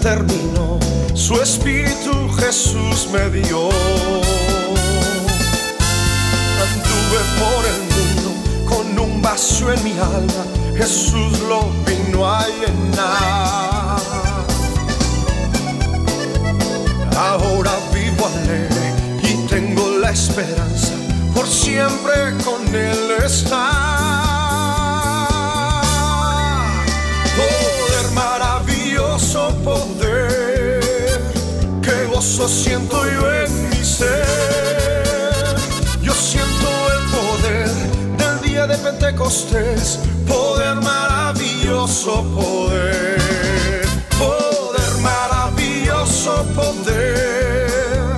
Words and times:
terminó, 0.00 0.78
su 1.14 1.34
espíritu 1.40 2.12
Jesús 2.38 3.08
me 3.12 3.30
dio. 3.30 3.68
Anduve 6.64 7.20
por 7.40 7.62
el 7.72 7.80
mundo 7.94 8.30
con 8.68 8.98
un 8.98 9.22
vacío 9.22 9.72
en 9.72 9.84
mi 9.84 9.92
alma, 9.92 10.44
Jesús 10.76 11.38
lo 11.48 11.70
vino 11.86 12.28
a 12.28 12.46
llenar. 12.48 14.00
Ahora 17.16 17.72
vivo 17.92 18.26
alegre 18.26 18.94
y 19.22 19.46
tengo 19.46 19.98
la 19.98 20.10
esperanza 20.10 20.94
por 21.34 21.46
siempre 21.46 22.34
con 22.44 22.74
Él 22.74 23.12
estar. 23.24 24.32
Poder, 27.36 27.71
poder, 29.64 31.20
que 31.82 32.04
gozo 32.06 32.48
siento 32.48 33.04
yo 33.04 33.32
en 33.32 33.70
mi 33.70 33.84
ser. 33.84 35.56
Yo 36.00 36.12
siento 36.12 36.68
el 36.94 37.02
poder 37.10 37.68
del 38.18 38.40
día 38.48 38.66
de 38.66 38.76
Pentecostés, 38.78 39.98
poder 40.26 40.76
maravilloso 40.76 42.24
poder, 42.34 43.86
poder 44.18 44.92
maravilloso 45.02 46.44
poder, 46.54 48.16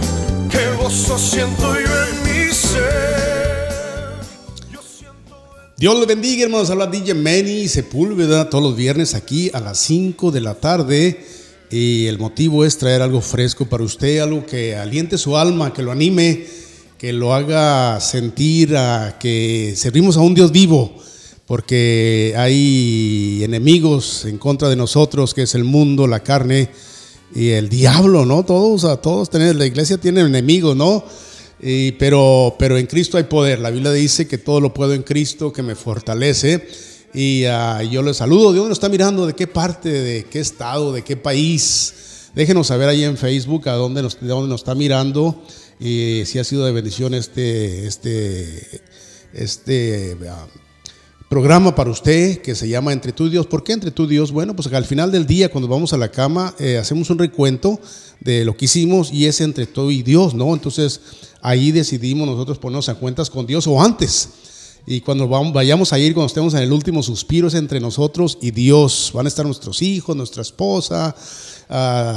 que 0.51 0.71
gozo 0.83 1.19
siento 1.19 1.75
yo 1.75 2.05
en 2.09 2.23
mi 2.25 2.53
ser. 2.53 3.14
Dios 5.77 5.99
le 5.99 6.07
bendiga, 6.07 6.45
hermanos. 6.45 6.71
Habla 6.71 6.87
DJ 6.87 7.15
Manny 7.15 7.67
Sepúlveda 7.67 8.49
todos 8.49 8.63
los 8.63 8.77
viernes 8.77 9.13
aquí 9.17 9.51
a 9.53 9.59
las 9.59 9.77
5 9.81 10.31
de 10.31 10.41
la 10.41 10.55
tarde. 10.55 11.27
Y 11.69 12.07
el 12.07 12.17
motivo 12.21 12.65
es 12.65 12.79
traer 12.79 13.03
algo 13.03 13.21
fresco 13.21 13.67
para 13.67 13.83
usted, 13.83 14.21
algo 14.21 14.47
que 14.47 14.77
aliente 14.77 15.19
su 15.19 15.37
alma, 15.37 15.73
que 15.73 15.83
lo 15.83 15.91
anime, 15.91 16.47
que 16.97 17.13
lo 17.13 17.35
haga 17.35 17.99
sentir 17.99 18.77
a 18.77 19.19
que 19.19 19.75
servimos 19.77 20.17
a 20.17 20.21
un 20.21 20.37
Dios 20.37 20.53
vivo, 20.53 20.95
porque 21.45 22.35
hay 22.37 23.43
enemigos 23.43 24.27
en 24.27 24.39
contra 24.39 24.69
de 24.69 24.77
nosotros, 24.77 25.35
que 25.35 25.43
es 25.43 25.57
el 25.57 25.65
mundo, 25.65 26.07
la 26.07 26.21
carne 26.21 26.71
y 27.35 27.49
el 27.49 27.69
diablo, 27.69 28.25
¿no? 28.25 28.45
Todos, 28.45 28.85
a 28.85 28.99
todos 28.99 29.29
la 29.33 29.67
iglesia 29.67 29.99
tiene 29.99 30.21
enemigos, 30.21 30.77
¿no? 30.77 31.05
Y- 31.61 31.93
pero, 31.93 32.57
pero 32.59 32.77
en 32.79 32.87
Cristo 32.87 33.17
hay 33.17 33.25
poder. 33.25 33.59
La 33.61 33.71
Biblia 33.71 33.93
dice 33.93 34.27
que 34.27 34.39
todo 34.39 34.61
lo 34.61 34.75
puedo 34.75 34.95
en 34.95 35.03
Cristo 35.03 35.53
que 35.53 35.63
me 35.63 35.75
fortalece. 35.75 36.67
Y 37.15 37.45
ah, 37.45 37.83
yo 37.83 38.03
les 38.03 38.17
saludo. 38.17 38.53
¿De 38.53 38.59
dónde 38.59 38.71
nos 38.71 38.77
está 38.79 38.89
mirando? 38.89 39.27
¿De 39.27 39.35
qué 39.35 39.47
parte? 39.47 39.89
¿De 39.91 40.25
qué 40.25 40.41
estado? 40.41 40.93
¿De 40.93 41.03
qué 41.03 41.17
país? 41.17 41.95
Déjenos 42.35 42.67
saber 42.67 42.89
ahí 42.89 43.05
en 43.05 43.17
Facebook 43.17 43.69
a 43.69 43.75
dónde 43.75 44.03
nos, 44.03 44.21
de 44.21 44.27
dónde 44.27 44.49
nos 44.49 44.63
está 44.63 44.75
mirando. 44.75 45.41
Y 45.79 46.23
si 46.27 46.39
ha 46.39 46.45
sido 46.45 46.65
de 46.65 46.73
bendición 46.73 47.15
este, 47.15 47.87
este, 47.87 48.81
este 49.33 50.17
ah, 50.29 50.47
programa 51.35 51.75
para 51.75 51.91
usted 51.91 52.43
que 52.43 52.55
se 52.55 52.69
llama 52.69 52.93
Entre 52.93 53.11
tú 53.11 53.27
y 53.27 53.31
Dios. 53.31 53.49
¿Por 53.49 53.65
qué 53.65 53.73
Entre 53.73 53.91
tú 53.91 54.05
y 54.05 54.07
Dios? 54.07 54.31
Bueno, 54.31 54.55
pues 54.55 54.73
al 54.73 54.85
final 54.85 55.11
del 55.11 55.27
día, 55.27 55.51
cuando 55.51 55.67
vamos 55.67 55.93
a 55.93 55.97
la 55.97 56.13
cama, 56.13 56.55
eh, 56.61 56.79
hacemos 56.79 57.11
un 57.11 57.19
recuento 57.19 57.81
de 58.21 58.45
lo 58.45 58.57
que 58.57 58.67
hicimos 58.67 59.13
y 59.13 59.27
es 59.27 59.41
entre 59.41 59.67
tú 59.67 59.91
y 59.91 60.05
Dios, 60.05 60.33
¿no? 60.33 60.55
Entonces 60.55 61.01
ahí 61.43 61.73
decidimos 61.73 62.29
nosotros 62.29 62.59
ponernos 62.59 62.89
a 62.89 62.95
cuentas 62.95 63.31
con 63.31 63.47
Dios 63.47 63.67
o 63.67 63.83
antes. 63.83 64.29
Y 64.87 65.01
cuando 65.01 65.27
vayamos 65.27 65.93
a 65.93 65.99
ir, 65.99 66.15
cuando 66.15 66.29
estemos 66.29 66.55
en 66.55 66.61
el 66.61 66.73
último 66.73 67.03
suspiro, 67.03 67.49
es 67.49 67.55
entre 67.55 67.81
nosotros 67.81 68.39
y 68.41 68.53
Dios. 68.53 69.11
Van 69.13 69.27
a 69.27 69.29
estar 69.29 69.45
nuestros 69.45 69.83
hijos, 69.83 70.15
nuestra 70.15 70.43
esposa, 70.43 71.17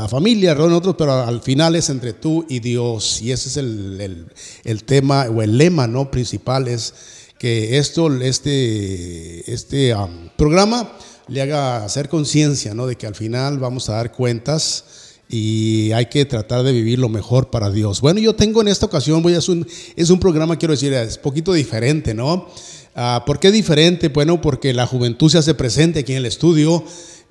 familia, 0.07 0.53
nosotros, 0.53 0.93
pero 0.95 1.13
al 1.13 1.41
final 1.41 1.75
es 1.75 1.89
entre 1.89 2.13
tú 2.13 2.45
y 2.47 2.59
Dios. 2.59 3.19
Y 3.23 3.31
ese 3.31 3.49
es 3.49 3.57
el 3.57 4.83
tema 4.83 5.23
o 5.23 5.41
el 5.41 5.57
lema 5.57 5.87
¿no? 5.87 6.11
principal, 6.11 6.67
es 6.67 6.93
que 7.39 7.77
esto, 7.77 8.11
este, 8.21 9.51
este 9.53 9.93
am, 9.93 10.29
programa 10.37 10.91
le 11.27 11.41
haga 11.41 11.83
hacer 11.83 12.09
conciencia 12.09 12.73
¿no? 12.73 12.87
de 12.87 12.95
que 12.95 13.05
al 13.07 13.15
final 13.15 13.59
vamos 13.59 13.89
a 13.89 13.93
dar 13.93 14.11
cuentas 14.11 14.85
y 15.29 15.91
hay 15.91 16.05
que 16.05 16.23
tratar 16.25 16.63
de 16.63 16.71
vivir 16.71 16.99
lo 16.99 17.09
mejor 17.09 17.49
para 17.49 17.69
Dios. 17.69 17.99
Bueno, 17.99 18.19
yo 18.21 18.33
tengo 18.35 18.61
en 18.61 18.69
esta 18.69 18.85
ocasión, 18.85 19.21
voy 19.21 19.33
a 19.35 19.39
hacer 19.39 19.55
un, 19.55 19.67
es 19.95 20.09
un 20.09 20.19
programa, 20.19 20.57
quiero 20.57 20.73
decir, 20.73 20.93
es 20.93 21.17
poquito 21.17 21.51
diferente, 21.53 22.13
¿no? 22.13 22.47
Ah, 22.95 23.23
¿Por 23.25 23.39
qué 23.39 23.51
diferente? 23.51 24.07
Bueno, 24.07 24.39
porque 24.41 24.73
la 24.73 24.87
juventud 24.87 25.29
se 25.29 25.37
hace 25.37 25.53
presente 25.53 25.99
aquí 25.99 26.13
en 26.13 26.19
el 26.19 26.25
estudio 26.25 26.83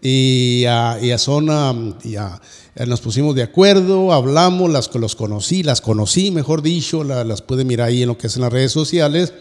y, 0.03 0.65
ah, 0.69 0.99
y 1.01 1.17
son, 1.19 1.49
am, 1.51 1.99
ya, 2.05 2.41
ya 2.77 2.85
nos 2.87 3.01
pusimos 3.01 3.35
de 3.35 3.43
acuerdo, 3.43 4.13
hablamos, 4.13 4.71
las, 4.71 4.95
los 4.95 5.17
conocí, 5.17 5.63
las 5.63 5.81
conocí, 5.81 6.31
mejor 6.31 6.61
dicho, 6.61 7.03
la- 7.03 7.25
las 7.25 7.41
puede 7.41 7.65
mirar 7.65 7.89
ahí 7.89 8.03
en 8.03 8.09
lo 8.09 8.19
que 8.19 8.27
es 8.27 8.37
en 8.37 8.43
las 8.43 8.53
redes 8.53 8.73
sociales. 8.73 9.33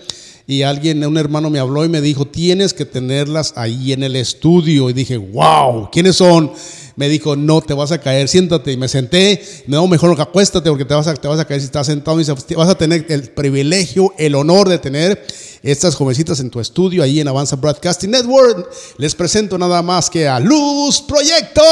Y 0.47 0.61
alguien, 0.61 1.03
un 1.03 1.17
hermano 1.17 1.49
me 1.49 1.57
habló 1.57 1.83
y 1.85 1.89
me 1.89 2.01
dijo, 2.01 2.25
tienes 2.25 2.73
que 2.73 2.85
tenerlas 2.85 3.53
ahí 3.55 3.93
en 3.93 4.03
el 4.03 4.15
estudio. 4.15 4.89
Y 4.89 4.93
dije, 4.93 5.17
wow, 5.17 5.89
¿quiénes 5.91 6.17
son? 6.17 6.51
Me 6.95 7.09
dijo, 7.09 7.35
no, 7.35 7.61
te 7.61 7.73
vas 7.73 7.91
a 7.91 7.97
caer, 7.99 8.27
siéntate. 8.27 8.71
Y 8.71 8.77
me 8.77 8.87
senté, 8.87 9.41
no, 9.65 9.87
mejor 9.87 10.19
acuéstate 10.21 10.69
porque 10.69 10.85
te 10.85 10.93
vas 10.93 11.07
a, 11.07 11.15
te 11.15 11.27
vas 11.27 11.39
a 11.39 11.45
caer 11.45 11.61
si 11.61 11.65
estás 11.65 11.87
sentado. 11.87 12.17
Y 12.17 12.23
dice, 12.23 12.55
vas 12.55 12.69
a 12.69 12.75
tener 12.75 13.07
el 13.09 13.23
privilegio, 13.31 14.13
el 14.19 14.35
honor 14.35 14.69
de 14.69 14.77
tener 14.77 15.25
estas 15.63 15.95
jovencitas 15.95 16.39
en 16.39 16.51
tu 16.51 16.59
estudio, 16.59 17.01
ahí 17.01 17.19
en 17.19 17.27
Avanza 17.27 17.55
Broadcasting 17.55 18.11
Network. 18.11 18.69
Les 18.99 19.15
presento 19.15 19.57
nada 19.57 19.81
más 19.81 20.11
que 20.11 20.27
a 20.27 20.39
Luz 20.39 21.01
Proyecto. 21.01 21.63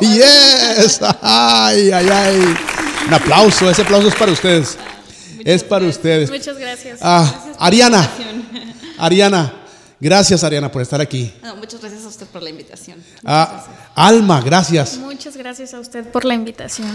Yes. 0.00 1.00
Ay, 1.22 1.90
ay, 1.92 2.06
ay. 2.10 2.54
Un 3.06 3.14
aplauso, 3.14 3.70
ese 3.70 3.80
aplauso 3.80 4.08
es 4.08 4.14
para 4.14 4.32
ustedes. 4.32 4.76
Es 5.46 5.62
para 5.62 5.86
ustedes. 5.86 6.28
Muchas 6.28 6.58
gracias. 6.58 6.98
Ah, 7.00 7.30
Gracias 7.32 7.56
Ariana. 7.60 8.10
Ariana, 8.98 9.52
gracias 10.00 10.42
Ariana 10.42 10.72
por 10.72 10.82
estar 10.82 11.00
aquí. 11.00 11.32
No, 11.42 11.54
muchas 11.56 11.80
gracias 11.80 12.04
a 12.04 12.08
usted 12.08 12.26
por 12.26 12.42
la 12.42 12.50
invitación. 12.50 12.98
Ah, 13.24 13.48
gracias. 13.64 13.76
Alma, 13.94 14.40
gracias. 14.40 14.96
Muchas 14.98 15.36
gracias 15.36 15.72
a 15.74 15.80
usted 15.80 16.04
por 16.06 16.24
la 16.24 16.34
invitación. 16.34 16.88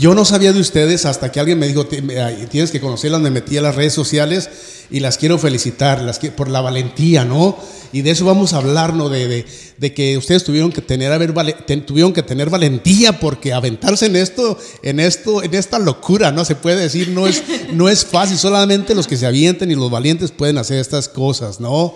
Yo 0.00 0.14
no 0.14 0.24
sabía 0.24 0.52
de 0.52 0.60
ustedes 0.60 1.06
hasta 1.06 1.30
que 1.30 1.38
alguien 1.40 1.58
me 1.58 1.68
dijo, 1.68 1.86
"Ti- 1.86 2.02
me- 2.02 2.20
ay, 2.20 2.46
tienes 2.50 2.70
que 2.72 2.80
conocerlas, 2.80 3.20
me 3.20 3.30
metí 3.30 3.56
a 3.56 3.62
las 3.62 3.74
redes 3.76 3.92
sociales 3.94 4.50
y 4.90 5.00
las 5.00 5.18
quiero 5.18 5.38
felicitar 5.38 6.02
las 6.02 6.20
qui- 6.20 6.30
por 6.30 6.48
la 6.48 6.60
valentía, 6.60 7.24
¿no? 7.24 7.56
Y 7.92 8.02
de 8.02 8.10
eso 8.10 8.24
vamos 8.24 8.52
a 8.52 8.58
hablar, 8.58 8.94
¿no? 8.94 9.08
De, 9.08 9.26
de- 9.28 9.46
de 9.78 9.92
que 9.92 10.16
ustedes 10.16 10.42
tuvieron 10.42 10.72
que 10.72 10.80
tener, 10.80 11.12
haber 11.12 11.32
vale- 11.32 11.54
ten- 11.66 11.84
tuvieron 11.84 12.12
que 12.12 12.22
tener 12.22 12.48
valentía 12.50 13.18
porque 13.20 13.52
aventarse 13.52 14.06
en 14.06 14.16
esto, 14.16 14.58
en 14.82 15.00
esto, 15.00 15.42
en 15.42 15.54
esta 15.54 15.78
locura, 15.78 16.32
¿no? 16.32 16.44
Se 16.44 16.54
puede 16.54 16.76
decir, 16.80 17.08
no 17.10 17.26
es, 17.26 17.42
no 17.72 17.88
es 17.88 18.04
fácil, 18.04 18.38
solamente 18.38 18.94
los 18.94 19.06
que 19.06 19.16
se 19.16 19.26
avienten 19.26 19.70
y 19.70 19.74
los 19.74 19.90
valientes 19.90 20.30
pueden 20.30 20.58
hacer 20.58 20.78
estas 20.78 21.08
cosas, 21.08 21.60
¿no? 21.60 21.94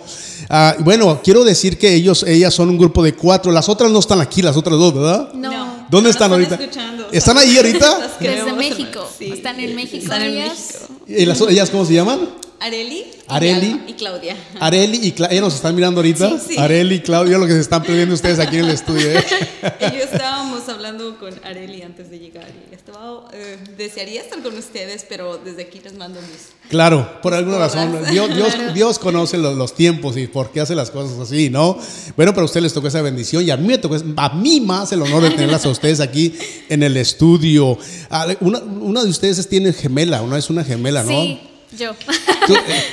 Ah, 0.49 0.75
bueno, 0.79 1.21
quiero 1.23 1.43
decir 1.43 1.77
que 1.77 1.93
ellos, 1.93 2.23
ellas 2.23 2.53
son 2.53 2.69
un 2.69 2.77
grupo 2.77 3.03
de 3.03 3.13
cuatro, 3.13 3.51
las 3.51 3.67
otras 3.69 3.91
no 3.91 3.99
están 3.99 4.21
aquí, 4.21 4.41
las 4.41 4.57
otras 4.57 4.77
dos, 4.77 4.93
¿verdad? 4.93 5.33
No. 5.33 5.85
¿Dónde 5.89 6.09
están 6.11 6.31
ahorita? 6.31 6.55
escuchando, 6.55 7.07
¿Están 7.11 7.37
ahí 7.37 7.57
ahorita? 7.57 8.15
Desde 8.19 8.53
México. 8.53 9.07
sí. 9.19 9.31
Están 9.33 9.59
en 9.59 9.75
México 9.75 10.03
Están 10.03 10.21
en 10.21 10.31
ellas. 10.31 10.57
México. 10.57 11.21
¿Y 11.21 11.25
las, 11.25 11.41
ellas 11.41 11.69
cómo 11.69 11.85
se 11.85 11.93
llaman? 11.93 12.19
Areli, 12.61 12.97
y 12.97 13.05
Areli. 13.27 13.81
Y 13.87 13.93
Claudia. 13.93 14.35
Areli 14.59 14.99
y 15.01 15.11
Claudia. 15.13 15.33
¿Ellos 15.33 15.45
nos 15.45 15.55
están 15.55 15.73
mirando 15.73 15.99
ahorita? 15.99 16.29
Sí, 16.37 16.49
sí. 16.49 16.57
Areli 16.59 16.95
y 16.95 16.99
Claudia, 16.99 17.39
lo 17.39 17.47
que 17.47 17.53
se 17.53 17.59
están 17.59 17.81
perdiendo 17.81 18.13
ustedes 18.13 18.37
aquí 18.37 18.57
en 18.57 18.65
el 18.65 18.71
estudio. 18.71 19.09
¿eh? 19.09 19.23
Y 19.79 19.97
yo 19.97 20.03
estábamos 20.03 20.69
hablando 20.69 21.17
con 21.17 21.33
Areli 21.43 21.81
antes 21.81 22.11
de 22.11 22.19
llegar 22.19 22.45
y 22.71 22.75
estaba, 22.75 23.27
eh, 23.33 23.57
desearía 23.77 24.21
estar 24.21 24.43
con 24.43 24.55
ustedes, 24.55 25.07
pero 25.09 25.39
desde 25.39 25.63
aquí 25.63 25.79
les 25.83 25.95
mando 25.95 26.19
mis... 26.21 26.49
Claro, 26.69 27.19
por 27.23 27.33
alguna 27.33 27.57
razón. 27.57 27.97
Dios, 28.11 28.35
Dios, 28.35 28.53
Dios 28.75 28.99
conoce 28.99 29.39
los, 29.39 29.57
los 29.57 29.73
tiempos 29.73 30.15
y 30.15 30.27
por 30.27 30.51
qué 30.51 30.61
hace 30.61 30.75
las 30.75 30.91
cosas 30.91 31.17
así, 31.17 31.49
¿no? 31.49 31.79
Bueno, 32.15 32.31
pero 32.33 32.43
a 32.43 32.45
ustedes 32.45 32.65
les 32.65 32.73
tocó 32.73 32.89
esa 32.89 33.01
bendición 33.01 33.43
y 33.43 33.49
a 33.49 33.57
mí 33.57 33.67
me 33.67 33.79
tocó, 33.79 33.97
a 34.17 34.29
mí 34.35 34.61
más 34.61 34.91
el 34.91 35.01
honor 35.01 35.23
de 35.23 35.31
tenerlas 35.31 35.65
a 35.65 35.69
ustedes 35.69 35.99
aquí 35.99 36.35
en 36.69 36.83
el 36.83 36.95
estudio. 36.95 37.79
Ah, 38.11 38.27
Una, 38.39 38.59
una 38.59 39.03
de 39.03 39.09
ustedes 39.09 39.47
tiene 39.49 39.73
gemela, 39.73 40.21
una 40.21 40.37
es 40.37 40.51
una 40.51 40.63
gemela, 40.63 41.03
¿no? 41.03 41.09
Sí, 41.09 41.39
yo. 41.77 41.93
Tú, 42.47 42.55
eh, 42.67 42.83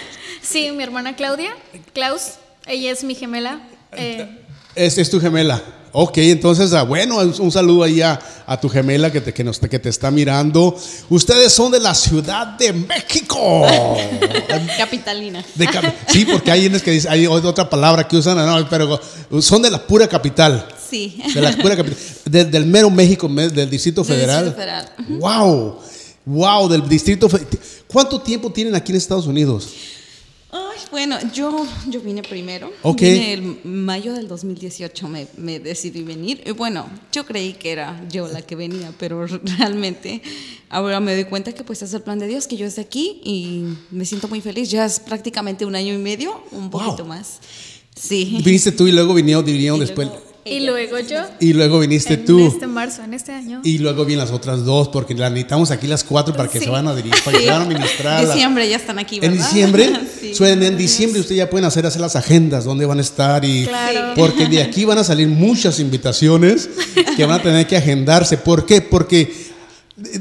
sí, 0.43 0.71
mi 0.73 0.83
hermana 0.83 1.17
Claudia, 1.17 1.51
Klaus, 1.93 2.33
ella 2.67 2.91
es 2.93 3.05
mi 3.05 3.15
gemela. 3.15 3.61
Eh, 3.93 4.27
Es, 4.75 4.99
es 4.99 5.11
tu 5.11 5.21
gemela. 5.21 5.63
Ok, 5.93 6.19
entonces, 6.19 6.73
ah, 6.75 6.83
bueno, 6.83 7.17
un, 7.17 7.51
saludo 7.51 7.83
ahí 7.83 8.03
a, 8.03 8.19
a 8.47 8.61
tu 8.61 8.69
gemela 8.69 9.11
que 9.11 9.21
te, 9.23 9.33
que, 9.33 9.43
nos, 9.43 9.59
que 9.59 9.79
te 9.79 9.89
está 9.89 10.11
mirando. 10.11 10.79
Ustedes 11.09 11.51
son 11.53 11.73
de 11.73 11.81
la 11.81 11.95
Ciudad 11.95 12.47
de 12.59 12.75
México. 12.75 13.67
Capitalina. 14.77 15.43
De 15.55 15.67
cap- 15.67 15.93
sí, 16.09 16.27
porque 16.27 16.51
hay 16.51 16.69
que 16.81 16.91
dicen, 16.91 17.11
hay 17.11 17.27
otra 17.27 17.69
palabra 17.69 18.07
que 18.07 18.17
usan, 18.19 18.37
no, 18.37 18.69
pero 18.69 19.01
son 19.41 19.63
de 19.63 19.71
la 19.71 19.85
pura 19.85 20.07
capital. 20.07 20.69
Sí. 20.89 21.21
De 21.35 21.41
la 21.41 21.53
pura 21.53 21.75
capital. 21.77 21.99
De- 22.27 22.45
del 22.45 22.67
mero 22.67 22.91
México, 22.91 23.27
del 23.29 23.71
Distrito 23.71 24.03
Del 24.03 24.15
Federal. 24.15 24.45
Distrito 24.45 24.61
Federal. 24.61 24.93
Wow. 25.09 25.81
Wow, 26.27 26.69
del 26.69 26.87
Distrito 26.89 27.29
Federal. 27.29 27.49
¿Cuánto 27.89 28.21
tiempo 28.21 28.51
tienen 28.51 28.75
aquí 28.75 28.93
en 28.93 28.99
Estados 28.99 29.27
Unidos? 29.27 29.69
Ay, 30.51 30.79
bueno, 30.91 31.17
yo, 31.35 31.67
yo 31.89 32.01
vine 32.01 32.23
primero. 32.23 32.71
Ok. 32.83 33.01
Vine 33.01 33.33
el 33.35 33.59
mayo 33.65 34.13
del 34.15 34.29
2018, 34.29 35.09
me, 35.09 35.27
me 35.37 35.59
decidí 35.61 36.03
venir. 36.03 36.43
Y 36.47 36.53
bueno, 36.53 36.87
yo 37.13 37.27
creí 37.27 37.53
que 37.55 37.73
era 37.73 38.03
yo 38.11 38.29
la 38.29 38.43
que 38.43 38.57
venía, 38.57 38.93
pero 38.99 39.27
realmente 39.59 40.23
ahora 40.71 41.01
me 41.01 41.15
doy 41.15 41.25
cuenta 41.25 41.53
que 41.53 41.65
pues 41.65 41.83
es 41.83 41.93
el 41.95 42.03
plan 42.03 42.19
de 42.19 42.27
Dios, 42.29 42.47
que 42.47 42.57
yo 42.57 42.67
esté 42.67 42.81
aquí 42.83 43.21
y 43.25 43.65
me 43.91 44.05
siento 44.07 44.29
muy 44.29 44.41
feliz. 44.41 44.71
Ya 44.71 44.85
es 44.87 45.01
prácticamente 45.01 45.65
un 45.67 45.75
año 45.75 45.93
y 45.95 45.99
medio, 45.99 46.43
un 46.53 46.71
poquito 46.71 47.05
más. 47.05 47.41
Sí. 47.95 48.41
Viniste 48.45 48.71
tú 48.73 48.87
y 48.87 48.93
luego 48.93 49.13
vinieron, 49.15 49.45
vinieron 49.45 49.77
Y 49.79 49.81
después. 49.81 50.09
luego 50.09 50.28
Y 50.51 50.61
luego 50.61 50.99
yo. 51.01 51.21
Y 51.41 51.53
luego 51.53 51.79
viniste 51.81 52.15
en 52.15 52.25
tú. 52.25 52.47
este 52.47 52.67
marzo, 52.67 53.03
en 53.03 53.15
este 53.15 53.33
año. 53.33 53.61
Y 53.65 53.79
luego 53.79 54.05
vienen 54.05 54.25
las 54.27 54.35
otras 54.35 54.65
dos, 54.65 54.89
porque 54.89 55.15
la 55.15 55.29
necesitamos 55.31 55.71
aquí 55.71 55.87
las 55.87 56.05
cuatro 56.05 56.35
para 56.35 56.49
que 56.49 56.59
Sí. 56.59 56.65
se 56.65 56.71
van 56.71 56.87
a 56.89 56.95
dirigir, 56.95 57.23
para 57.25 57.37
que 57.39 57.45
se 57.45 57.51
van 57.51 57.63
a 57.63 57.65
ministrar. 57.67 58.25
las- 58.25 58.35
Diciembre 58.35 58.69
ya 58.69 58.77
están 58.77 58.99
aquí, 58.99 59.17
En 59.17 59.21
¿verdad? 59.33 59.37
diciembre, 59.37 59.93
Sí. 60.21 60.35
suelen 60.35 60.63
en 60.63 60.77
diciembre 60.79 61.21
ustedes 61.21 61.39
ya 61.39 61.51
pueden 61.51 61.65
hacer, 61.67 61.85
hacer 61.87 62.01
las 62.01 62.17
agendas, 62.17 62.65
dónde 62.65 62.87
van 62.87 62.99
a 62.99 63.03
estar 63.03 63.45
y 63.45 63.67
Claro. 63.67 64.15
porque 64.17 64.47
de 64.47 64.63
aquí 64.63 64.85
van 64.85 64.99
a 64.99 65.05
salir 65.05 65.29
muchas 65.29 65.79
invitaciones 65.81 66.69
que 67.17 67.25
van 67.25 67.41
a 67.41 67.43
tener 67.43 67.67
que 67.67 67.77
agendarse. 67.77 68.37
¿Por 68.39 68.65
qué? 68.67 68.81
Porque 68.81 69.33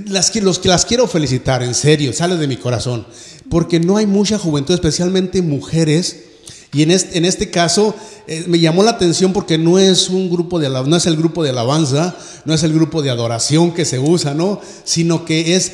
las, 0.07 0.31
que- 0.31 0.41
los 0.41 0.59
que 0.59 0.69
las 0.69 0.85
quiero 0.85 1.07
felicitar, 1.07 1.61
en 1.63 1.73
serio, 1.75 2.11
sale 2.13 2.35
de 2.37 2.47
mi 2.47 2.57
corazón, 2.57 3.05
porque 3.49 3.79
no 3.79 3.97
hay 3.97 4.05
mucha 4.05 4.37
juventud, 4.39 4.73
especialmente 4.73 5.41
mujeres. 5.41 6.23
Y 6.73 6.83
en 6.83 6.91
este, 6.91 7.17
en 7.17 7.25
este 7.25 7.49
caso 7.49 7.95
eh, 8.27 8.43
me 8.47 8.59
llamó 8.59 8.83
la 8.83 8.91
atención 8.91 9.33
porque 9.33 9.57
no 9.57 9.79
es 9.79 10.09
un 10.09 10.29
grupo 10.29 10.59
de 10.59 10.69
no 10.69 10.95
es 10.95 11.05
el 11.05 11.15
grupo 11.15 11.43
de 11.43 11.51
alabanza, 11.51 12.15
no 12.45 12.53
es 12.53 12.63
el 12.63 12.73
grupo 12.73 13.01
de 13.01 13.09
adoración 13.09 13.71
que 13.73 13.85
se 13.85 13.99
usa, 13.99 14.33
¿no? 14.33 14.59
Sino 14.83 15.23
que 15.25 15.55
es 15.55 15.71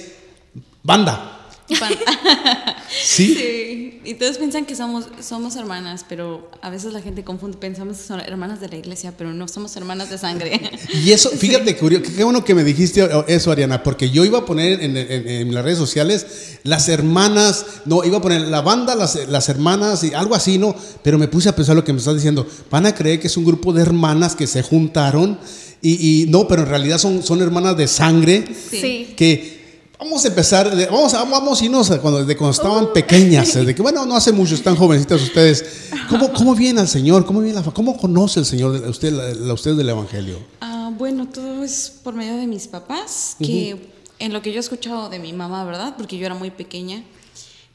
banda. 0.83 1.32
Pan- 1.79 1.93
¿Sí? 3.03 3.33
Sí, 3.35 3.99
y 4.05 4.13
todos 4.15 4.37
piensan 4.37 4.65
que 4.65 4.75
somos, 4.75 5.05
somos 5.21 5.55
hermanas, 5.55 6.05
pero 6.07 6.49
a 6.61 6.69
veces 6.69 6.93
la 6.93 7.01
gente 7.01 7.23
confunde, 7.23 7.57
pensamos 7.57 7.97
que 7.97 8.03
son 8.03 8.19
hermanas 8.19 8.59
de 8.61 8.69
la 8.69 8.75
iglesia, 8.77 9.13
pero 9.17 9.33
no 9.33 9.47
somos 9.47 9.75
hermanas 9.75 10.09
de 10.09 10.17
sangre. 10.17 10.59
Y 10.93 11.11
eso, 11.11 11.29
fíjate, 11.29 11.75
curioso, 11.77 12.05
qué 12.15 12.23
bueno 12.23 12.43
que 12.43 12.53
me 12.55 12.63
dijiste 12.63 13.07
eso, 13.27 13.51
Ariana, 13.51 13.81
porque 13.83 14.09
yo 14.09 14.23
iba 14.25 14.39
a 14.39 14.45
poner 14.45 14.81
en, 14.81 14.95
en- 14.97 15.27
en 15.27 15.53
las 15.53 15.63
redes 15.63 15.77
sociales 15.79 16.25
las 16.63 16.87
hermanas, 16.89 17.65
no, 17.85 18.03
iba 18.03 18.17
a 18.17 18.21
poner 18.21 18.41
la 18.41 18.61
banda, 18.61 18.95
las, 18.95 19.27
las 19.27 19.49
hermanas 19.49 20.03
y 20.03 20.13
algo 20.13 20.35
así, 20.35 20.57
¿no? 20.57 20.75
Pero 21.03 21.17
me 21.17 21.27
puse 21.27 21.49
a 21.49 21.55
pensar 21.55 21.75
lo 21.75 21.83
que 21.83 21.93
me 21.93 21.99
estás 21.99 22.15
diciendo. 22.15 22.47
Van 22.69 22.85
a 22.85 22.93
creer 22.95 23.19
que 23.19 23.27
es 23.27 23.37
un 23.37 23.45
grupo 23.45 23.73
de 23.73 23.81
hermanas 23.81 24.35
que 24.35 24.47
se 24.47 24.61
juntaron 24.63 25.39
y, 25.81 26.23
y 26.23 26.25
no, 26.27 26.47
pero 26.47 26.61
en 26.63 26.69
realidad 26.69 26.97
son, 26.97 27.23
son 27.23 27.41
hermanas 27.41 27.75
de 27.75 27.87
sangre 27.87 28.45
Sí. 28.69 28.79
Sí. 28.79 29.13
que 29.17 29.62
vamos 30.03 30.25
a 30.25 30.27
empezar, 30.27 30.75
de- 30.75 30.85
vamos 30.87 31.13
a, 31.13 31.23
vamos 31.23 31.61
a 31.61 31.65
irnos 31.65 31.89
a 31.91 32.01
cuando, 32.01 32.25
de 32.25 32.35
cuando 32.35 32.51
estaban 32.51 32.91
pequeñas, 32.93 33.53
de 33.65 33.73
que 33.73 33.81
bueno, 33.81 34.05
no 34.05 34.15
hace 34.15 34.31
mucho, 34.33 34.53
están 34.55 34.75
jovencitas 34.75 35.21
ustedes. 35.21 35.65
¿Cómo, 36.09 36.31
cómo 36.33 36.53
viene 36.55 36.81
al 36.81 36.87
Señor? 36.87 37.25
¿Cómo, 37.25 37.39
viene 37.39 37.59
la, 37.59 37.63
cómo 37.71 37.95
conoce 37.97 38.39
el 38.41 38.45
Señor 38.45 38.83
a 38.85 38.89
usted, 38.89 39.11
la- 39.13 39.53
usted 39.53 39.75
del 39.75 39.89
Evangelio? 39.89 40.39
Ah, 40.59 40.91
bueno, 40.97 41.27
todo 41.29 41.63
es 41.63 41.89
por 42.03 42.13
medio 42.13 42.35
de 42.35 42.47
mis 42.47 42.67
papás, 42.67 43.35
que 43.39 43.91
en 44.19 44.33
lo 44.33 44.41
que 44.41 44.51
yo 44.51 44.57
he 44.57 44.59
escuchado 44.59 45.09
de 45.09 45.19
mi 45.19 45.31
mamá, 45.33 45.63
¿verdad? 45.63 45.95
Porque 45.97 46.17
yo 46.17 46.25
era 46.25 46.35
muy 46.35 46.51
pequeña, 46.51 47.03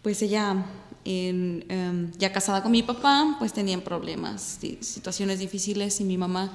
pues 0.03 0.21
ella, 0.23 0.67
en, 1.05 1.65
em, 1.71 2.13
ya 2.19 2.33
casada 2.33 2.63
con 2.63 2.73
mi 2.73 2.83
papá, 2.83 3.37
pues 3.39 3.53
tenían 3.55 3.81
problemas, 3.81 4.59
si- 4.61 4.79
situaciones 4.83 5.39
difíciles 5.39 5.99
y 6.01 6.05
mi 6.05 6.19
mamá 6.19 6.53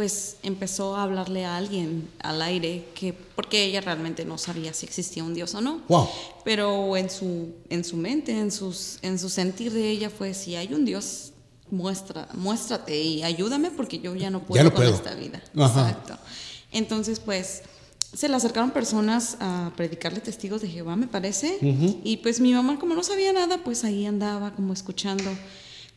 pues 0.00 0.36
empezó 0.42 0.96
a 0.96 1.02
hablarle 1.02 1.44
a 1.44 1.58
alguien 1.58 2.08
al 2.22 2.40
aire, 2.40 2.86
que, 2.94 3.12
porque 3.12 3.64
ella 3.66 3.82
realmente 3.82 4.24
no 4.24 4.38
sabía 4.38 4.72
si 4.72 4.86
existía 4.86 5.22
un 5.22 5.34
Dios 5.34 5.54
o 5.54 5.60
no. 5.60 5.82
Wow. 5.88 6.08
Pero 6.42 6.96
en 6.96 7.10
su, 7.10 7.52
en 7.68 7.84
su 7.84 7.98
mente, 7.98 8.32
en, 8.32 8.50
sus, 8.50 8.98
en 9.02 9.18
su 9.18 9.28
sentir 9.28 9.70
de 9.74 9.90
ella 9.90 10.08
fue, 10.08 10.32
si 10.32 10.56
hay 10.56 10.72
un 10.72 10.86
Dios, 10.86 11.32
muestra, 11.70 12.30
muéstrate 12.32 12.98
y 12.98 13.22
ayúdame 13.22 13.70
porque 13.72 13.98
yo 13.98 14.16
ya 14.16 14.30
no 14.30 14.40
puedo, 14.40 14.56
Ya 14.58 14.64
no 14.64 14.70
con 14.74 14.84
puedo. 14.86 14.94
esta 14.94 15.12
vida. 15.12 15.42
Ajá. 15.54 15.90
Exacto. 15.90 16.16
Entonces, 16.72 17.20
pues, 17.20 17.60
se 18.14 18.26
le 18.26 18.36
acercaron 18.36 18.70
personas 18.70 19.36
a 19.38 19.70
predicarle 19.76 20.20
testigos 20.20 20.62
de 20.62 20.68
Jehová, 20.68 20.96
me 20.96 21.08
parece. 21.08 21.58
Y 22.04 22.16
pues 22.22 22.40
mi 22.40 22.54
mamá, 22.54 22.78
como 22.78 22.94
no 22.94 23.02
sabía 23.02 23.34
nada, 23.34 23.58
pues 23.62 23.84
ahí 23.84 24.06
andaba 24.06 24.54
como 24.54 24.72
escuchando. 24.72 25.30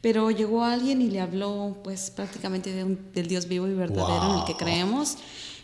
Pero 0.03 0.29
llegó 0.31 0.65
alguien 0.65 1.01
y 1.01 1.09
le 1.09 1.21
habló, 1.21 1.77
pues, 1.81 2.11
prácticamente 2.11 2.73
de 2.73 2.83
un- 2.83 2.99
del 3.15 3.27
Dios 3.27 3.47
vivo 3.47 3.67
y 3.69 3.73
verdadero 3.73 4.33
en 4.33 4.39
el 4.41 4.45
que 4.45 4.53
creemos. 4.55 5.15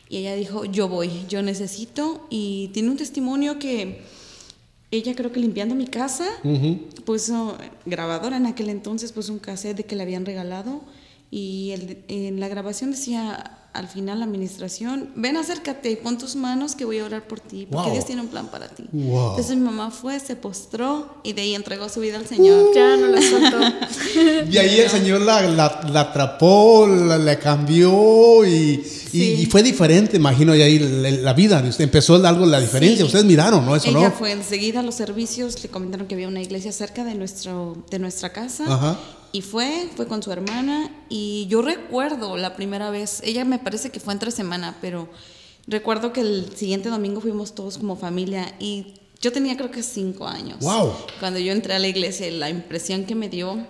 Y 0.07 0.15
ella 0.17 0.33
dijo, 0.33 0.63
yo 0.63 0.87
voy, 0.87 1.11
yo 1.27 1.41
necesito. 1.43 2.25
Y 2.29 2.69
tiene 2.69 2.89
un 2.89 2.95
testimonio 2.95 3.59
que 3.59 4.01
ella 4.91 5.13
creo 5.13 5.33
que 5.33 5.41
limpiando 5.41 5.75
mi 5.75 5.87
casa, 5.87 6.25
puso 7.05 7.57
grabadora 7.85 8.37
en 8.37 8.45
aquel 8.45 8.69
entonces, 8.69 9.11
puso 9.11 9.33
un 9.33 9.39
cassette 9.39 9.75
de 9.75 9.83
que 9.83 9.97
le 9.97 10.03
habían 10.03 10.25
regalado. 10.25 10.81
Y 11.29 11.71
el- 11.71 12.03
en 12.07 12.39
la 12.39 12.47
grabación 12.47 12.91
decía 12.91 13.58
al 13.71 13.87
final 13.87 14.19
la 14.19 14.25
administración, 14.25 15.09
ven 15.15 15.37
acércate 15.37 15.91
y 15.91 15.95
pon 15.95 16.17
tus 16.17 16.35
manos 16.35 16.75
que 16.75 16.85
voy 16.85 16.99
a 16.99 17.05
orar 17.05 17.27
por 17.27 17.39
ti, 17.39 17.67
porque 17.69 17.85
Wow. 17.85 17.93
Dios 17.93 18.05
tiene 18.05 18.21
un 18.21 18.27
plan 18.27 18.47
para 18.47 18.67
ti. 18.67 18.85
Wow. 18.91 19.29
Entonces 19.31 19.55
mi 19.55 19.61
mamá 19.63 19.91
fue, 19.91 20.19
se 20.19 20.35
postró 20.35 21.19
y 21.23 21.33
de 21.33 21.41
ahí 21.43 21.55
entregó 21.55 21.87
su 21.87 21.99
vida 21.99 22.17
al 22.17 22.25
Señor. 22.25 22.71
Ya 22.75 22.97
no 22.97 23.07
la 23.07 23.21
soltó. 23.21 23.59
Y 24.51 24.57
ahí 24.57 24.79
el 24.79 24.89
Señor 24.89 25.21
la, 25.21 25.41
la- 25.43 25.81
la 25.91 26.01
atrapó, 26.01 26.87
la, 26.87 27.17
la 27.17 27.37
cambió 27.39 28.43
y, 28.45 28.49
y- 28.51 28.83
Sí. 29.09 29.35
y 29.39 29.45
fue 29.47 29.63
diferente, 29.63 30.17
imagino, 30.17 30.55
y 30.55 30.61
ahí 30.61 30.77
la, 30.79 31.09
la 31.11 31.33
vida 31.33 31.61
de 31.61 31.69
usted 31.69 31.83
empezó 31.83 32.15
algo 32.25 32.45
la 32.45 32.59
diferencia. 32.61 32.97
Sí. 32.99 33.03
Ustedes 33.03 33.25
miraron, 33.25 33.65
¿no? 33.65 33.75
Eso 33.75 33.89
Ella 33.89 34.09
no. 34.09 34.11
fue 34.11 34.31
enseguida 34.31 34.79
a 34.81 34.83
los 34.83 34.95
servicios, 34.95 35.61
le 35.63 35.69
comentaron 35.69 36.07
que 36.07 36.15
había 36.15 36.27
una 36.27 36.41
iglesia 36.41 36.71
cerca 36.71 37.03
de, 37.03 37.15
nuestro, 37.15 37.77
de 37.89 37.99
nuestra 37.99 38.31
casa. 38.33 38.65
Ajá. 38.67 38.99
Y 39.31 39.41
fue, 39.41 39.89
fue 39.95 40.07
con 40.07 40.23
su 40.23 40.31
hermana. 40.31 40.91
Y 41.09 41.45
yo 41.49 41.61
recuerdo 41.61 42.37
la 42.37 42.55
primera 42.55 42.89
vez, 42.89 43.21
ella 43.23 43.45
me 43.45 43.59
parece 43.59 43.89
que 43.91 43.99
fue 43.99 44.13
entre 44.13 44.31
semana, 44.31 44.77
pero 44.81 45.09
recuerdo 45.67 46.11
que 46.13 46.21
el 46.21 46.55
siguiente 46.55 46.89
domingo 46.89 47.21
fuimos 47.21 47.53
todos 47.55 47.77
como 47.77 47.95
familia. 47.95 48.55
Y 48.59 48.93
yo 49.21 49.31
tenía 49.31 49.55
creo 49.57 49.69
que 49.71 49.83
cinco 49.83 50.27
años. 50.27 50.59
Wow. 50.61 50.93
Cuando 51.19 51.39
yo 51.39 51.51
entré 51.51 51.73
a 51.75 51.79
la 51.79 51.87
iglesia, 51.87 52.29
la 52.31 52.49
impresión 52.49 53.05
que 53.05 53.15
me 53.15 53.29
dio, 53.29 53.65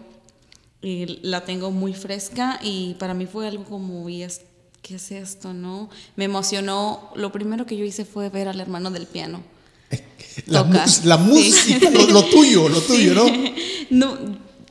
y 0.82 1.20
la 1.24 1.44
tengo 1.44 1.72
muy 1.72 1.94
fresca. 1.94 2.60
Y 2.64 2.94
para 3.00 3.14
mí 3.14 3.26
fue 3.26 3.48
algo 3.48 3.66
como, 3.66 4.06
¿qué 4.08 4.96
es 4.96 5.12
esto? 5.12 5.54
no 5.54 5.90
Me 6.16 6.24
emocionó. 6.26 7.12
Lo 7.16 7.32
primero 7.34 7.66
que 7.66 7.76
yo 7.76 7.84
hice 7.84 8.06
fue 8.06 8.30
ver 8.30 8.48
al 8.48 8.62
hermano 8.62 8.92
del 8.92 9.08
piano. 9.08 9.44
La, 10.46 10.64
mus- 10.64 11.04
la 11.04 11.18
Sí. 11.18 11.24
música, 11.24 11.90
lo, 11.90 12.08
lo 12.08 12.24
tuyo, 12.26 12.70
lo 12.70 12.80
tuyo, 12.80 13.14
¿no? 13.14 13.26
No, 13.90 14.18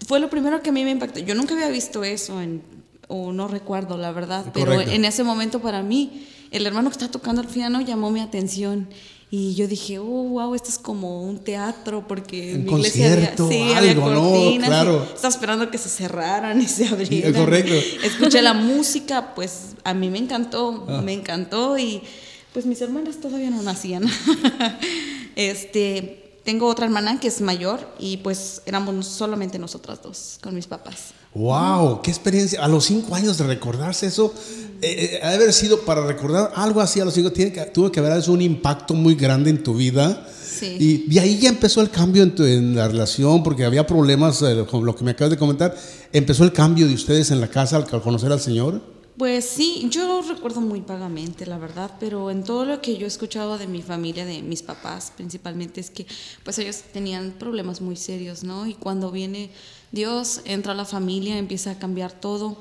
fue 0.08 0.20
lo 0.20 0.31
primero 0.31 0.62
que 0.62 0.70
a 0.70 0.72
mí 0.72 0.84
me 0.84 0.90
impactó. 0.90 1.20
Yo 1.20 1.34
nunca 1.34 1.53
había 1.55 1.69
visto 1.69 2.03
eso, 2.03 2.41
en, 2.41 2.62
o 3.08 3.31
no 3.32 3.46
recuerdo, 3.46 3.98
la 3.98 4.10
verdad, 4.10 4.46
pero 4.55 4.72
Correcto. 4.72 4.93
en 4.94 5.05
ese 5.05 5.22
momento 5.22 5.60
para 5.60 5.82
mí, 5.82 6.27
el 6.50 6.67
hermano 6.67 6.88
que 6.88 6.94
está 6.94 7.10
tocando 7.10 7.43
el 7.43 7.46
piano 7.48 7.82
llamó 7.82 8.10
mi 8.10 8.20
atención. 8.20 8.88
Y 9.31 9.55
yo 9.55 9.69
dije, 9.69 9.98
oh, 9.98 10.05
wow, 10.05 10.55
esto 10.55 10.70
es 10.70 10.79
como 10.79 11.22
un 11.22 11.41
teatro, 11.44 12.06
porque 12.08 12.55
Un 12.55 12.60
en 12.60 12.65
mi 12.65 12.72
iglesia 12.77 13.12
había, 13.12 13.36
concierto, 13.36 13.48
sí, 13.50 13.72
había 13.77 13.91
algo, 13.91 14.08
¿no? 14.10 14.22
cortinas. 14.31 14.69
y 14.69 14.70
Claro. 14.70 15.05
Estaba 15.15 15.29
esperando 15.29 15.70
que 15.70 15.77
se 15.77 15.91
cerraran 15.91 16.62
y 16.62 16.67
se 16.67 16.86
abrieran. 16.88 17.34
correcto. 17.34 17.74
Escuché 18.03 18.41
la 18.41 18.55
música, 18.55 19.34
pues 19.34 19.74
a 19.84 19.93
mí 19.93 20.08
me 20.08 20.17
encantó, 20.17 20.86
Ah. 20.88 21.03
me 21.03 21.12
encantó 21.12 21.77
y 21.77 22.00
pues 22.55 22.65
mis 22.65 22.81
hermanas 22.81 23.19
todavía 23.20 23.50
no 23.50 23.60
nacían. 23.62 24.05
este, 25.36 26.28
tengo 26.48 26.67
otra 26.67 26.86
hermana 26.86 27.20
que 27.20 27.28
es 27.28 27.43
mayor 27.43 27.78
y 27.98 28.17
pues 28.17 28.62
éramos 28.64 29.05
solamente 29.06 29.58
nosotras 29.58 30.00
dos 30.02 30.38
con 30.43 30.55
mis 30.55 30.67
papás. 30.67 31.12
Wow, 31.34 32.00
qué 32.00 32.10
experiencia. 32.10 32.64
A 32.64 32.69
los 32.69 32.86
cinco 32.86 33.14
años 33.14 33.36
de 33.36 33.44
recordarse 33.44 34.06
eso, 34.06 34.32
eh, 34.81 35.20
eh, 35.22 35.26
haber 35.26 35.52
sido 35.52 35.81
para 35.82 36.06
recordar 36.06 36.50
algo 36.56 36.81
así 36.81 37.00
a 37.00 37.05
los 37.05 37.12
cinco, 37.12 37.31
tiene 37.32 37.52
que, 37.52 37.60
tuvo 37.67 37.93
que 37.93 38.00
haber 38.00 38.22
sido 38.22 38.32
un 38.32 38.40
impacto 38.40 38.94
muy 38.94 39.14
grande 39.14 39.50
en 39.50 39.62
tu 39.62 39.74
vida. 39.74 40.26
Sí. 40.58 40.76
Y 40.81 41.12
de 41.12 41.20
ahí 41.20 41.38
ya 41.38 41.50
empezó 41.50 41.82
el 41.82 41.90
cambio 41.90 42.22
en, 42.22 42.34
tu- 42.34 42.44
en 42.44 42.74
la 42.74 42.88
relación, 42.88 43.43
porque 43.43 43.67
había 43.67 43.86
problemas, 43.86 44.40
eh, 44.40 44.64
con 44.70 44.86
lo 44.86 44.96
que 44.96 45.05
me 45.05 45.10
acabas 45.10 45.32
de 45.32 45.36
comentar. 45.36 45.76
¿Empezó 46.14 46.44
el 46.44 46.52
cambio 46.55 46.86
de 46.88 46.94
ustedes 46.94 47.31
en 47.31 47.43
la 47.43 47.48
casa 47.48 47.76
al 47.76 47.86
conocer 48.00 48.32
al 48.32 48.40
Señor? 48.40 48.81
Pues 49.19 49.46
sí, 49.46 49.89
yo 49.91 50.22
recuerdo 50.22 50.60
muy 50.60 50.81
vagamente, 50.81 51.44
la 51.44 51.58
verdad, 51.58 51.91
pero 51.98 52.31
en 52.31 52.44
todo 52.44 52.65
lo 52.65 52.81
que 52.81 52.96
yo 52.96 53.05
he 53.05 53.08
escuchado 53.08 53.58
de 53.58 53.67
mi 53.67 53.82
familia, 53.82 54.25
de 54.25 54.43
mis 54.43 54.63
papás 54.63 55.13
principalmente, 55.17 55.81
es 55.81 55.91
que 55.91 56.06
pues 56.44 56.56
ellos 56.60 56.82
tenían 56.93 57.32
problemas 57.32 57.81
muy 57.81 57.96
serios, 57.96 58.44
¿no? 58.44 58.67
Y 58.69 58.75
cuando 58.75 59.10
viene 59.10 59.51
Dios, 59.91 60.43
entra 60.44 60.70
a 60.70 60.77
la 60.77 60.84
familia, 60.84 61.37
empieza 61.37 61.72
a 61.72 61.79
cambiar 61.81 62.13
todo. 62.13 62.58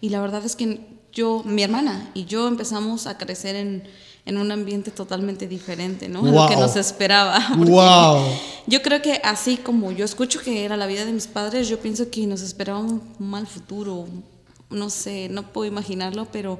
Y 0.00 0.08
la 0.08 0.22
verdad 0.22 0.46
es 0.46 0.56
que 0.56 0.80
yo, 1.12 1.42
mi 1.44 1.62
hermana 1.62 2.10
y 2.14 2.24
yo 2.24 2.48
empezamos 2.48 3.06
a 3.06 3.18
crecer 3.18 3.54
en, 3.56 3.82
en 4.24 4.38
un 4.38 4.50
ambiente 4.50 4.90
totalmente 4.90 5.46
diferente, 5.46 6.08
¿no? 6.08 6.24
A 6.24 6.30
lo 6.30 6.48
que 6.48 6.56
nos 6.56 6.76
esperaba. 6.76 7.38
Wow. 7.58 8.24
Yo 8.66 8.80
creo 8.80 9.02
que 9.02 9.20
así 9.24 9.58
como 9.58 9.92
yo 9.92 10.06
escucho 10.06 10.40
que 10.40 10.64
era 10.64 10.78
la 10.78 10.86
vida 10.86 11.04
de 11.04 11.12
mis 11.12 11.26
padres, 11.26 11.68
yo 11.68 11.78
pienso 11.80 12.10
que 12.10 12.26
nos 12.26 12.40
esperaba 12.40 12.78
un 12.78 13.02
mal 13.18 13.46
futuro, 13.46 14.06
no 14.70 14.90
sé, 14.90 15.28
no 15.30 15.52
puedo 15.52 15.66
imaginarlo, 15.66 16.28
pero 16.30 16.58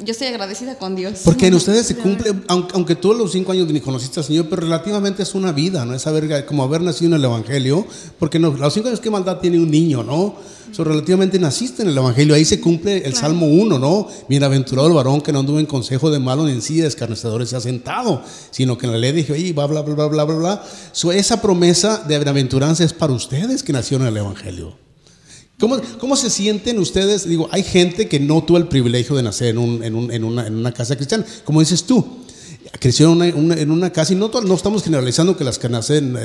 yo 0.00 0.12
estoy 0.12 0.28
agradecida 0.28 0.78
con 0.78 0.94
Dios. 0.94 1.20
Porque 1.24 1.48
en 1.48 1.54
ustedes 1.54 1.86
se 1.86 1.96
cumple, 1.96 2.32
aunque, 2.46 2.74
aunque 2.74 2.94
tú 2.94 3.12
a 3.12 3.16
los 3.16 3.32
cinco 3.32 3.52
años 3.52 3.66
ni 3.68 3.80
conociste 3.80 4.20
al 4.20 4.26
Señor, 4.26 4.46
pero 4.48 4.62
relativamente 4.62 5.22
es 5.22 5.34
una 5.34 5.50
vida, 5.50 5.84
¿no? 5.84 5.94
Es 5.94 6.06
haber, 6.06 6.46
como 6.46 6.62
haber 6.62 6.82
nacido 6.82 7.08
en 7.08 7.14
el 7.14 7.24
Evangelio, 7.24 7.86
porque 8.18 8.38
no, 8.38 8.50
los 8.50 8.72
cinco 8.72 8.88
años, 8.88 9.00
¿qué 9.00 9.10
maldad 9.10 9.38
tiene 9.38 9.58
un 9.58 9.70
niño, 9.70 10.04
no? 10.04 10.36
So, 10.70 10.84
relativamente 10.84 11.38
naciste 11.38 11.82
en 11.82 11.88
el 11.88 11.96
Evangelio, 11.96 12.34
ahí 12.34 12.44
se 12.44 12.60
cumple 12.60 12.98
el 12.98 13.14
Salmo 13.14 13.46
1, 13.46 13.78
¿no? 13.78 14.06
Bienaventurado 14.28 14.86
el 14.86 14.94
varón 14.94 15.22
que 15.22 15.32
no 15.32 15.40
anduvo 15.40 15.58
en 15.58 15.66
consejo 15.66 16.10
de 16.10 16.18
malo 16.18 16.44
ni 16.44 16.52
en 16.52 16.62
sí 16.62 16.76
de 16.76 16.86
escarnecedores 16.86 17.48
se 17.48 17.56
ha 17.56 17.60
sentado, 17.60 18.22
sino 18.50 18.76
que 18.76 18.86
en 18.86 18.92
la 18.92 18.98
ley 18.98 19.12
dije, 19.12 19.32
oye, 19.32 19.52
bla, 19.54 19.66
bla, 19.66 19.80
bla, 19.80 19.94
bla, 19.94 20.06
bla, 20.06 20.24
bla, 20.24 20.36
bla. 20.36 20.64
So, 20.92 21.10
esa 21.10 21.40
promesa 21.40 22.04
de 22.06 22.18
bienaventuranza 22.18 22.84
es 22.84 22.92
para 22.92 23.14
ustedes 23.14 23.62
que 23.62 23.72
nacieron 23.72 24.06
en 24.06 24.12
el 24.12 24.18
Evangelio. 24.18 24.87
¿Cómo, 25.58 25.76
¿Cómo, 25.98 26.14
se 26.14 26.30
sienten 26.30 26.78
ustedes? 26.78 27.28
Digo, 27.28 27.48
hay 27.50 27.64
gente 27.64 28.08
que 28.08 28.20
no 28.20 28.42
tuvo 28.44 28.58
el 28.58 28.68
privilegio 28.68 29.16
de 29.16 29.24
nacer 29.24 29.48
en, 29.48 29.58
un, 29.58 29.82
en, 29.82 29.94
un, 29.96 30.12
en, 30.12 30.22
una, 30.22 30.46
en 30.46 30.54
una, 30.54 30.72
casa 30.72 30.94
cristiana, 30.94 31.24
como 31.44 31.60
dices 31.60 31.84
tú. 31.84 32.18
Creció 32.80 33.06
en 33.12 33.34
una, 33.34 33.54
en 33.56 33.70
una 33.70 33.90
casa, 33.90 34.12
y 34.12 34.16
no, 34.16 34.28
no 34.28 34.54
estamos 34.54 34.84
generalizando 34.84 35.36
que 35.36 35.42
las 35.42 35.58
que 35.58 35.68
nacen, 35.68 36.16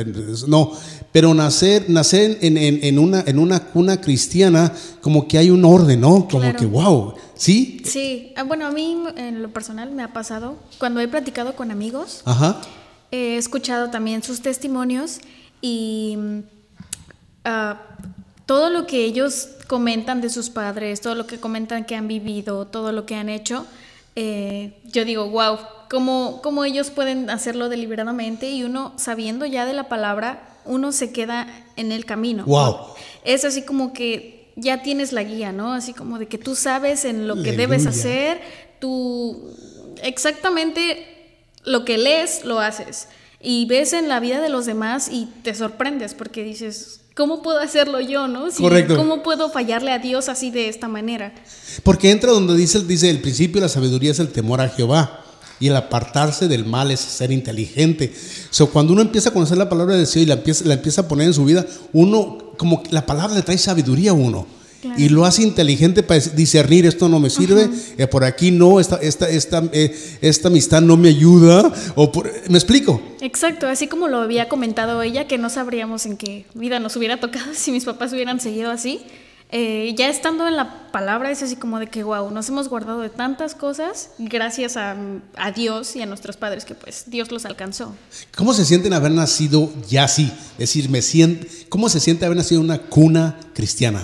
no, 0.47 0.73
pero 1.11 1.33
nacer, 1.33 1.89
nacer 1.89 2.37
en, 2.41 2.57
en, 2.57 2.99
una, 2.99 3.23
en 3.25 3.39
una 3.39 3.59
cuna 3.67 3.99
cristiana, 4.01 4.71
como 5.01 5.27
que 5.27 5.37
hay 5.37 5.49
un 5.49 5.63
orden, 5.65 6.01
¿no? 6.01 6.27
Como 6.29 6.41
Claro. 6.41 6.59
que, 6.59 6.65
wow, 6.65 7.13
¿sí? 7.33 7.81
Sí, 7.85 8.33
ah, 8.35 8.43
bueno, 8.43 8.67
a 8.67 8.71
mí 8.71 8.97
en 9.15 9.41
lo 9.41 9.49
personal 9.51 9.91
me 9.91 10.03
ha 10.03 10.11
pasado, 10.13 10.57
cuando 10.77 10.99
he 10.99 11.07
platicado 11.07 11.55
con 11.55 11.71
amigos, 11.71 12.21
Ajá. 12.25 12.61
he 13.09 13.37
escuchado 13.37 13.89
también 13.89 14.21
sus 14.21 14.41
testimonios 14.41 15.19
y 15.61 16.15
mm, 16.17 16.39
ah, 17.45 17.81
todo 18.45 18.69
lo 18.69 18.87
que 18.87 19.05
ellos 19.05 19.49
comentan 19.67 20.21
de 20.21 20.29
sus 20.29 20.49
padres, 20.49 21.01
todo 21.01 21.15
lo 21.15 21.27
que 21.27 21.39
comentan 21.39 21.85
que 21.85 21.95
han 21.95 22.07
vivido, 22.07 22.67
todo 22.67 22.91
lo 22.91 23.05
que 23.05 23.15
han 23.15 23.29
hecho, 23.29 23.65
eh, 24.15 24.73
yo 24.85 25.05
digo, 25.05 25.29
wow, 25.29 25.57
¿cómo, 25.89 26.41
¿cómo 26.43 26.65
ellos 26.65 26.89
pueden 26.91 27.29
hacerlo 27.29 27.69
deliberadamente? 27.69 28.49
Y 28.49 28.63
uno, 28.63 28.93
sabiendo 28.97 29.45
ya 29.45 29.65
de 29.65 29.73
la 29.73 29.89
palabra, 29.89 30.59
uno 30.65 30.91
se 30.91 31.11
queda 31.11 31.47
en 31.75 31.91
el 31.91 32.05
camino. 32.05 32.45
Wow. 32.45 32.77
Es 33.23 33.45
así 33.45 33.63
como 33.63 33.93
que 33.93 34.51
ya 34.55 34.83
tienes 34.83 35.13
la 35.13 35.23
guía, 35.23 35.51
¿no? 35.51 35.73
Así 35.73 35.93
como 35.93 36.19
de 36.19 36.27
que 36.27 36.37
tú 36.37 36.55
sabes 36.55 37.05
en 37.05 37.27
lo 37.27 37.35
que 37.35 37.49
Aleluya. 37.49 37.57
debes 37.57 37.87
hacer, 37.87 38.41
tú 38.79 39.51
exactamente 40.03 41.07
lo 41.63 41.85
que 41.85 41.97
lees 41.97 42.43
lo 42.43 42.59
haces 42.59 43.07
y 43.39 43.65
ves 43.65 43.93
en 43.93 44.07
la 44.07 44.19
vida 44.19 44.41
de 44.41 44.49
los 44.49 44.65
demás 44.65 45.09
y 45.11 45.27
te 45.43 45.53
sorprendes 45.53 46.13
porque 46.13 46.43
dices, 46.43 47.01
¿cómo 47.15 47.41
puedo 47.41 47.59
hacerlo 47.59 47.99
yo, 47.99 48.27
no? 48.27 48.51
Si- 48.51 48.61
Correcto. 48.61 48.95
¿Cómo 48.95 49.23
puedo 49.23 49.49
fallarle 49.49 49.91
a 49.91 49.99
Dios 49.99 50.29
así 50.29 50.51
de 50.51 50.69
esta 50.69 50.87
manera? 50.87 51.33
Porque 51.83 52.11
entra 52.11 52.31
donde 52.31 52.55
dice, 52.55 52.79
dice 52.83 53.09
el 53.09 53.19
principio 53.21 53.61
la 53.61 53.69
sabiduría 53.69 54.11
es 54.11 54.19
el 54.19 54.29
temor 54.29 54.61
a 54.61 54.69
Jehová. 54.69 55.19
Y 55.59 55.67
el 55.67 55.75
apartarse 55.77 56.47
del 56.49 56.65
mal 56.65 56.91
es 56.91 56.99
ser 56.99 57.31
inteligente. 57.31 58.13
So, 58.49 58.69
cuando 58.69 58.91
uno 58.91 59.01
empieza 59.01 59.29
a 59.29 59.33
conocer 59.33 59.57
la 59.57 59.69
palabra 59.69 59.93
de 59.93 59.99
Dios 59.99 60.15
y 60.17 60.25
la 60.25 60.33
empieza, 60.33 60.65
la 60.65 60.73
empieza 60.73 61.01
a 61.01 61.07
poner 61.07 61.27
en 61.27 61.33
su 61.33 61.45
vida, 61.45 61.65
uno, 61.93 62.37
como 62.57 62.83
que 62.83 62.91
la 62.91 63.05
palabra 63.05 63.33
le 63.35 63.43
trae 63.43 63.57
sabiduría 63.57 64.11
a 64.11 64.13
uno. 64.13 64.45
Claro. 64.83 64.99
Y 65.01 65.07
lo 65.07 65.23
hace 65.23 65.43
inteligente 65.43 66.03
para 66.03 66.19
discernir, 66.19 66.85
esto 66.85 67.07
no 67.07 67.17
me 67.17 67.29
sirve, 67.29 67.69
eh, 67.97 68.05
por 68.05 68.25
aquí 68.25 68.51
no, 68.51 68.81
esta, 68.81 68.97
esta, 68.97 69.29
esta, 69.29 69.63
eh, 69.71 69.95
esta 70.19 70.49
amistad 70.49 70.81
no 70.81 70.97
me 70.97 71.07
ayuda. 71.07 71.71
O 71.95 72.11
por- 72.11 72.29
¿Me 72.49 72.57
explico? 72.57 73.01
Exacto, 73.21 73.65
así 73.67 73.87
como 73.87 74.09
lo 74.09 74.17
había 74.17 74.49
comentado 74.49 75.01
ella, 75.01 75.25
que 75.25 75.37
no 75.37 75.49
sabríamos 75.49 76.05
en 76.05 76.17
qué 76.17 76.45
vida 76.53 76.79
nos 76.79 76.97
hubiera 76.97 77.17
tocado 77.21 77.45
si 77.53 77.71
mis 77.71 77.85
papás 77.85 78.11
hubieran 78.11 78.41
seguido 78.41 78.71
así. 78.71 78.99
Eh, 79.55 79.93
ya 79.95 80.09
estando 80.09 80.47
en 80.47 80.57
la 80.57 80.91
palabra 80.91 81.31
es 81.31 81.43
así 81.43 81.55
como 81.55 81.79
de 81.79 81.85
que, 81.87 82.03
wow, 82.03 82.29
nos 82.31 82.49
hemos 82.49 82.67
guardado 82.67 82.99
de 83.01 83.09
tantas 83.09 83.55
cosas 83.55 84.09
gracias 84.17 84.75
a, 84.75 84.97
a 85.37 85.51
Dios 85.51 85.95
y 85.95 86.01
a 86.01 86.07
nuestros 86.07 86.35
padres 86.35 86.65
que 86.65 86.73
pues 86.75 87.03
Dios 87.07 87.31
los 87.31 87.45
alcanzó. 87.45 87.93
¿Cómo 88.35 88.53
se 88.53 88.65
sienten 88.65 88.91
haber 88.93 89.11
nacido 89.11 89.71
ya 89.87 90.05
así? 90.05 90.29
Es 90.53 90.57
decir, 90.73 90.89
me 90.89 91.01
siento, 91.03 91.45
¿cómo 91.69 91.87
se 91.87 91.99
siente 92.01 92.25
haber 92.25 92.37
nacido 92.37 92.59
en 92.61 92.65
una 92.65 92.79
cuna 92.79 93.37
cristiana? 93.53 94.01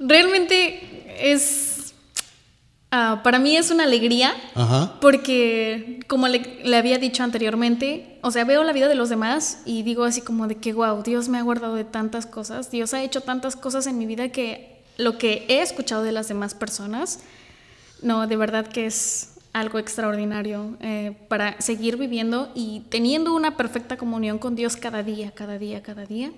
Realmente 0.00 1.04
es, 1.20 1.92
ah, 2.90 3.20
para 3.22 3.38
mí 3.38 3.54
es 3.54 3.70
una 3.70 3.84
alegría 3.84 4.34
Ajá. 4.54 4.98
porque, 5.00 6.00
como 6.08 6.26
le, 6.26 6.64
le 6.64 6.76
había 6.76 6.96
dicho 6.96 7.22
anteriormente, 7.22 8.18
o 8.22 8.30
sea, 8.30 8.44
veo 8.44 8.64
la 8.64 8.72
vida 8.72 8.88
de 8.88 8.94
los 8.94 9.10
demás 9.10 9.60
y 9.66 9.82
digo 9.82 10.04
así 10.04 10.22
como 10.22 10.48
de 10.48 10.56
que, 10.56 10.72
wow, 10.72 11.02
Dios 11.02 11.28
me 11.28 11.36
ha 11.36 11.42
guardado 11.42 11.74
de 11.74 11.84
tantas 11.84 12.24
cosas, 12.24 12.70
Dios 12.70 12.94
ha 12.94 13.02
hecho 13.02 13.20
tantas 13.20 13.56
cosas 13.56 13.86
en 13.86 13.98
mi 13.98 14.06
vida 14.06 14.30
que 14.30 14.80
lo 14.96 15.18
que 15.18 15.44
he 15.48 15.60
escuchado 15.60 16.02
de 16.02 16.12
las 16.12 16.28
demás 16.28 16.54
personas, 16.54 17.20
no, 18.02 18.26
de 18.26 18.36
verdad 18.36 18.66
que 18.66 18.86
es 18.86 19.34
algo 19.52 19.78
extraordinario 19.78 20.78
eh, 20.80 21.14
para 21.28 21.60
seguir 21.60 21.98
viviendo 21.98 22.50
y 22.54 22.84
teniendo 22.88 23.34
una 23.34 23.56
perfecta 23.56 23.98
comunión 23.98 24.38
con 24.38 24.54
Dios 24.54 24.76
cada 24.76 25.02
día, 25.02 25.32
cada 25.32 25.58
día, 25.58 25.82
cada 25.82 26.06
día. 26.06 26.32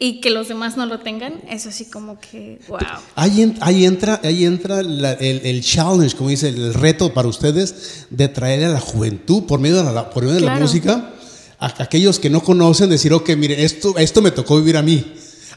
Y 0.00 0.20
que 0.20 0.30
los 0.30 0.46
demás 0.46 0.76
no 0.76 0.86
lo 0.86 1.00
tengan, 1.00 1.34
es 1.50 1.66
así 1.66 1.84
como 1.86 2.20
que, 2.20 2.60
wow. 2.68 2.78
Ahí, 3.16 3.42
en- 3.42 3.56
ahí 3.60 3.84
entra, 3.84 4.20
ahí 4.22 4.44
entra 4.44 4.82
la- 4.84 5.14
el, 5.14 5.40
el 5.44 5.60
challenge, 5.62 6.16
como 6.16 6.30
dice, 6.30 6.48
el 6.50 6.72
reto 6.74 7.12
para 7.12 7.26
ustedes 7.26 8.06
de 8.10 8.28
traer 8.28 8.64
a 8.64 8.68
la 8.68 8.80
juventud 8.80 9.42
por 9.44 9.58
medio 9.58 9.82
de 9.82 9.92
la, 9.92 10.08
por 10.10 10.22
medio 10.22 10.36
de 10.36 10.40
la 10.42 10.52
Claro. 10.52 10.60
música, 10.62 11.14
a 11.58 11.82
aquellos 11.82 12.20
que 12.20 12.30
no 12.30 12.44
conocen, 12.44 12.88
decir, 12.90 13.12
ok, 13.12 13.30
miren, 13.36 13.58
esto, 13.58 13.98
esto 13.98 14.22
me 14.22 14.30
tocó 14.30 14.56
vivir 14.58 14.76
a 14.76 14.82
mí. 14.82 15.04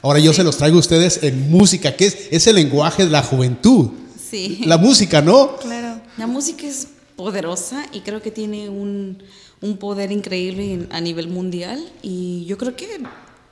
Ahora 0.01 0.17
yo 0.17 0.33
se 0.33 0.43
los 0.43 0.57
traigo 0.57 0.77
a 0.77 0.79
ustedes 0.79 1.21
en 1.21 1.51
música, 1.51 1.95
que 1.95 2.07
es, 2.07 2.17
es 2.31 2.47
el 2.47 2.55
lenguaje 2.55 3.03
de 3.05 3.11
la 3.11 3.21
juventud. 3.21 3.91
Sí. 4.31 4.61
La 4.65 4.79
música, 4.79 5.21
¿no? 5.21 5.57
Claro. 5.57 6.01
La 6.17 6.25
música 6.25 6.65
es 6.65 6.87
poderosa 7.15 7.85
y 7.93 7.99
creo 7.99 8.23
que 8.23 8.31
tiene 8.31 8.69
un, 8.69 9.21
un 9.61 9.77
poder 9.77 10.11
increíble 10.11 10.73
en- 10.73 10.87
a 10.91 10.99
nivel 10.99 11.27
mundial 11.27 11.79
y 12.01 12.45
yo 12.45 12.57
creo 12.57 12.75
que 12.75 12.87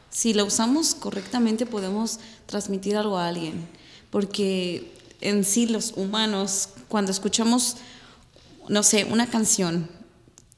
si 0.09 0.33
la 0.33 0.43
usamos 0.43 0.95
correctamente 0.95 1.65
podemos 1.65 2.19
transmitir 2.45 2.97
algo 2.97 3.17
a 3.17 3.27
alguien, 3.27 3.67
porque 4.09 4.91
en 5.21 5.43
sí 5.43 5.67
los 5.67 5.93
humanos 5.95 6.69
cuando 6.87 7.11
escuchamos, 7.11 7.77
no 8.67 8.83
sé, 8.83 9.05
una 9.05 9.27
canción 9.29 9.89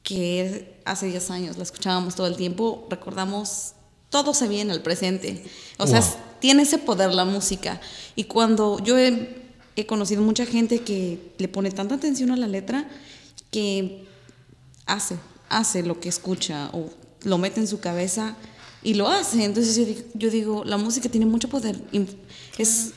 que 0.04 0.80
hace 0.86 1.08
10 1.08 1.32
años 1.32 1.58
la 1.58 1.64
escuchábamos 1.64 2.16
todo 2.16 2.28
el 2.28 2.36
tiempo, 2.36 2.88
recordamos, 2.90 3.74
todo 4.10 4.34
se 4.34 4.48
viene 4.48 4.72
al 4.74 4.82
presente. 4.82 5.44
O 5.78 5.88
sea, 5.88 6.00
Wow. 6.02 6.10
tiene 6.40 6.64
ese 6.64 6.78
poder 6.78 7.14
la 7.14 7.26
música. 7.26 7.80
Y 8.16 8.26
cuando 8.26 8.80
yo 8.80 8.98
he, 8.98 9.42
he 9.76 9.86
conocido 9.86 10.22
mucha 10.22 10.46
gente 10.46 10.80
que 10.82 11.34
le 11.38 11.48
pone 11.48 11.72
tanta 11.72 11.96
atención 11.96 12.32
a 12.32 12.36
la 12.38 12.48
letra 12.48 12.90
que 13.52 14.06
hace, 14.86 15.18
hace 15.50 15.84
lo 15.84 16.00
que 16.00 16.10
escucha 16.10 16.70
o 16.74 16.90
lo 17.24 17.38
mete 17.38 17.60
en 17.60 17.68
su 17.68 17.80
cabeza 17.80 18.36
y 18.84 18.94
lo 18.96 19.08
hace. 19.08 19.44
Entonces 19.44 19.76
yo 19.76 19.86
digo, 19.86 20.02
yo 20.14 20.30
digo, 20.30 20.64
la 20.66 20.78
música 20.78 21.10
tiene 21.10 21.26
mucho 21.26 21.48
poder, 21.50 21.80
es 22.58 22.92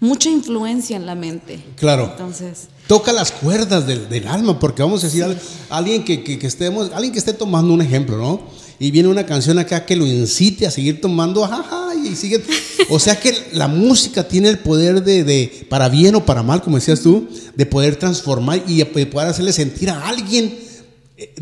mucha 0.00 0.30
influencia 0.30 0.96
en 0.96 1.06
la 1.06 1.14
mente. 1.14 1.60
Claro. 1.76 2.08
Entonces, 2.12 2.68
Toca 2.86 3.12
las 3.12 3.30
cuerdas 3.30 3.86
del, 3.86 4.08
del 4.08 4.26
alma, 4.26 4.58
porque 4.58 4.82
vamos 4.82 5.04
a 5.04 5.06
decir, 5.06 5.22
al- 5.22 5.40
alguien 5.68 6.04
que, 6.04 6.24
que- 6.24 6.38
que 6.40 6.46
estemos, 6.48 6.90
alguien 6.92 7.12
que 7.12 7.20
esté 7.20 7.32
tomando 7.32 7.72
un 7.72 7.80
ejemplo, 7.82 8.16
¿no? 8.16 8.40
Y 8.80 8.90
viene 8.90 9.08
una 9.08 9.24
canción 9.26 9.58
acá 9.60 9.84
que 9.86 9.94
lo 9.94 10.04
incite 10.06 10.66
a 10.66 10.70
seguir 10.72 11.00
tomando, 11.00 11.44
ajá, 11.44 11.94
y 12.02 12.16
sigue. 12.16 12.42
O 12.88 12.98
sea 12.98 13.20
que 13.20 13.32
la 13.52 13.68
música 13.68 14.26
tiene 14.26 14.48
el 14.48 14.58
poder 14.58 15.04
de, 15.04 15.22
de, 15.22 15.66
para 15.68 15.88
bien 15.88 16.14
o 16.16 16.24
para 16.26 16.42
mal, 16.42 16.62
como 16.62 16.76
decías 16.78 17.00
tú, 17.00 17.28
de 17.54 17.66
poder 17.66 17.94
transformar 17.96 18.64
y 18.66 18.78
de 18.78 18.86
poder 18.86 19.28
hacerle 19.28 19.52
sentir 19.52 19.90
a 19.90 20.08
alguien 20.08 20.58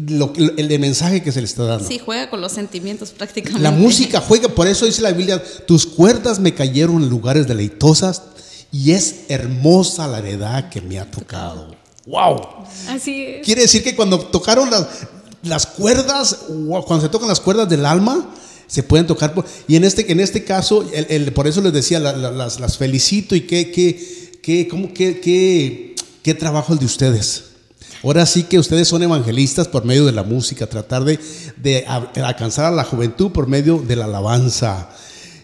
lo, 0.08 0.32
el, 0.37 0.70
el 0.73 0.78
mensaje 0.80 1.23
que 1.23 1.30
se 1.32 1.40
le 1.40 1.47
está 1.47 1.64
dando. 1.64 1.87
sí, 1.87 1.99
juega 1.99 2.30
con 2.30 2.40
los 2.40 2.52
sentimientos 2.52 3.11
prácticamente. 3.11 3.62
La 3.62 3.70
música 3.70 4.20
juega, 4.20 4.49
por 4.49 4.66
eso 4.66 4.87
dice 4.87 5.02
la 5.02 5.12
Biblia, 5.12 5.42
tus 5.66 5.87
cuerdas 5.87 6.38
me 6.40 6.54
cayeron 6.54 7.02
en 7.02 7.08
lugares 7.08 7.47
deleitosas 7.47 8.23
y 8.73 8.92
es 8.92 9.20
hermosa 9.28 10.06
la 10.08 10.18
heredad 10.18 10.68
que 10.68 10.80
me 10.80 10.99
ha 10.99 11.11
tocado. 11.11 11.75
¡Wow! 12.06 12.40
Así 12.88 13.23
es. 13.25 13.44
Quiere 13.44 13.62
decir 13.62 13.82
que 13.85 13.94
cuando 13.94 14.18
tocaron 14.18 14.70
las, 14.70 14.87
las 15.42 15.66
cuerdas, 15.66 16.38
wow, 16.49 16.85
cuando 16.85 17.04
se 17.06 17.11
tocan 17.11 17.28
las 17.28 17.40
cuerdas 17.40 17.68
del 17.68 17.85
alma, 17.87 18.35
se 18.66 18.82
pueden 18.82 19.06
tocar. 19.06 19.32
por- 19.35 19.47
y 19.66 19.76
en 19.76 19.85
este, 19.85 20.11
en 20.11 20.20
este 20.20 20.44
caso, 20.44 20.87
el- 20.92 21.06
el- 21.11 21.32
por 21.32 21.47
eso 21.47 21.61
les 21.61 21.73
decía, 21.73 21.99
la- 22.00 22.16
la- 22.16 22.30
las, 22.30 22.61
las 22.61 22.76
felicito 22.78 23.35
y 23.35 23.42
qué, 23.42 23.70
qué, 23.70 24.38
qué, 24.42 24.68
cómo, 24.68 24.92
qué, 24.92 25.20
qué, 25.20 25.94
qué 26.23 26.35
trabajo 26.35 26.73
el 26.73 26.78
de 26.78 26.87
ustedes. 26.87 27.44
Ahora 28.02 28.25
sí 28.26 28.45
que 28.45 28.59
ustedes 28.59 28.87
son 28.88 29.02
evangelistas 29.02 29.67
por 29.69 29.85
medio 29.85 30.05
de 30.07 30.12
la 30.12 30.23
música, 30.23 30.67
tratar 30.69 31.05
de, 31.05 31.85
alcanzar 32.23 32.67
a 32.67 32.71
la 32.71 32.85
juventud 32.85 33.31
por 33.33 33.47
medio 33.49 33.78
de 33.78 33.97
la 33.97 34.05
alabanza. 34.05 34.90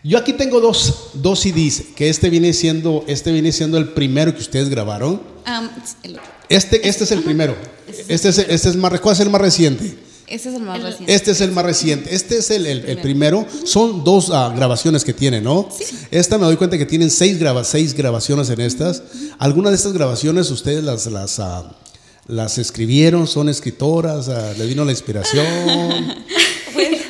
Yo 0.05 0.19
aquí 0.19 0.35
tengo 0.35 0.61
dos, 0.61 1.11
dos 1.15 1.41
CDs, 1.41 1.83
que 1.97 2.09
este 2.11 2.29
viene 2.31 2.53
siendo, 2.53 3.05
este 3.09 3.33
viene 3.33 3.51
siendo 3.53 3.79
el 3.79 3.89
primero 3.89 4.35
que 4.35 4.41
ustedes 4.41 4.69
grabaron. 4.69 5.21
Am, 5.47 5.71
el 6.03 6.13
otro. 6.13 6.23
Este, 6.49 6.87
este 6.89 7.05
es 7.05 7.11
el 7.11 7.23
primero. 7.23 7.57
Este 8.09 8.29
es, 8.29 8.39
este 8.39 8.69
es 8.69 8.77
más, 8.77 9.01
¿Cuál 9.01 9.15
es 9.15 9.21
el 9.21 9.31
más 9.31 9.41
reciente? 9.41 9.97
Ese 10.27 10.49
es 10.51 10.55
el 10.57 10.63
más 10.63 10.83
reciente. 10.83 11.15
Este 11.15 11.31
es 11.33 11.41
el 11.41 11.53
más 11.53 11.65
reciente. 11.65 12.15
Este 12.15 12.39
es 12.39 12.51
el, 12.51 12.67
el- 12.67 12.85
el 12.85 12.99
primero. 13.01 13.47
Son 13.65 14.05
dos 14.05 14.31
ah, 14.33 14.53
grabaciones 14.55 15.05
que 15.05 15.13
tiene, 15.13 15.41
¿no? 15.41 15.69
Esta 16.11 16.39
me 16.39 16.45
doy 16.45 16.57
cuenta 16.57 16.79
que 16.79 16.87
tienen 16.87 17.11
seis, 17.11 17.39
graba- 17.39 17.65
seis 17.65 17.95
grabaciones 17.95 18.49
en 18.51 18.61
estas. 18.61 19.03
¿Alguna 19.39 19.71
de 19.71 19.77
estas 19.77 19.93
grabaciones 19.93 20.51
ustedes 20.51 20.83
las, 20.85 21.07
las, 21.07 21.39
ah, 21.41 21.75
las 22.27 22.59
escribieron? 22.59 23.27
¿Son 23.27 23.49
escritoras? 23.49 24.29
Ah, 24.29 24.53
¿Le 24.57 24.67
vino 24.67 24.85
la 24.85 24.93
inspiración? 24.93 25.45
Fue- 26.73 27.01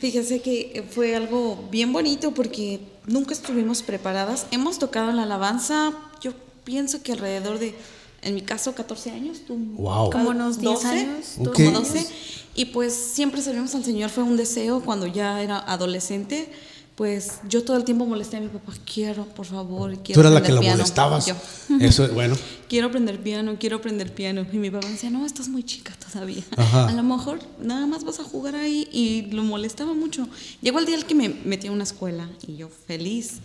fíjese 0.00 0.40
que 0.40 0.84
fue 0.90 1.14
algo 1.16 1.68
bien 1.70 1.92
bonito 1.92 2.32
porque 2.32 2.80
nunca 3.06 3.32
estuvimos 3.34 3.82
preparadas. 3.82 4.46
Hemos 4.50 4.78
tocado 4.78 5.10
en 5.10 5.16
la 5.16 5.24
alabanza, 5.24 5.92
yo 6.20 6.32
pienso 6.64 7.02
que 7.02 7.12
alrededor 7.12 7.58
de, 7.58 7.74
en 8.22 8.34
mi 8.34 8.42
caso, 8.42 8.74
14 8.74 9.10
años. 9.10 9.38
tú- 9.46 9.56
Wow. 9.76 10.10
Como 10.10 10.30
unos 10.30 10.58
10 10.60 10.84
años, 10.84 11.26
Ok. 11.38 11.44
12 11.46 11.64
Como 11.64 11.68
años. 11.78 11.88
12. 11.92 12.06
Y 12.54 12.66
pues 12.66 12.92
siempre 12.94 13.40
servimos 13.42 13.74
al 13.74 13.84
Señor, 13.84 14.10
fue 14.10 14.22
un 14.24 14.36
deseo 14.36 14.80
cuando 14.82 15.06
ya 15.06 15.40
era 15.42 15.58
adolescente. 15.58 16.50
Pues 16.96 17.40
yo 17.48 17.64
todo 17.64 17.78
el 17.78 17.84
tiempo 17.84 18.04
molesté 18.04 18.36
a 18.36 18.40
mi 18.40 18.48
papá, 18.48 18.72
quiero, 18.84 19.24
por 19.24 19.46
favor, 19.46 19.96
quiero 20.02 20.14
Tú 20.14 20.20
eras 20.20 20.32
la 20.34 20.42
que 20.42 20.52
aprender 20.52 20.54
la 20.54 20.60
piano". 20.60 20.76
molestabas. 20.78 21.26
Yo, 21.26 21.34
Eso, 21.80 22.06
bueno. 22.08 22.36
quiero 22.68 22.88
aprender 22.88 23.18
piano, 23.18 23.56
quiero 23.58 23.76
aprender 23.76 24.12
piano. 24.14 24.46
Y 24.52 24.58
mi 24.58 24.70
papá 24.70 24.88
decía, 24.88 25.08
no, 25.08 25.24
estás 25.24 25.48
muy 25.48 25.62
chica 25.64 25.94
todavía. 26.12 26.42
Ajá. 26.56 26.88
A 26.88 26.92
lo 26.92 27.02
mejor 27.02 27.40
nada 27.60 27.86
más 27.86 28.04
vas 28.04 28.20
a 28.20 28.24
jugar 28.24 28.56
ahí. 28.56 28.88
Y 28.92 29.22
lo 29.32 29.42
molestaba 29.42 29.94
mucho. 29.94 30.28
Llegó 30.60 30.78
el 30.80 30.86
día 30.86 30.96
en 30.96 31.02
que 31.02 31.14
me 31.14 31.30
metí 31.30 31.68
a 31.68 31.72
una 31.72 31.84
escuela 31.84 32.28
y 32.46 32.56
yo 32.56 32.68
feliz. 32.68 33.38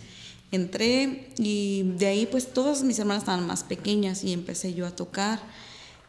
Entré 0.50 1.30
y 1.38 1.82
de 1.98 2.06
ahí 2.06 2.26
pues 2.26 2.52
todas 2.52 2.82
mis 2.82 2.98
hermanas 2.98 3.22
estaban 3.22 3.46
más 3.46 3.64
pequeñas 3.64 4.24
y 4.24 4.32
empecé 4.32 4.74
yo 4.74 4.86
a 4.86 4.90
tocar. 4.90 5.40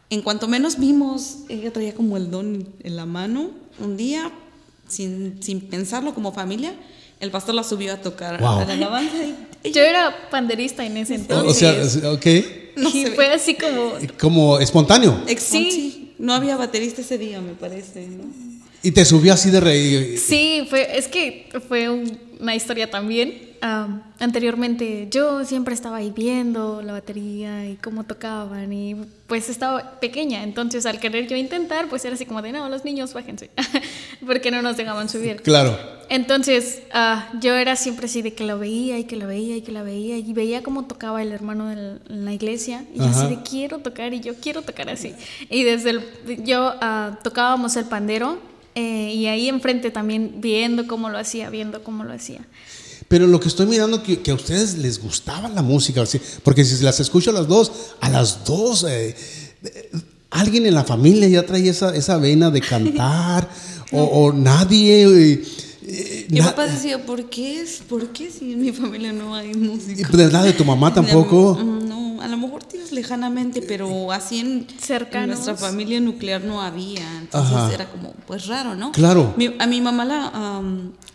En 0.09 0.21
cuanto 0.21 0.47
menos 0.47 0.77
vimos, 0.77 1.39
ella 1.49 1.71
traía 1.71 1.93
como 1.93 2.17
el 2.17 2.31
don 2.31 2.67
en 2.83 2.95
la 2.95 3.05
mano. 3.05 3.51
Un 3.79 3.95
día, 3.95 4.31
sin, 4.87 5.41
sin 5.43 5.61
pensarlo 5.61 6.13
como 6.13 6.31
familia, 6.33 6.73
el 7.19 7.31
pastor 7.31 7.55
la 7.55 7.63
subió 7.63 7.93
a 7.93 7.97
tocar 7.97 8.39
Wow. 8.39 8.59
a 8.59 8.65
la 8.65 8.73
alabanza. 8.73 9.15
y 9.63 9.71
Yo 9.71 9.81
era 9.81 10.29
panderista 10.31 10.85
en 10.85 10.97
ese 10.97 11.15
entonces. 11.15 11.63
o 11.95 11.99
sea, 11.99 12.11
ok. 12.11 12.25
No 12.77 12.89
y 12.89 12.91
se 13.03 13.09
ve. 13.09 13.15
fue 13.15 13.27
así 13.33 13.55
como. 13.55 13.93
Como 14.19 14.59
espontáneo. 14.59 15.21
Sí. 15.27 15.37
sí, 15.71 16.13
no 16.17 16.33
había 16.33 16.55
baterista 16.55 17.01
ese 17.01 17.17
día, 17.17 17.41
me 17.41 17.53
parece, 17.53 18.07
¿no? 18.07 18.23
Y 18.81 18.91
te 18.91 19.03
subió 19.03 19.33
así 19.33 19.49
de 19.49 19.59
reír. 19.59 20.17
Sí, 20.17 20.65
fue, 20.69 20.97
es 20.97 21.07
que 21.09 21.49
fue 21.67 21.89
un- 21.89 22.17
una 22.39 22.55
historia 22.55 22.89
también. 22.89 23.49
Am, 23.61 24.01
anteriormente 24.19 25.09
yo 25.11 25.43
siempre 25.43 25.73
estaba 25.73 25.97
ahí 25.97 26.13
viendo 26.15 26.81
la 26.81 26.93
batería 26.93 27.65
y 27.69 27.75
cómo 27.75 28.05
tocaban 28.05 28.71
y 28.71 28.95
pues 29.27 29.49
estaba 29.49 29.99
pequeña, 29.99 30.43
entonces 30.43 30.85
al 30.85 30.97
querer 31.01 31.27
yo 31.27 31.35
intentar 31.35 31.89
pues 31.89 32.05
era 32.05 32.15
así 32.15 32.25
como 32.25 32.41
de 32.41 32.53
no, 32.53 32.69
los 32.69 32.85
niños 32.85 33.13
bájense, 33.13 33.49
porque 34.25 34.49
no 34.49 34.61
nos 34.61 34.77
dejaban 34.77 35.09
subir. 35.09 35.41
Claro. 35.41 35.77
Entonces 36.09 36.81
ah, 36.91 37.29
yo 37.39 37.53
era 37.53 37.75
siempre 37.75 38.07
así 38.07 38.23
de 38.23 38.33
que 38.33 38.43
lo 38.43 38.57
veía 38.57 38.97
y 38.97 39.03
que 39.03 39.15
lo 39.15 39.27
veía 39.27 39.55
y 39.57 39.61
que 39.61 39.71
lo 39.71 39.83
veía 39.83 40.17
y 40.17 40.33
veía 40.33 40.63
cómo 40.63 40.85
tocaba 40.85 41.21
el 41.21 41.31
hermano 41.31 41.71
en 41.71 42.25
la 42.25 42.33
iglesia 42.33 42.85
y 42.93 42.97
yo 42.97 43.05
así 43.05 43.27
de 43.27 43.43
quiero 43.43 43.77
tocar 43.77 44.13
y 44.13 44.19
yo 44.19 44.33
quiero 44.35 44.63
tocar 44.63 44.89
así. 44.89 45.13
Y 45.51 45.63
desde 45.63 45.91
el, 45.91 46.01
yo 46.43 46.73
ah, 46.81 47.19
tocábamos 47.23 47.75
el 47.75 47.85
pandero 47.85 48.39
eh, 48.73 49.13
y 49.13 49.27
ahí 49.27 49.49
enfrente 49.49 49.91
también 49.91 50.35
viendo 50.37 50.87
cómo 50.87 51.09
lo 51.09 51.19
hacía, 51.19 51.51
viendo 51.51 51.83
cómo 51.83 52.03
lo 52.03 52.13
hacía. 52.13 52.41
Pero 53.07 53.27
lo 53.27 53.39
que 53.39 53.47
estoy 53.47 53.67
mirando 53.67 54.01
que, 54.01 54.21
que 54.21 54.31
a 54.31 54.35
ustedes 54.35 54.77
les 54.77 55.01
gustaba 55.01 55.47
la 55.49 55.61
música, 55.61 56.03
porque 56.43 56.65
si 56.65 56.83
las 56.83 56.99
escucho 56.99 57.29
a 57.31 57.33
las 57.33 57.47
dos, 57.47 57.71
a 58.01 58.09
las 58.09 58.45
dos, 58.45 58.83
eh, 58.83 59.15
eh, 59.63 59.91
alguien 60.29 60.65
en 60.65 60.75
la 60.75 60.83
familia 60.83 61.27
ya 61.27 61.45
trae 61.45 61.67
esa, 61.67 61.95
esa 61.95 62.17
vena 62.17 62.49
de 62.49 62.61
cantar, 62.61 63.49
o, 63.91 64.03
o 64.03 64.33
nadie. 64.33 65.41
Eh, 65.91 66.27
Mi 66.29 66.41
papá 66.41 66.67
decía, 66.67 67.03
¿por 67.05 67.29
qué 67.29 67.61
es? 67.61 67.81
¿Por 67.87 68.07
qué 68.09 68.29
si 68.29 68.53
en 68.53 68.61
mi 68.61 68.71
familia 68.71 69.11
no 69.13 69.33
hay 69.35 69.51
y 69.51 69.55
música? 69.55 70.07
de 70.09 70.17
verdad 70.17 70.43
de 70.43 70.53
tu 70.53 70.63
mamá 70.65 70.93
tampoco. 70.93 71.55
Mm, 71.55 71.87
No, 71.89 72.21
a 72.21 72.27
lo 72.27 72.37
mejor 72.37 72.63
tíos 72.63 72.91
lejanamente, 72.91 73.61
pero 73.61 74.11
así 74.11 74.39
en, 74.39 74.47
en 74.47 74.79
Cercanos. 74.79 75.27
nuestra 75.37 75.55
familia 75.55 75.99
nuclear 75.99 76.43
no 76.43 76.61
había. 76.61 77.07
Entonces 77.21 77.55
Ajá. 77.55 77.73
era 77.73 77.89
como, 77.89 78.13
pues 78.27 78.45
raro, 78.47 78.75
¿no? 78.75 78.91
Claro. 78.91 79.33
Mi- 79.37 79.55
a 79.57 79.65
mi 79.67 79.81
mamá 79.81 80.05
la, 80.05 80.61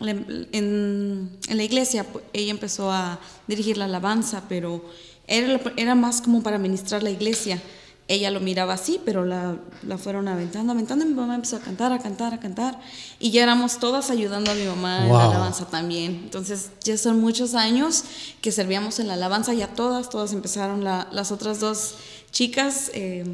la- 0.01 0.11
en, 0.53 1.31
en 1.49 1.57
la 1.57 1.63
iglesia, 1.63 2.07
ella 2.33 2.51
empezó 2.51 2.91
a 2.91 3.19
dirigir 3.47 3.77
la 3.77 3.85
alabanza, 3.85 4.43
pero 4.49 4.85
era, 5.27 5.49
la- 5.49 5.73
era 5.77 5.95
más 5.95 6.21
como 6.21 6.43
para 6.43 6.59
ministrar 6.59 7.03
la 7.03 7.11
iglesia. 7.11 7.63
Ella 8.07 8.31
lo 8.31 8.41
miraba 8.41 8.75
así, 8.75 9.01
pero 9.03 9.25
la, 9.25 9.57
la 9.83 9.97
fueron 9.97 10.29
aventando, 10.29 10.73
aventando, 10.73 11.07
y 11.07 11.09
mi 11.09 11.15
mamá 11.15 11.37
empezó 11.37 11.57
a 11.57 11.61
cantar, 11.61 11.91
a 11.91 11.99
cantar, 12.01 12.35
a 12.35 12.39
cantar, 12.41 12.79
y 13.19 13.31
ya 13.31 13.43
éramos 13.43 13.79
todas 13.79 14.11
ayudando 14.11 14.51
a 14.51 14.55
mi 14.55 14.65
mamá 14.67 15.07
en 15.07 15.13
la 15.13 15.25
alabanza 15.31 15.67
también. 15.69 16.21
Entonces, 16.25 16.71
ya 16.83 16.99
son 16.99 17.19
muchos 17.21 17.55
años 17.55 18.05
que 18.43 18.53
servíamos 18.53 18.99
en 18.99 19.07
la 19.07 19.15
alabanza, 19.15 19.55
ya 19.55 19.69
todas, 19.69 20.11
todas 20.11 20.35
empezaron, 20.35 20.85
la- 20.85 21.09
las 21.13 21.33
otras 21.33 21.61
dos 21.61 21.95
chicas 22.31 22.91
eh, 22.93 23.25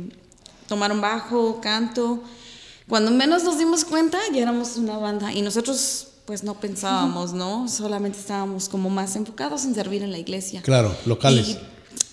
tomaron 0.68 1.00
bajo, 1.00 1.60
canto. 1.60 2.22
Cuando 2.88 3.10
menos 3.10 3.42
nos 3.42 3.58
dimos 3.58 3.84
cuenta, 3.84 4.18
ya 4.32 4.40
éramos 4.42 4.76
una 4.76 4.98
banda 4.98 5.32
y 5.32 5.42
nosotros 5.42 6.06
pues 6.26 6.44
no 6.44 6.54
pensábamos, 6.60 7.32
¿no? 7.32 7.66
Solamente 7.68 8.18
estábamos 8.20 8.68
como 8.68 8.88
más 8.88 9.16
enfocados 9.16 9.64
en 9.64 9.74
servir 9.74 10.04
en 10.04 10.12
la 10.12 10.18
iglesia. 10.18 10.62
Claro, 10.62 10.94
locales. 11.06 11.48
Y 11.48 11.58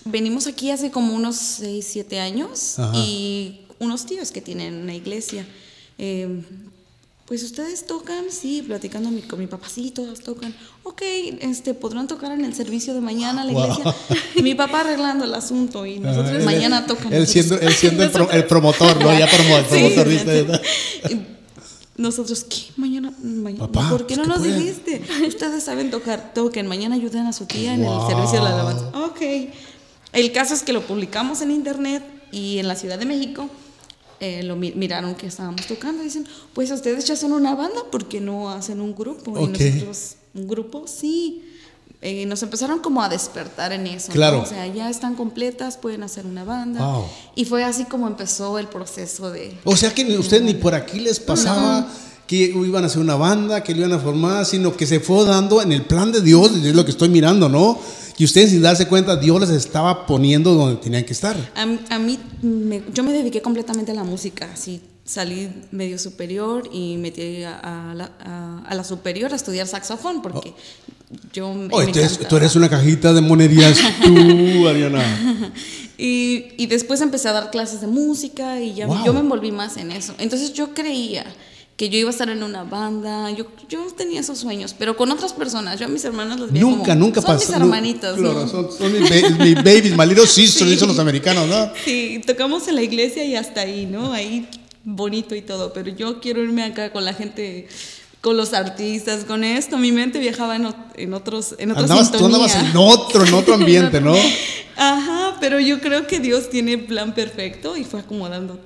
venimos 0.04 0.46
aquí 0.46 0.70
hace 0.70 0.90
como 0.90 1.14
unos 1.14 1.36
6, 1.36 1.86
7 1.90 2.20
años 2.20 2.78
Ajá. 2.78 2.92
y 2.96 3.62
unos 3.78 4.06
tíos 4.06 4.30
que 4.32 4.40
tienen 4.40 4.74
una 4.74 4.94
iglesia. 4.94 5.46
eh, 5.98 6.42
pues 7.26 7.42
ustedes 7.42 7.86
tocan, 7.86 8.24
sí, 8.30 8.62
platicando 8.66 9.10
mi- 9.10 9.20
con 9.20 9.38
mi 9.38 9.46
papá, 9.46 9.68
sí, 9.68 9.90
todas 9.90 10.20
tocan. 10.20 10.54
Ok, 10.82 11.02
este, 11.42 11.74
podrán 11.74 12.08
tocar 12.08 12.32
en 12.32 12.42
el 12.42 12.54
servicio 12.54 12.94
de 12.94 13.02
mañana 13.02 13.42
a 13.42 13.44
la 13.44 13.52
Wow. 13.52 13.62
iglesia. 13.64 13.94
Mi 14.42 14.54
papá 14.54 14.80
arreglando 14.80 15.26
el 15.26 15.34
asunto 15.34 15.84
y 15.84 15.98
nosotros 15.98 16.38
Ah, 16.40 16.44
mañana 16.46 16.78
él- 16.78 16.86
tocan. 16.86 17.12
Él 17.12 17.26
siendo, 17.26 17.60
él 17.60 17.70
siendo 17.74 18.02
el, 18.04 18.10
pro- 18.10 18.30
el 18.30 18.46
promotor, 18.46 18.96
¿no? 19.02 19.12
Ya 19.18 19.26
promo- 19.28 19.58
el 19.58 19.64
promotor, 19.66 20.04
sí, 20.06 20.10
¿viste? 20.10 20.46
sí. 21.06 21.20
Nosotros, 21.98 22.44
¿qué? 22.44 22.58
Mañana, 22.76 23.12
mañana 23.22 23.66
Papá, 23.66 23.90
¿por 23.90 24.06
qué 24.06 24.14
pues, 24.14 24.18
no 24.18 24.22
¿qué 24.22 24.28
nos 24.30 24.38
pueden? 24.38 24.58
dijiste? 24.60 25.02
Ustedes 25.26 25.64
saben 25.64 25.90
tocar, 25.90 26.32
toquen, 26.32 26.66
mañana 26.66 26.94
ayuden 26.94 27.26
a 27.26 27.32
su 27.34 27.44
tía 27.44 27.74
en 27.74 27.82
Wow. 27.82 28.02
el 28.02 28.06
servicio 28.08 28.38
de 28.38 28.44
la 28.44 28.54
alabanza. 28.54 28.86
Ok. 29.04 29.20
El 30.18 30.32
caso 30.32 30.54
es 30.54 30.62
que 30.62 30.72
lo 30.72 30.82
publicamos 30.86 31.40
en 31.42 31.50
internet 31.50 32.02
y 32.32 32.58
en 32.58 32.66
la 32.66 32.74
Ciudad 32.74 32.98
de 32.98 33.06
México 33.06 33.48
eh, 34.20 34.42
lo 34.42 34.56
mi- 34.56 34.72
miraron 34.72 35.14
que 35.14 35.26
estábamos 35.28 35.66
tocando 35.66 36.02
dicen, 36.02 36.26
pues 36.52 36.70
ustedes 36.72 37.04
ya 37.06 37.14
son 37.14 37.32
una 37.32 37.54
banda, 37.54 37.82
¿por 37.92 38.06
qué 38.08 38.20
no 38.20 38.50
hacen 38.50 38.80
un 38.80 38.94
grupo? 38.94 39.38
Y 39.38 39.46
nosotros, 39.46 40.14
¿un 40.34 40.48
grupo? 40.48 40.86
Sí. 40.88 41.44
Eh, 42.00 42.26
nos 42.26 42.42
empezaron 42.42 42.78
como 42.80 43.02
a 43.02 43.08
despertar 43.08 43.72
en 43.72 43.86
eso. 43.86 44.08
¿no? 44.08 44.14
Claro. 44.14 44.42
O 44.42 44.46
sea, 44.46 44.66
ya 44.66 44.88
están 44.90 45.14
completas, 45.14 45.76
pueden 45.76 46.02
hacer 46.02 46.26
una 46.26 46.44
banda. 46.44 46.84
Wow. 46.84 47.04
Y 47.34 47.44
fue 47.44 47.62
así 47.64 47.84
como 47.84 48.06
empezó 48.08 48.58
el 48.58 48.66
proceso 48.68 49.30
de... 49.30 49.56
O 49.64 49.76
sea 49.76 49.92
que 49.94 50.04
ustedes 50.18 50.42
ni 50.42 50.54
por 50.54 50.74
aquí 50.74 51.00
les 51.00 51.18
pasaba 51.20 51.88
que 52.28 52.36
iban 52.36 52.84
a 52.84 52.86
hacer 52.88 53.00
una 53.00 53.16
banda, 53.16 53.62
que 53.64 53.72
lo 53.72 53.78
iban 53.86 53.92
a 53.94 53.98
formar, 53.98 54.44
sino 54.46 54.76
que 54.76 54.86
se 54.86 55.00
fue 55.00 55.24
dando 55.24 55.62
en 55.62 55.72
el 55.72 55.82
plan 55.82 56.12
de 56.12 56.20
Dios, 56.20 56.52
es 56.56 56.74
lo 56.74 56.84
que 56.84 56.90
estoy 56.90 57.08
mirando, 57.08 57.48
¿no? 57.48 57.80
Y 58.18 58.24
ustedes 58.24 58.50
sin 58.50 58.60
darse 58.62 58.86
cuenta, 58.88 59.16
Dios 59.16 59.40
les 59.40 59.50
estaba 59.50 60.04
poniendo 60.06 60.52
donde 60.54 60.76
tenían 60.80 61.04
que 61.04 61.12
estar. 61.12 61.36
A, 61.54 61.64
mí- 61.66 61.78
a 61.88 61.98
mí, 61.98 62.18
me- 62.42 62.82
yo 62.92 63.02
me 63.04 63.12
dediqué 63.12 63.40
completamente 63.42 63.92
a 63.92 63.94
la 63.94 64.04
música, 64.04 64.50
así 64.52 64.80
salí 65.04 65.48
medio 65.70 65.98
superior 65.98 66.68
y 66.72 66.96
metí 66.98 67.42
a, 67.44 67.90
a 67.92 67.94
la, 67.94 68.10
a- 68.68 68.74
la 68.74 68.84
superior 68.84 69.32
a 69.32 69.36
estudiar 69.36 69.66
saxofón 69.66 70.20
porque 70.20 70.52
yo 71.32 71.54
me, 71.54 71.68
Oye, 71.72 71.86
me 71.86 71.92
tú 71.92 71.98
eres, 72.00 72.10
encantaba. 72.12 72.28
tú 72.28 72.36
eres 72.36 72.56
una 72.56 72.68
cajita 72.68 73.12
de 73.14 73.20
monerías, 73.22 73.78
tú, 74.04 74.68
Ariana. 74.68 75.52
Y, 76.00 76.52
y 76.56 76.66
después 76.66 77.00
empecé 77.00 77.28
a 77.28 77.32
dar 77.32 77.50
clases 77.50 77.80
de 77.80 77.88
música 77.88 78.60
y 78.60 78.72
ya 78.74 78.86
Wow. 78.86 79.04
yo 79.04 79.12
me 79.12 79.18
envolví 79.18 79.50
más 79.50 79.76
en 79.78 79.90
eso. 79.90 80.14
Entonces 80.18 80.52
yo 80.52 80.72
creía 80.72 81.24
que 81.78 81.88
yo 81.88 81.96
iba 81.98 82.08
a 82.08 82.12
estar 82.12 82.28
en 82.28 82.42
una 82.42 82.64
banda, 82.64 83.30
yo, 83.30 83.46
yo 83.68 83.86
tenía 83.96 84.18
esos 84.20 84.38
sueños, 84.38 84.74
pero 84.76 84.96
con 84.96 85.10
otras 85.12 85.32
personas. 85.32 85.78
Yo 85.80 85.86
a 85.86 85.88
mis 85.88 86.04
hermanas 86.04 86.38
las 86.40 86.50
veía 86.52 86.62
Nunca, 86.64 86.92
como, 86.92 87.06
nunca 87.06 87.22
son 87.22 87.34
pasó. 87.36 87.46
mis 87.52 87.56
hermanitos, 87.56 88.18
Claro, 88.18 88.40
¿no? 88.40 88.48
son, 88.48 88.68
son 88.76 88.92
mis, 88.92 89.08
ba- 89.08 89.30
mis 89.44 89.54
babies, 89.54 89.96
my 89.96 90.04
little 90.04 90.26
sisters, 90.26 90.64
Sí. 90.68 90.74
dicen 90.74 90.88
los 90.88 90.98
americanos, 90.98 91.46
¿no? 91.48 91.70
Sí, 91.84 92.20
tocamos 92.26 92.66
en 92.68 92.74
la 92.74 92.82
iglesia 92.82 93.24
y 93.24 93.36
hasta 93.36 93.60
ahí, 93.62 93.86
¿no? 93.86 94.12
Ahí 94.12 94.48
bonito 94.84 95.34
y 95.36 95.40
todo, 95.40 95.72
pero 95.72 95.88
yo 95.90 96.18
quiero 96.20 96.42
irme 96.42 96.64
acá 96.64 96.90
con 96.92 97.04
la 97.04 97.14
gente, 97.14 97.68
con 98.22 98.36
los 98.36 98.54
artistas, 98.54 99.24
con 99.24 99.44
esto. 99.44 99.78
Mi 99.78 99.92
mente 99.92 100.18
viajaba 100.18 100.56
en, 100.56 100.66
en 100.96 101.14
otros, 101.14 101.54
en 101.58 101.70
otra 101.70 101.82
Andabas, 101.84 102.10
tú 102.10 102.26
andabas 102.26 102.56
en 102.56 102.76
otro, 102.76 103.24
en 103.24 103.34
otro 103.34 103.54
ambiente, 103.54 104.00
¿no? 104.00 104.16
Ajá, 104.76 105.36
pero 105.40 105.60
yo 105.60 105.80
creo 105.80 106.08
que 106.08 106.18
Dios 106.18 106.50
tiene 106.50 106.76
plan 106.76 107.14
perfecto 107.14 107.76
y 107.76 107.84
fue 107.84 108.00
acomodando 108.00 108.58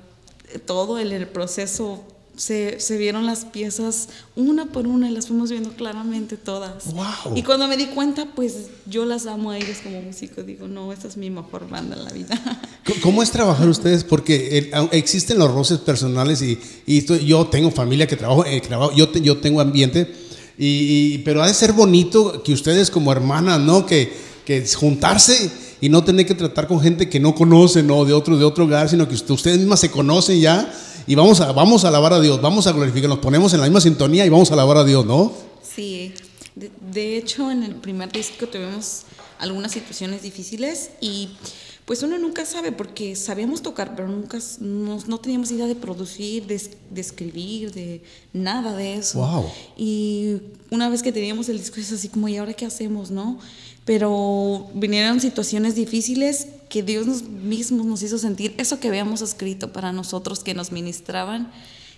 todo 0.66 0.98
el, 0.98 1.12
el 1.12 1.26
proceso 1.28 2.04
se, 2.36 2.80
se 2.80 2.96
vieron 2.96 3.26
las 3.26 3.44
piezas 3.44 4.08
una 4.36 4.66
por 4.66 4.86
una 4.86 5.08
y 5.08 5.12
las 5.12 5.26
fuimos 5.28 5.50
viendo 5.50 5.70
claramente 5.74 6.36
todas. 6.36 6.92
Wow. 6.94 7.36
Y 7.36 7.42
cuando 7.42 7.68
me 7.68 7.76
di 7.76 7.86
cuenta, 7.86 8.26
pues 8.34 8.54
yo 8.86 9.04
las 9.04 9.26
amo 9.26 9.50
a 9.50 9.58
ellos 9.58 9.78
como 9.82 10.00
músico. 10.00 10.42
Digo, 10.42 10.66
no, 10.66 10.92
esta 10.92 11.08
es 11.08 11.16
mi 11.16 11.28
mejor 11.30 11.68
banda 11.68 11.94
en 11.96 12.04
la 12.04 12.10
vida. 12.10 12.60
¿Cómo 13.02 13.22
es 13.22 13.30
trabajar 13.30 13.68
ustedes? 13.68 14.02
Porque 14.04 14.58
el- 14.58 14.70
au- 14.72 14.88
existen 14.92 15.38
los 15.38 15.52
roces 15.52 15.78
personales 15.78 16.40
y, 16.42 16.58
y 16.86 16.98
esto- 16.98 17.16
yo 17.16 17.46
tengo 17.46 17.70
familia 17.70 18.06
que 18.06 18.16
trabajo, 18.16 18.44
eh, 18.46 18.60
trabajo- 18.60 18.92
yo, 18.96 19.08
te- 19.10 19.20
yo 19.20 19.36
tengo 19.38 19.60
ambiente, 19.60 20.10
y, 20.58 21.14
y- 21.14 21.18
pero 21.18 21.42
ha 21.42 21.46
de 21.46 21.54
ser 21.54 21.72
bonito 21.72 22.42
que 22.42 22.52
ustedes 22.52 22.90
como 22.90 23.12
hermanas, 23.12 23.60
¿no? 23.60 23.84
Que, 23.86 24.12
que 24.44 24.66
juntarse 24.66 25.50
y 25.82 25.88
no 25.90 26.02
tener 26.02 26.24
que 26.24 26.34
tratar 26.34 26.66
con 26.66 26.80
gente 26.80 27.10
que 27.10 27.20
no 27.20 27.34
conocen 27.34 27.90
o 27.90 28.04
de 28.06 28.14
otro, 28.14 28.38
de 28.38 28.44
otro 28.46 28.64
lugar, 28.64 28.88
sino 28.88 29.06
que 29.06 29.14
usted- 29.14 29.34
ustedes 29.34 29.58
mismas 29.58 29.80
se 29.80 29.90
conocen 29.90 30.40
ya 30.40 30.72
y 31.06 31.14
vamos 31.14 31.40
a, 31.40 31.52
vamos 31.52 31.84
a 31.84 31.88
alabar 31.88 32.12
a 32.14 32.20
Dios, 32.20 32.40
vamos 32.40 32.66
a 32.68 32.72
glorificar, 32.72 33.10
nos 33.10 33.18
ponemos 33.18 33.52
en 33.52 33.60
la 33.60 33.66
misma 33.66 33.80
sintonía 33.80 34.24
y 34.24 34.28
vamos 34.30 34.50
a 34.50 34.54
alabar 34.54 34.76
a 34.78 34.84
Dios, 34.84 35.04
¿no? 35.04 35.32
Sí, 35.74 36.12
de, 36.54 36.70
de 36.92 37.16
hecho 37.18 37.50
en 37.50 37.64
el 37.64 37.74
primer 37.74 38.12
disco 38.12 38.46
tuvimos 38.46 39.02
algunas 39.40 39.72
situaciones 39.72 40.22
difíciles 40.22 40.90
y 41.00 41.30
pues 41.84 42.00
uno 42.04 42.16
nunca 42.16 42.46
sabe 42.46 42.70
porque 42.70 43.16
sabíamos 43.16 43.60
tocar, 43.60 43.96
pero 43.96 44.06
nunca 44.06 44.38
no, 44.60 44.98
no 45.08 45.18
teníamos 45.18 45.50
idea 45.50 45.66
de 45.66 45.74
producir, 45.74 46.46
de, 46.46 46.62
de 46.90 47.00
escribir, 47.00 47.72
de 47.72 48.02
nada 48.32 48.76
de 48.76 48.94
eso. 48.94 49.18
Wow. 49.18 49.46
Y 49.76 50.36
una 50.70 50.88
vez 50.88 51.02
que 51.02 51.10
teníamos 51.10 51.48
el 51.48 51.58
disco 51.58 51.80
es 51.80 51.90
así 51.92 52.08
como, 52.08 52.28
¿y 52.28 52.36
ahora 52.36 52.54
qué 52.54 52.66
hacemos, 52.66 53.10
no? 53.10 53.40
Pero 53.84 54.70
vinieron 54.74 55.20
situaciones 55.20 55.74
difíciles 55.74 56.46
que 56.68 56.82
Dios 56.82 57.06
nos, 57.06 57.22
mismo 57.22 57.84
nos 57.84 58.02
hizo 58.02 58.16
sentir 58.18 58.54
eso 58.56 58.80
que 58.80 58.88
habíamos 58.88 59.20
escrito 59.22 59.72
para 59.72 59.92
nosotros, 59.92 60.44
que 60.44 60.54
nos 60.54 60.72
ministraban 60.72 61.52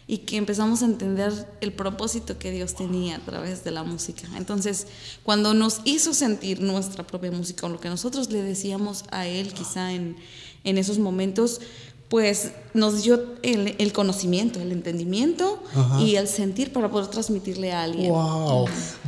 y 0.07 0.19
que 0.19 0.37
empezamos 0.37 0.83
a 0.83 0.87
entender 0.87 1.33
el 1.61 1.73
propósito 1.73 2.39
que 2.39 2.51
Dios 2.51 2.75
tenía 2.75 3.17
a 3.17 3.21
través 3.21 3.65
de 3.65 3.71
la 3.71 3.85
música. 3.85 4.27
Entonces, 4.37 4.87
cuando 5.23 5.55
nos 5.55 5.81
hizo 5.85 6.13
sentir 6.13 6.61
nuestra 6.61 7.07
propia 7.07 7.31
música 7.31 7.67
o 7.67 7.71
lo 7.71 7.81
que 7.81 7.89
nosotros 7.89 8.31
le 8.31 8.43
decíamos 8.43 9.05
a 9.11 9.27
Él 9.27 9.55
quizá 9.55 9.93
en, 9.93 10.17
en 10.65 10.79
esos 10.79 10.99
momentos, 10.99 11.61
pues 12.15 12.51
nos 12.75 13.03
dio 13.03 13.21
el, 13.43 13.75
el 13.77 13.93
conocimiento, 13.93 14.61
el 14.61 14.71
entendimiento 14.71 15.61
Ajá. 15.75 16.01
y 16.01 16.15
el 16.15 16.29
sentir 16.29 16.73
para 16.73 16.89
poder 16.89 17.09
transmitirle 17.09 17.73
a 17.73 17.83
alguien. 17.83 18.13
Wow. 18.13 18.67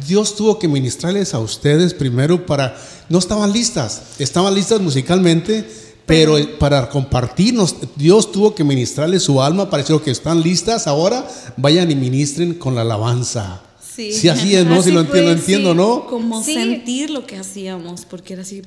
Dios 0.09 0.35
tuvo 0.35 0.59
que 0.59 0.67
ministrarles 0.67 1.33
a 1.33 1.39
ustedes 1.39 1.95
primero 1.95 2.45
para 2.47 2.77
no 3.09 3.21
estaban 3.21 3.53
listas, 3.53 4.03
estaban 4.19 4.53
listas 4.57 4.81
musicalmente, 4.81 5.65
pero 6.05 6.37
para 6.59 6.89
compartirnos 6.89 7.77
Dios 7.95 8.33
tuvo 8.33 8.57
que 8.57 8.65
ministrarles 8.65 9.23
su 9.23 9.41
alma 9.41 9.71
para 9.71 9.85
decir 9.85 10.01
que 10.01 10.11
están 10.11 10.43
listas, 10.43 10.89
ahora 10.89 11.29
vayan 11.57 11.89
y 11.93 11.95
ministren 11.95 12.55
con 12.55 12.75
la 12.75 12.81
alabanza. 12.81 13.63
Sí. 13.95 14.13
Sí, 14.15 14.29
así 14.29 14.57
es, 14.57 14.67
¿no? 14.67 14.81
Así 14.81 14.89
si 14.89 14.91
lo 14.97 15.03
entiendo, 15.03 15.31
fue, 15.31 15.39
entiendo, 15.39 15.71
sí. 15.71 15.77
¿no? 15.77 16.07
Como 16.09 16.43
Sí. 16.43 16.55
sentir 16.55 17.11
lo 17.11 17.25
que 17.25 17.37
hacíamos, 17.37 18.05
porque 18.05 18.33
era 18.33 18.43
así, 18.43 18.63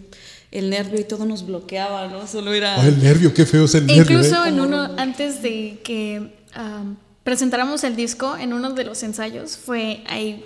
el 0.52 0.70
nervio 0.70 1.00
y 1.00 1.04
todo 1.04 1.26
nos 1.26 1.46
bloqueaba, 1.46 2.08
¿no? 2.08 2.26
Solo 2.28 2.54
era... 2.54 2.82
Ay, 2.82 2.90
el 2.90 3.04
nervio, 3.04 3.34
qué 3.34 3.46
feo 3.46 3.66
es 3.66 3.76
el 3.76 3.84
E 3.84 3.98
nervio. 3.98 4.18
incluso 4.18 4.44
¿eh? 4.46 4.50
en 4.50 4.60
uno, 4.60 4.82
antes 4.98 5.42
de 5.42 5.80
que 5.84 6.34
am, 6.54 6.98
presentáramos 7.24 7.84
el 7.84 7.96
disco, 7.96 8.36
en 8.36 8.54
uno 8.54 8.72
de 8.72 8.84
los 8.84 9.04
ensayos, 9.04 9.58
fue 9.58 10.04
ahí 10.08 10.44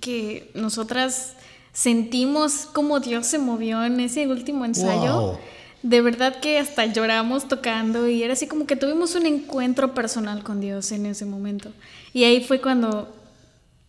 que 0.00 0.50
nosotras 0.54 1.34
sentimos 1.72 2.68
cómo 2.72 3.00
Dios 3.00 3.26
se 3.26 3.38
movió 3.38 3.84
en 3.84 4.00
ese 4.00 4.26
último 4.26 4.64
ensayo. 4.64 5.20
Wow. 5.20 5.38
De 5.82 6.00
verdad 6.00 6.38
que 6.40 6.58
hasta 6.58 6.86
lloramos 6.86 7.48
tocando 7.48 8.08
y 8.08 8.22
era 8.22 8.34
así 8.34 8.46
como 8.46 8.66
que 8.66 8.76
tuvimos 8.76 9.14
un 9.16 9.26
encuentro 9.26 9.94
personal 9.94 10.44
con 10.44 10.60
Dios 10.60 10.92
en 10.92 11.06
ese 11.06 11.24
momento. 11.24 11.72
Y 12.12 12.24
ahí 12.24 12.42
fue 12.44 12.60
cuando 12.60 13.12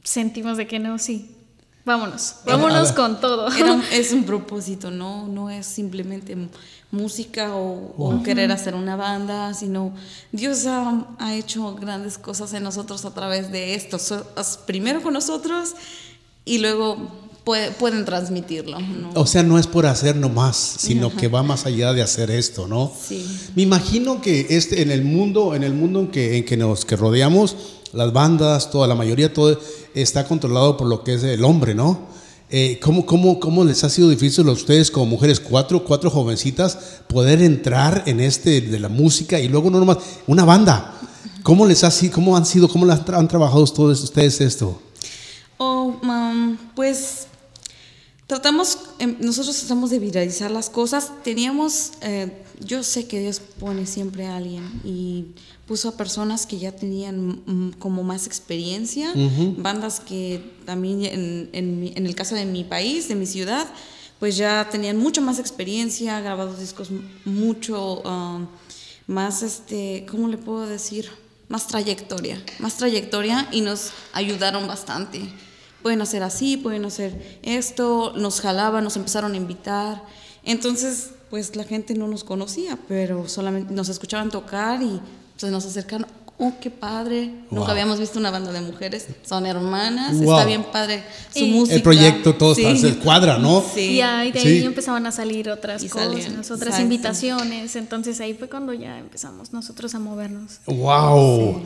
sentimos 0.03 0.57
de 0.57 0.67
que 0.67 0.79
no, 0.79 0.97
sí, 0.97 1.29
vámonos, 1.85 2.35
vámonos 2.45 2.87
Era- 2.89 2.95
con 2.95 3.19
todo. 3.21 3.47
Era 3.53 3.81
es 3.91 4.11
un 4.11 4.23
propósito, 4.23 4.91
¿no? 4.91 5.27
No 5.27 5.49
es 5.49 5.65
simplemente 5.65 6.35
música 6.91 7.55
o, 7.55 7.93
o 7.97 8.21
querer 8.23 8.51
hacer 8.51 8.75
una 8.75 8.95
banda, 8.95 9.53
sino 9.53 9.93
Dios 10.31 10.65
ha, 10.67 11.07
ha 11.19 11.33
hecho 11.35 11.73
grandes 11.75 12.17
cosas 12.17 12.53
en 12.53 12.63
nosotros 12.63 13.03
a 13.05 13.13
través 13.13 13.51
de 13.51 13.73
esto. 13.75 13.97
So- 13.99 14.25
primero 14.67 15.01
con 15.01 15.13
nosotros 15.13 15.73
y 16.45 16.59
luego 16.59 16.97
puede- 17.43 17.71
pueden 17.71 18.05
transmitirlo, 18.05 18.79
¿no? 18.79 19.09
O 19.15 19.25
sea, 19.25 19.41
no 19.43 19.57
es 19.57 19.65
por 19.65 19.85
hacer 19.87 20.15
nomás, 20.15 20.55
sino 20.55 21.09
que 21.15 21.27
va 21.27 21.41
más 21.41 21.65
allá 21.65 21.93
de 21.93 22.01
hacer 22.03 22.29
esto, 22.29 22.67
¿no? 22.67 22.91
Sí. 22.95 23.25
Me 23.55 23.63
imagino 23.63 24.21
que 24.21 24.45
este, 24.51 24.81
en 24.83 24.91
el 24.91 25.03
mundo, 25.03 25.55
en 25.55 25.63
el 25.63 25.73
mundo 25.73 25.99
en 26.01 26.07
que, 26.09 26.37
en 26.37 26.45
que 26.45 26.57
nos 26.57 26.85
que 26.85 26.95
rodeamos, 26.95 27.55
las 27.93 28.11
bandas, 28.11 28.69
toda 28.71 28.87
la 28.87 28.95
mayoría, 28.95 29.33
todo 29.33 29.57
está 29.93 30.27
controlado 30.27 30.77
por 30.77 30.87
lo 30.87 31.03
que 31.03 31.13
es 31.13 31.23
el 31.23 31.43
hombre, 31.43 31.73
¿no? 31.73 32.11
Eh, 32.49 32.79
¿cómo, 32.83 33.05
cómo, 33.05 33.39
¿Cómo 33.39 33.63
les 33.63 33.83
ha 33.83 33.89
sido 33.89 34.09
difícil 34.09 34.47
a 34.47 34.51
ustedes 34.51 34.91
como 34.91 35.07
mujeres, 35.07 35.39
cuatro, 35.39 35.83
cuatro 35.83 36.09
jovencitas, 36.09 36.77
poder 37.07 37.41
entrar 37.41 38.03
en 38.05 38.19
este 38.19 38.61
de 38.61 38.79
la 38.79 38.89
música 38.89 39.39
y 39.39 39.47
luego 39.47 39.69
no 39.69 39.79
nomás, 39.79 39.97
una 40.27 40.45
banda? 40.45 40.99
¿Cómo 41.41 41.65
les 41.65 41.83
ha 41.83 41.91
sido, 41.91 42.13
cómo 42.13 42.37
han 42.37 42.45
sido, 42.45 42.67
cómo 42.67 42.91
han 42.91 43.27
trabajado 43.27 43.65
todos 43.65 44.03
ustedes 44.03 44.39
esto? 44.39 44.79
O, 45.57 45.95
um, 46.03 46.57
pues 46.75 47.27
tratamos, 48.27 48.77
em, 48.99 49.17
nosotros 49.19 49.57
tratamos 49.57 49.89
de 49.89 49.99
viralizar 49.99 50.51
las 50.51 50.69
cosas. 50.69 51.11
Teníamos, 51.23 51.91
eh, 52.01 52.31
yo 52.59 52.83
sé 52.83 53.07
que 53.07 53.19
Dios 53.19 53.39
pone 53.59 53.85
siempre 53.85 54.27
a 54.27 54.37
alguien 54.37 54.81
y 54.83 55.25
puso 55.67 55.89
a 55.89 55.97
personas 55.97 56.45
que 56.45 56.59
ya 56.59 56.71
tenían 56.71 57.41
mm, 57.45 57.73
como 57.79 58.03
más 58.03 58.27
experiencia, 58.27 59.13
bandas 59.57 59.99
que 59.99 60.53
también 60.65 61.05
en, 61.05 61.49
en 61.53 61.93
en 61.95 62.05
el 62.05 62.15
caso 62.15 62.35
de 62.35 62.45
mi 62.45 62.63
país, 62.63 63.07
de 63.07 63.15
mi 63.15 63.25
ciudad, 63.25 63.67
pues 64.19 64.37
ya 64.37 64.69
tenían 64.71 64.97
mucho 64.97 65.21
más 65.21 65.37
experiencia, 65.39 66.21
grabados 66.21 66.59
discos 66.59 66.89
mucho 67.25 68.01
um, 68.03 68.47
más, 69.07 69.43
este, 69.43 70.05
¿cómo 70.09 70.29
le 70.29 70.37
puedo 70.37 70.65
decir? 70.65 71.09
Más 71.49 71.67
trayectoria, 71.67 72.41
más 72.59 72.77
trayectoria 72.77 73.49
y 73.51 73.59
nos 73.59 73.91
ayudaron 74.13 74.65
bastante. 74.65 75.21
Pueden 75.83 76.01
hacer 76.01 76.23
así, 76.23 76.57
pueden 76.57 76.85
hacer 76.85 77.39
esto, 77.43 78.13
nos 78.15 78.41
jalaban, 78.41 78.83
nos 78.83 78.95
empezaron 78.95 79.33
a 79.33 79.37
invitar. 79.37 80.01
Entonces, 80.45 81.11
pues 81.29 81.55
la 81.55 81.63
gente 81.65 81.93
no 81.93 82.07
nos 82.07 82.23
conocía, 82.23 82.77
pero 82.87 83.27
solamente 83.27 83.73
nos 83.73 83.89
escuchaban 83.89 84.29
tocar 84.31 84.81
y 84.81 84.99
se 85.37 85.51
nos 85.51 85.65
acercaron. 85.65 86.07
Oh, 86.39 86.53
qué 86.59 86.71
padre. 86.71 87.27
Wow. 87.51 87.59
Nunca 87.59 87.71
habíamos 87.73 87.99
visto 87.99 88.17
una 88.17 88.31
banda 88.31 88.51
de 88.51 88.59
mujeres. 88.61 89.05
Son 89.23 89.45
hermanas. 89.45 90.13
Wow. 90.19 90.33
Está 90.33 90.45
bien 90.45 90.63
padre 90.63 91.03
su 91.31 91.43
Y- 91.45 91.51
música. 91.51 91.75
El 91.75 91.83
proyecto, 91.83 92.35
todo 92.35 92.55
Sí. 92.55 92.65
está, 92.65 92.87
se 92.89 92.97
cuadra, 92.97 93.37
¿no? 93.37 93.63
Sí. 93.73 93.81
Y 93.91 94.01
ahí 94.01 94.31
de 94.31 94.39
ahí 94.39 94.59
Sí. 94.59 94.65
empezaban 94.65 95.05
a 95.05 95.11
salir 95.11 95.49
otras 95.49 95.83
Y 95.83 95.89
cosas, 95.89 96.07
salían, 96.07 96.39
otras 96.39 96.59
exacto. 96.61 96.81
invitaciones. 96.81 97.75
Entonces 97.75 98.19
ahí 98.19 98.33
fue 98.33 98.49
cuando 98.49 98.73
ya 98.73 98.97
empezamos 98.97 99.53
nosotros 99.53 99.93
a 99.95 99.99
movernos. 99.99 100.53
Wow. 100.65 101.61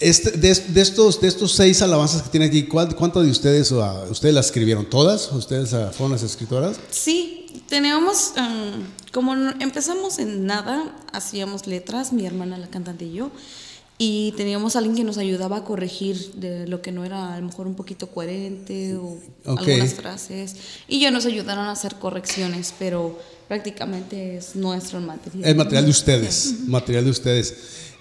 Este, 0.00 0.30
de, 0.30 0.54
de 0.54 0.80
estos, 0.80 1.20
de 1.20 1.26
estos 1.26 1.52
seis 1.52 1.82
alabanzas 1.82 2.22
que 2.22 2.28
tiene 2.28 2.46
aquí, 2.46 2.62
¿cuál- 2.64 2.94
¿cuántas 2.94 3.24
de 3.24 3.30
ustedes, 3.32 3.72
ustedes 3.72 4.32
las 4.34 4.46
escribieron? 4.46 4.88
¿Todas? 4.88 5.32
¿Ustedes 5.32 5.74
ah, 5.74 5.90
fueron 5.92 6.12
las 6.12 6.22
escritoras? 6.22 6.76
Sí, 6.90 7.46
teníamos, 7.68 8.32
um, 8.36 8.84
como 9.12 9.34
empezamos 9.58 10.20
en 10.20 10.46
nada, 10.46 10.94
hacíamos 11.12 11.66
letras, 11.66 12.12
mi 12.12 12.26
hermana 12.26 12.56
la 12.58 12.68
cantante 12.68 13.06
y 13.06 13.12
yo, 13.14 13.32
y 14.00 14.32
teníamos 14.36 14.76
alguien 14.76 14.94
que 14.94 15.02
nos 15.02 15.18
ayudaba 15.18 15.56
a 15.56 15.64
corregir 15.64 16.30
de 16.36 16.68
lo 16.68 16.80
que 16.80 16.92
no 16.92 17.04
era 17.04 17.34
a 17.34 17.40
lo 17.40 17.46
mejor 17.46 17.66
un 17.66 17.74
poquito 17.74 18.06
coherente 18.06 18.94
o 18.94 19.18
Ok. 19.46 19.58
algunas 19.66 19.94
frases, 19.94 20.54
y 20.86 21.00
ya 21.00 21.10
nos 21.10 21.26
ayudaron 21.26 21.64
a 21.64 21.72
hacer 21.72 21.96
correcciones, 21.96 22.72
pero 22.78 23.18
prácticamente 23.48 24.36
es 24.36 24.54
nuestro 24.54 25.00
material. 25.00 25.50
Es 25.50 25.56
material 25.56 25.84
de 25.86 25.90
ustedes, 25.90 26.54
material 26.68 27.04
de 27.04 27.10
ustedes. 27.10 27.54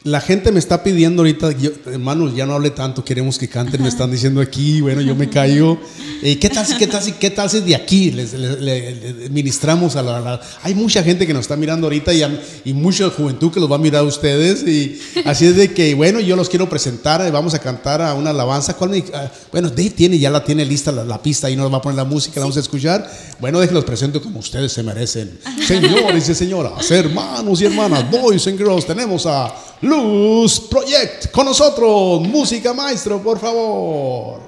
La 0.04 0.22
gente 0.22 0.54
me 0.54 0.60
está 0.60 0.84
pidiendo 0.84 1.22
ahorita, 1.22 1.52
yo- 1.58 1.72
hermanos, 1.88 2.34
ya 2.34 2.46
no 2.46 2.54
hable 2.54 2.70
tanto, 2.70 3.04
queremos 3.04 3.38
que 3.38 3.50
canten, 3.50 3.82
me 3.82 3.90
están 3.90 4.10
diciendo 4.10 4.40
aquí, 4.40 4.80
bueno, 4.80 5.02
yo 5.02 5.16
me 5.16 5.28
callo. 5.30 5.78
Eh, 6.24 6.40
¿Qué 6.40 6.50
tal 6.50 6.66
si, 6.66 6.78
qué 6.78 6.88
tal 6.88 7.04
si, 7.04 7.12
qué 7.14 7.30
tal 7.30 7.50
si 7.50 7.60
de 7.60 7.76
aquí 7.76 8.12
les, 8.12 8.32
les- 8.34 8.62
le- 8.62 8.96
le- 8.96 9.30
ministramos 9.30 9.96
a 9.98 10.02
la, 10.04 10.20
la- 10.22 10.40
Hay 10.64 10.76
mucha 10.76 11.04
gente 11.04 11.28
que 11.28 11.34
nos 11.34 11.42
está 11.42 11.58
mirando 11.58 11.88
ahorita 11.88 12.14
y, 12.14 12.24
a- 12.24 12.42
y 12.64 12.74
mucha 12.74 13.10
juventud 13.10 13.52
que 13.52 13.60
los 13.60 13.70
va 13.70 13.76
a 13.76 13.80
mirar 13.80 14.02
a 14.02 14.04
ustedes. 14.06 14.66
Y 14.66 14.98
así 15.26 15.46
es 15.48 15.58
de 15.58 15.74
que, 15.74 15.94
bueno, 15.94 16.22
yo 16.22 16.36
los 16.38 16.48
quiero 16.48 16.70
presentar, 16.70 17.20
eh, 17.26 17.32
vamos 17.32 17.54
a 17.56 17.60
cantar 17.60 18.02
a 18.02 18.14
una 18.14 18.30
alabanza. 18.30 18.76
¿Cuál 18.76 18.92
me- 18.92 19.04
ah, 19.14 19.30
bueno, 19.52 19.68
Dave 19.70 19.90
tiene, 19.90 20.18
ya 20.20 20.30
la 20.30 20.42
tiene 20.44 20.64
lista 20.64 20.92
la, 20.94 21.04
la 21.04 21.22
pista, 21.22 21.48
ahí 21.48 21.56
nos 21.58 21.74
va 21.74 21.78
a 21.78 21.82
poner 21.82 21.98
la 21.98 22.06
música, 22.06 22.36
la 22.40 22.42
vamos 22.46 22.56
a 22.58 22.62
escuchar. 22.62 23.12
Bueno, 23.42 23.60
déjenlos 23.60 23.84
presento 23.84 24.22
como 24.22 24.40
ustedes 24.40 24.72
se 24.72 24.84
merecen. 24.84 25.38
Señores 25.68 26.30
y 26.30 26.34
señoras, 26.36 26.90
hermanos 26.92 27.60
y 27.62 27.66
hermanas, 27.66 28.10
boys 28.10 28.48
and 28.48 28.58
girls, 28.58 28.86
tenemos 28.88 29.26
a 29.26 29.54
Luz 29.82 30.60
Project 30.60 31.32
con 31.32 31.46
nosotros. 31.46 32.22
Música 32.22 32.74
maestro, 32.74 33.22
por 33.22 33.40
favor. 33.40 34.40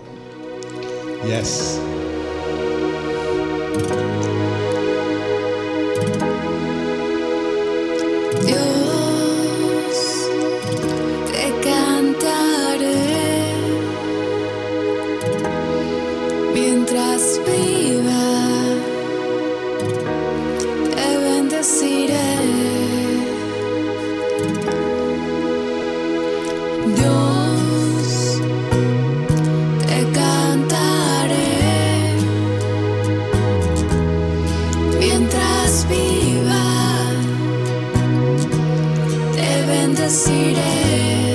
Yes. 1.26 1.80
Oh 40.12 41.29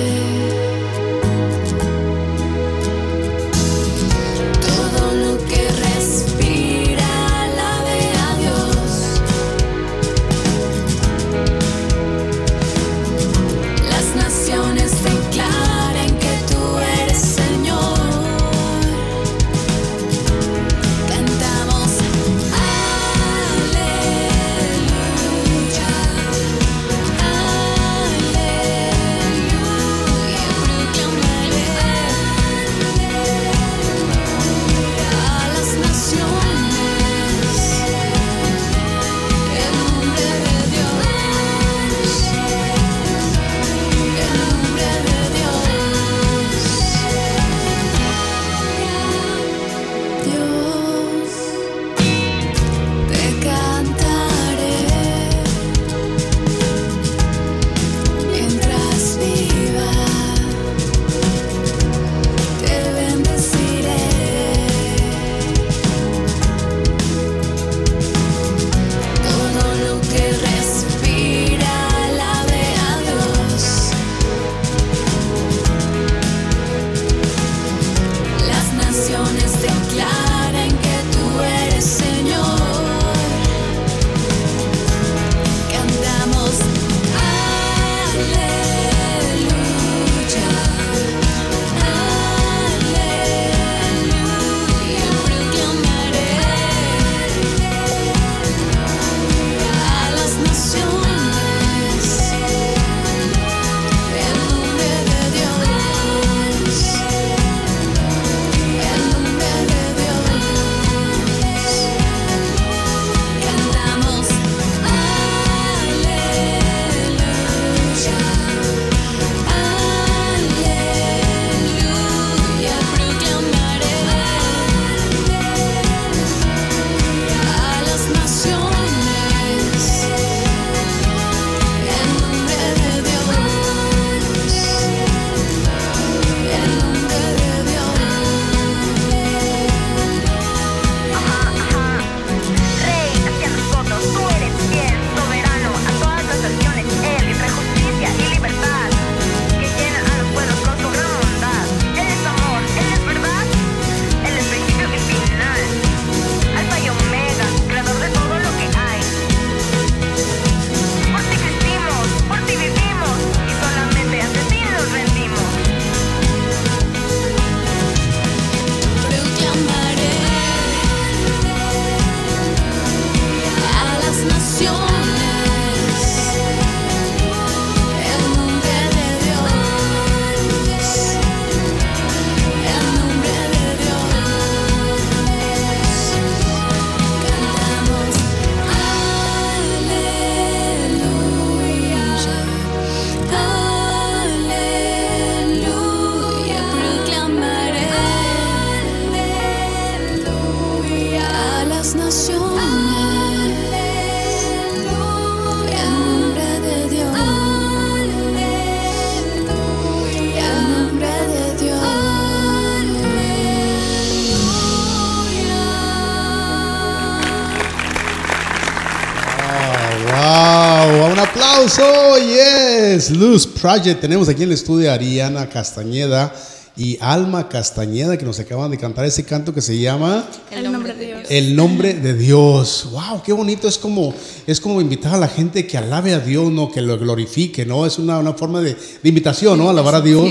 yes, 223.09 223.17
Luz 223.17 223.47
Project. 223.47 224.01
Tenemos 224.01 224.29
aquí 224.29 224.43
en 224.43 224.49
el 224.49 224.53
estudio 224.53 224.91
a 224.91 224.95
Ariana 224.95 225.47
Castañeda 225.49 226.33
y 226.77 226.97
Alma 226.99 227.47
Castañeda 227.47 228.17
que 228.17 228.25
nos 228.25 228.39
acaban 228.39 228.71
de 228.71 228.77
cantar 228.77 229.05
ese 229.05 229.23
canto 229.23 229.53
que 229.53 229.61
se 229.61 229.79
llama 229.79 230.27
El 230.51 230.71
nombre 230.71 230.93
de 230.93 231.05
Dios. 231.05 231.21
El 231.29 231.55
nombre 231.55 231.93
de 231.93 232.13
Dios. 232.13 232.89
Wow, 232.91 233.21
qué 233.23 233.33
bonito. 233.33 233.67
Es 233.67 233.77
como, 233.77 234.13
es 234.45 234.59
como 234.59 234.81
invitar 234.81 235.15
a 235.15 235.17
la 235.17 235.27
gente 235.27 235.65
que 235.67 235.77
alabe 235.77 236.13
a 236.13 236.19
Dios, 236.19 236.51
no 236.51 236.71
que 236.71 236.81
lo 236.81 236.97
glorifique, 236.97 237.65
¿no? 237.65 237.85
Es 237.85 237.99
una, 237.99 238.19
una 238.19 238.33
forma 238.33 238.61
de, 238.61 238.73
de, 238.73 239.09
invitación, 239.09 239.57
¿no? 239.57 239.69
Alabar 239.69 239.95
a 239.95 240.01
Dios. 240.01 240.29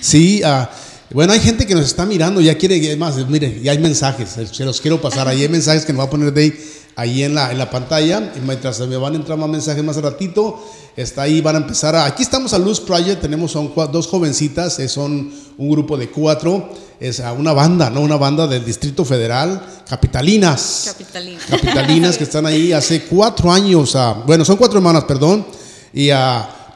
Sí. 0.00 0.42
Uh, 0.44 0.66
bueno, 1.14 1.32
hay 1.32 1.40
gente 1.40 1.66
que 1.66 1.74
nos 1.74 1.86
está 1.86 2.04
mirando, 2.04 2.40
ya 2.40 2.58
quiere, 2.58 2.96
más, 2.96 3.16
mire, 3.28 3.60
ya 3.62 3.72
hay 3.72 3.78
mensajes, 3.78 4.36
se 4.50 4.64
los 4.64 4.80
quiero 4.80 5.00
pasar. 5.00 5.28
Ahí 5.28 5.42
hay 5.42 5.48
mensajes 5.48 5.84
que 5.84 5.92
nos 5.92 6.00
va 6.00 6.04
a 6.04 6.10
poner 6.10 6.36
ahí 6.36 6.52
en 6.96 7.34
la, 7.34 7.50
en 7.50 7.58
la 7.58 7.70
pantalla. 7.70 8.32
Y 8.36 8.40
mientras 8.40 8.80
me 8.80 8.96
van 8.96 9.14
a 9.14 9.16
entrar 9.16 9.38
más 9.38 9.48
mensajes 9.48 9.82
más 9.82 9.96
ratito, 9.96 10.62
está 10.96 11.22
ahí, 11.22 11.40
van 11.40 11.56
a 11.56 11.58
empezar 11.58 11.96
a... 11.96 12.04
Aquí 12.04 12.22
estamos 12.22 12.52
a 12.52 12.58
Luz 12.58 12.80
Project, 12.80 13.20
tenemos 13.20 13.52
son 13.52 13.72
dos 13.92 14.06
jovencitas, 14.06 14.78
eh, 14.78 14.88
son 14.88 15.32
un 15.56 15.70
grupo 15.70 15.96
de 15.96 16.10
cuatro, 16.10 16.70
es 17.00 17.22
una 17.36 17.52
banda, 17.52 17.90
¿no? 17.90 18.00
Una 18.00 18.16
banda 18.16 18.46
del 18.46 18.64
Distrito 18.64 19.04
Federal, 19.04 19.60
Capitalinas. 19.88 20.84
Capitalinas. 20.86 21.44
Capitalinas 21.48 22.16
que 22.16 22.24
están 22.24 22.46
ahí 22.46 22.72
hace 22.72 23.02
cuatro 23.02 23.52
años, 23.52 23.94
uh, 23.94 24.22
bueno, 24.26 24.44
son 24.44 24.56
cuatro 24.56 24.78
hermanas, 24.78 25.04
perdón, 25.04 25.44
y 25.92 26.10
uh, 26.10 26.16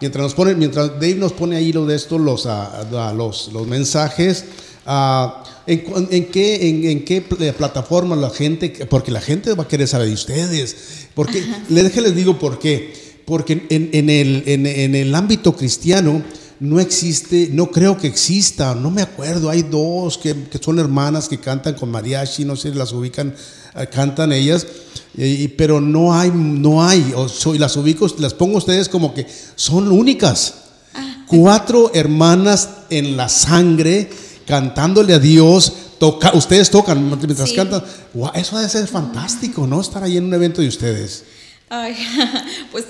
mientras 0.00 0.22
nos 0.22 0.34
pone, 0.34 0.54
mientras 0.54 0.90
Dave 0.94 1.14
nos 1.14 1.32
pone 1.32 1.56
ahí 1.56 1.72
lo 1.72 1.86
de 1.86 1.96
esto, 1.96 2.18
los, 2.18 2.46
uh, 2.46 3.14
los, 3.14 3.52
los 3.52 3.66
mensajes, 3.66 4.44
ah, 4.86 5.44
¿en, 5.68 6.24
qué, 6.26 6.68
en, 6.68 6.84
en 6.84 7.04
qué 7.04 7.20
pl- 7.20 7.52
plataforma 7.52 8.16
la 8.16 8.30
gente, 8.30 8.70
porque 8.88 9.10
la 9.10 9.20
gente 9.20 9.52
va 9.54 9.64
a 9.64 9.68
querer 9.68 9.86
saber 9.86 10.08
de 10.08 10.14
ustedes? 10.14 10.76
Porque, 11.14 11.44
les, 11.68 11.84
déjenles 11.84 12.16
digo 12.16 12.38
por 12.38 12.58
qué. 12.58 12.92
Porque 13.24 13.66
en, 13.68 13.90
en 13.92 14.08
el, 14.08 14.42
en, 14.46 14.66
en 14.66 14.94
el 14.94 15.14
ámbito 15.14 15.54
cristiano 15.54 16.22
no 16.60 16.80
existe, 16.80 17.50
no 17.52 17.70
creo 17.70 17.96
que 17.98 18.06
exista, 18.08 18.74
no 18.74 18.90
me 18.90 19.02
acuerdo, 19.02 19.50
hay 19.50 19.62
dos 19.62 20.18
que, 20.18 20.34
que 20.50 20.58
son 20.58 20.78
hermanas 20.78 21.28
que 21.28 21.38
cantan 21.38 21.74
con 21.74 21.90
mariachi, 21.90 22.44
no 22.44 22.56
sé, 22.56 22.74
las 22.74 22.92
ubican, 22.92 23.34
eh, 23.76 23.86
cantan 23.92 24.32
ellas, 24.32 24.66
pero 25.56 25.80
no 25.80 26.14
hay, 26.14 26.32
no 26.34 26.84
hay, 26.84 27.12
o 27.14 27.28
soy, 27.28 27.58
las 27.58 27.76
ubico, 27.76 28.08
las 28.18 28.34
pongo 28.34 28.54
a 28.54 28.58
ustedes 28.58 28.88
como 28.88 29.12
que 29.14 29.26
son 29.54 29.92
únicas. 29.92 30.54
Cuatro 31.26 31.90
hermanas 31.94 32.70
en 32.88 33.16
la 33.16 33.28
sangre 33.28 34.08
cantándole 34.48 35.12
a 35.14 35.18
Dios. 35.18 35.72
Toca, 35.98 36.32
ustedes 36.34 36.70
tocan 36.70 37.06
mientras 37.06 37.48
Sí. 37.50 37.54
cantan. 37.56 37.84
Guau, 38.14 38.32
eso 38.34 38.56
debe 38.56 38.68
ser 38.68 38.86
fantástico, 38.88 39.66
¿no? 39.66 39.80
Estar 39.80 40.02
ahí 40.02 40.16
en 40.16 40.24
un 40.24 40.34
evento 40.34 40.60
de 40.62 40.68
ustedes. 40.68 41.24
Ay, 41.68 41.94
pues 42.72 42.86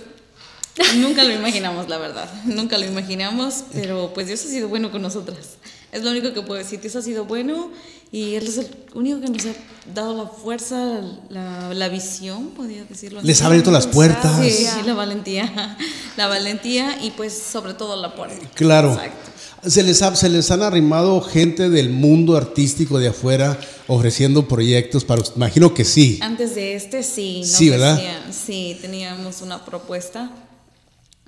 nunca 0.97 1.25
lo 1.25 1.33
imaginamos, 1.35 1.89
la 1.89 1.99
verdad. 1.99 2.31
Nunca 2.45 2.79
lo 2.79 2.87
imaginamos, 2.87 3.65
pero 3.73 4.13
pues 4.15 4.29
Dios 4.29 4.41
ha 4.45 4.49
sido 4.49 4.69
bueno 4.69 4.91
con 4.93 5.03
nosotras. 5.03 5.57
Es 5.91 6.05
lo 6.05 6.11
único 6.11 6.33
que 6.35 6.43
puedo 6.43 6.59
decir. 6.63 6.81
Dios 6.81 6.95
ha 6.97 7.03
sido 7.03 7.25
bueno 7.25 7.71
y 8.13 8.35
Él 8.35 8.47
es 8.47 8.59
el 8.59 8.69
único 8.95 9.21
que 9.23 9.29
nos 9.31 9.47
ha 9.47 9.55
dado 9.95 10.15
la 10.15 10.29
fuerza, 10.29 11.01
la, 11.31 11.73
la 11.73 11.89
visión, 11.89 12.49
podría 12.51 12.85
decirlo. 12.85 13.21
Les 13.23 13.41
ha 13.41 13.47
abierto 13.47 13.71
las 13.71 13.87
puertas. 13.87 14.39
Sí, 14.47 14.67
la 14.85 14.95
valentía. 14.95 15.77
La 16.19 16.27
valentía 16.27 16.99
y 17.01 17.13
pues 17.13 17.33
sobre 17.33 17.75
todo 17.75 17.95
la 17.95 18.17
puerta. 18.17 18.45
Claro. 18.55 18.93
Exacto. 18.95 19.28
Se 19.67 19.83
les, 19.83 20.03
ha- 20.03 20.15
se 20.15 20.29
les 20.29 20.51
han 20.51 20.63
arrimado 20.63 21.21
gente 21.21 21.69
del 21.69 21.91
mundo 21.91 22.37
artístico 22.37 22.99
de 22.99 23.09
afuera 23.09 23.59
ofreciendo 23.89 24.47
proyectos 24.47 25.05
para. 25.05 25.23
Imagino 25.37 25.75
que 25.75 25.85
sí. 25.85 26.19
Antes 26.23 26.55
de 26.55 26.75
este, 26.77 27.03
sí. 27.03 27.41
nos 27.41 27.49
Sí, 27.49 27.69
¿verdad? 27.71 28.01
sí, 28.31 28.79
teníamos 28.81 29.43
una 29.43 29.65
propuesta 29.65 30.31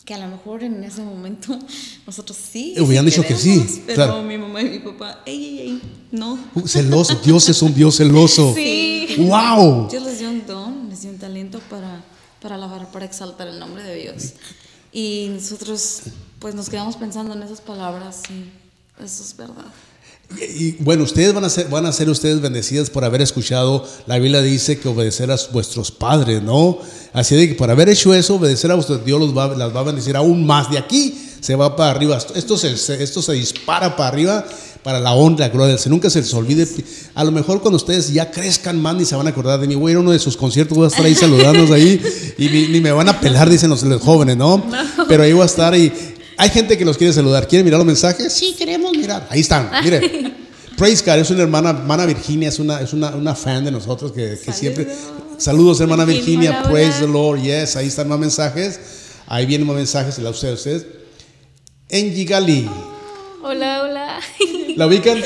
que 0.05 0.15
a 0.15 0.19
lo 0.19 0.29
mejor 0.29 0.63
en 0.63 0.83
ese 0.85 1.03
momento 1.03 1.59
nosotros 2.07 2.37
sí. 2.53 2.75
Hubieran 2.79 3.05
sí 3.05 3.11
dicho 3.11 3.27
que 3.27 3.37
sí, 3.37 3.83
Pero 3.87 3.95
claro. 3.97 4.23
mi 4.23 4.39
mamá 4.39 4.63
y 4.63 4.71
mi 4.71 4.79
papá, 4.79 5.23
ey, 5.27 5.45
ey, 5.45 5.59
ey, 5.61 5.81
no. 6.13 6.39
Uh, 6.55 6.67
celoso, 6.69 7.17
Dios 7.25 7.49
es 7.49 7.61
un 7.63 7.75
Dios 7.75 7.97
celoso. 7.97 8.53
Sí. 8.55 9.09
¡Wow! 9.19 9.89
Dios 9.91 10.05
les 10.05 10.19
dio 10.21 10.31
un 10.31 10.47
don, 10.47 10.89
les 10.89 11.03
dio 11.03 11.11
un 11.11 11.19
talento 11.19 11.61
para, 11.69 12.03
para 12.41 12.55
alabar, 12.55 12.91
para 12.93 13.05
exaltar 13.05 13.49
el 13.49 13.59
nombre 13.59 13.83
de 13.83 13.95
Dios. 13.97 14.35
Y 14.93 15.31
nosotros, 15.35 16.01
pues 16.41 16.55
nos 16.55 16.69
quedamos 16.69 16.97
pensando 16.97 17.35
en 17.35 17.43
esas 17.43 17.61
palabras 17.61 18.23
y 18.31 18.51
eso 19.05 19.23
es 19.23 19.37
verdad. 19.37 19.67
Y 20.57 20.73
bueno, 20.83 21.03
ustedes 21.05 21.35
van 21.35 21.45
a 21.45 21.51
ser, 21.51 21.69
van 21.69 21.87
a 21.87 21.93
ser 21.93 22.09
ustedes 22.09 22.41
bendecidas 22.41 22.89
por 22.89 23.05
haber 23.05 23.21
escuchado. 23.21 23.85
La 24.07 24.19
Biblia 24.19 24.41
dice 24.41 24.79
que 24.79 24.89
obedecer 24.89 25.31
a 25.31 25.37
vuestros 25.53 25.91
padres, 25.91 26.43
¿no? 26.43 26.79
Así 27.13 27.35
de 27.35 27.49
que 27.49 27.55
por 27.57 27.71
haber 27.71 27.89
hecho 27.89 28.15
eso, 28.15 28.37
obedecer 28.37 28.71
a 28.71 28.75
vuestros 28.75 29.05
Dios 29.05 29.21
los 29.21 29.37
va, 29.37 29.49
las 29.57 29.75
va 29.75 29.81
a 29.81 29.85
bendecir 29.85 30.17
aún 30.17 30.47
más. 30.47 30.71
De 30.71 30.79
aquí 30.79 31.15
se 31.41 31.57
va 31.57 31.75
para 31.75 31.91
arriba. 31.91 32.17
Esto 32.35 32.57
se, 32.57 32.73
esto 33.03 33.23
se 33.23 33.33
dispara 33.33 33.97
para 33.97 34.09
arriba 34.09 34.47
para 34.85 34.99
la 34.99 35.13
honra, 35.13 35.47
la 35.47 35.53
gloria. 35.53 35.77
Se 35.77 35.91
nunca 35.91 36.09
se 36.09 36.21
les 36.21 36.33
olvide. 36.33 36.67
A 37.15 37.25
lo 37.25 37.33
mejor 37.33 37.61
cuando 37.61 37.77
ustedes 37.77 38.13
ya 38.13 38.31
crezcan 38.31 38.81
más 38.81 38.95
ni 38.95 39.05
se 39.05 39.17
van 39.17 39.27
a 39.27 39.31
acordar 39.31 39.61
de 39.61 39.67
mí. 39.67 39.75
Voy 39.75 39.91
a 39.91 39.93
ir 39.93 39.97
a 39.97 40.01
uno 40.01 40.13
de 40.13 40.19
sus 40.21 40.37
conciertos, 40.37 40.79
voy 40.79 40.85
a 40.85 40.89
estar 40.89 41.05
ahí 41.05 41.15
saludándolos 41.17 41.73
ahí 41.73 42.01
y 42.39 42.49
ni, 42.49 42.69
ni 42.69 42.81
me 42.81 42.93
van 42.93 43.09
a 43.09 43.21
pelar, 43.21 43.51
dicen 43.51 43.69
los, 43.69 43.83
los 43.83 44.01
jóvenes, 44.01 44.37
¿no? 44.37 44.65
Pero 45.09 45.25
ahí 45.25 45.33
voy 45.33 45.43
a 45.43 45.47
estar 45.47 45.75
y 45.77 45.93
hay 46.41 46.49
gente 46.49 46.79
que 46.79 46.87
los 46.87 46.97
quiere 46.97 47.13
saludar. 47.13 47.47
¿Quieren 47.47 47.67
mirar 47.67 47.79
los 47.79 47.87
mensajes? 47.87 48.33
Sí, 48.33 48.55
queremos 48.57 48.97
mirar. 48.97 49.27
Ahí 49.29 49.41
están, 49.41 49.71
mire. 49.85 50.33
Praise 50.79 51.05
God, 51.05 51.19
es 51.19 51.31
una 51.31 51.43
hermana, 51.43 51.69
hermana 51.71 52.07
Virginia, 52.07 52.49
es 52.49 52.59
una, 52.59 52.81
es 52.81 52.95
una, 52.95 53.11
una 53.11 53.35
fan 53.35 53.63
de 53.63 53.71
nosotros 53.71 54.13
que, 54.13 54.39
que 54.43 54.51
siempre. 54.51 54.89
Saludos, 55.37 55.79
hermana 55.83 56.07
Virginia, 56.07 56.61
hola, 56.61 56.71
praise 56.71 57.05
hola. 57.05 57.07
the 57.07 57.13
Lord, 57.13 57.43
yes, 57.43 57.77
ahí 57.77 57.89
están 57.89 58.09
más 58.09 58.19
mensajes. 58.19 58.81
Ahí 59.27 59.45
vienen 59.45 59.67
más 59.67 59.77
mensajes, 59.77 60.15
se 60.15 60.23
la 60.23 60.31
ustedes, 60.31 60.55
ustedes. 60.55 60.87
Angie 61.93 62.25
Gali, 62.25 62.71
Hola, 63.43 63.83
hola. 63.83 64.21
¿la 64.77 64.87
ubican? 64.87 65.23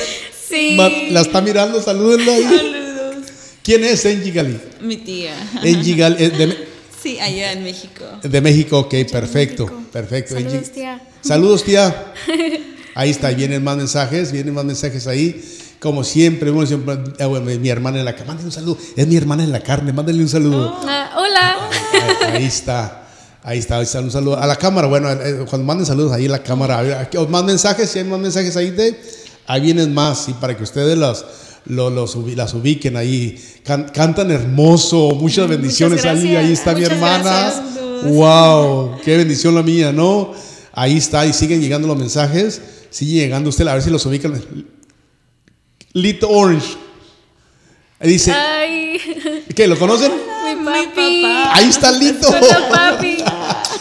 Sí. 0.49 0.75
La 1.11 1.21
está 1.21 1.39
mirando, 1.39 1.81
salúdenla 1.81 2.33
ahí. 2.33 2.43
Saludos. 2.43 3.25
¿Quién 3.63 3.85
es 3.85 4.05
Angie 4.05 4.31
Gali? 4.31 4.59
Mi 4.81 4.97
tía. 4.97 5.33
Angie 5.63 5.95
Gali, 5.95 6.15
de, 6.17 6.67
Sí, 7.05 7.19
allá 7.19 7.51
en 7.51 7.63
México. 7.63 8.03
de 8.23 8.41
México, 8.41 8.79
ok, 8.79 8.95
perfecto, 9.11 9.67
México. 9.67 9.83
perfecto. 9.93 10.33
Saludos, 10.33 10.53
Angie. 10.55 10.69
tía. 10.71 11.01
Saludos, 11.21 11.63
tía. 11.63 12.13
Ahí 12.95 13.11
está, 13.11 13.29
vienen 13.29 13.63
más 13.63 13.77
mensajes, 13.77 14.31
vienen 14.31 14.55
más 14.55 14.65
mensajes 14.65 15.05
ahí. 15.05 15.39
Como 15.79 16.03
siempre, 16.03 16.49
uno 16.49 16.65
siempre, 16.65 16.97
ah, 17.19 17.27
bueno, 17.27 17.45
mi 17.45 17.69
hermana 17.69 17.99
en 17.99 18.05
la 18.05 18.13
carne, 18.13 18.25
mándale 18.29 18.47
un 18.47 18.51
saludo. 18.51 18.79
Es 18.95 19.05
mi 19.05 19.17
hermana 19.17 19.43
en 19.43 19.51
la 19.51 19.59
carne, 19.59 19.93
mándale 19.93 20.19
un 20.19 20.29
saludo. 20.29 20.79
Ah, 20.87 21.11
hola. 21.15 21.69
Ahí, 21.93 22.37
ahí 22.37 22.45
está. 22.45 23.03
Ahí 23.43 23.59
está, 23.59 23.77
ahí 23.77 23.83
está, 23.83 23.99
un 23.99 24.09
saludo 24.09 24.39
a 24.39 24.47
la 24.47 24.55
cámara. 24.55 24.87
Bueno, 24.87 25.11
eh, 25.11 25.45
cuando 25.47 25.63
manden 25.63 25.85
saludos 25.85 26.11
ahí 26.11 26.25
en 26.25 26.31
la 26.31 26.41
cámara, 26.41 26.79
a 26.79 26.81
ver, 26.81 26.93
aquí, 26.93 27.17
o 27.17 27.27
más 27.27 27.43
mensajes, 27.43 27.87
si 27.87 27.99
hay 27.99 28.05
más 28.05 28.19
mensajes 28.19 28.57
ahí, 28.57 28.71
de, 28.71 28.99
ahí 29.45 29.61
vienen 29.61 29.93
más, 29.93 30.27
y 30.27 30.33
para 30.33 30.57
que 30.57 30.63
ustedes 30.63 30.97
los, 30.97 31.23
los, 31.65 31.91
los 31.91 32.15
ubi- 32.17 32.35
las 32.35 32.53
ubiquen 32.53 32.95
ahí. 32.97 33.37
Can- 33.63 33.89
cantan 33.93 34.31
hermoso, 34.31 35.15
muchas 35.15 35.47
bendiciones 35.47 36.05
ahí, 36.05 36.35
ahí 36.35 36.51
está 36.53 36.73
mi 36.73 36.83
hermana. 36.83 37.23
gracias. 37.23 37.63
Wow, 38.05 38.99
qué 39.03 39.17
bendición 39.17 39.55
la 39.55 39.63
mía, 39.63 39.91
¿no? 39.91 40.33
Ahí 40.73 40.97
está, 40.97 41.25
y 41.25 41.33
siguen 41.33 41.61
llegando 41.61 41.87
los 41.87 41.97
mensajes, 41.97 42.61
sigue 42.89 43.21
llegando 43.21 43.49
usted, 43.49 43.65
a 43.67 43.73
ver 43.73 43.81
si 43.81 43.89
los 43.89 44.05
ubican. 44.05 44.39
Lito 45.93 46.29
Orange. 46.29 46.75
Ahí 47.99 48.09
dice, 48.09 48.31
Ay, 48.31 48.99
¿qué? 49.55 49.67
¿Lo 49.67 49.79
conocen? 49.79 50.11
mi 50.11 50.63
papi. 50.65 51.23
Ahí 51.53 51.69
está 51.69 51.91
Lito. 51.91 52.27
Hola, 52.29 52.67
papi. 52.69 53.17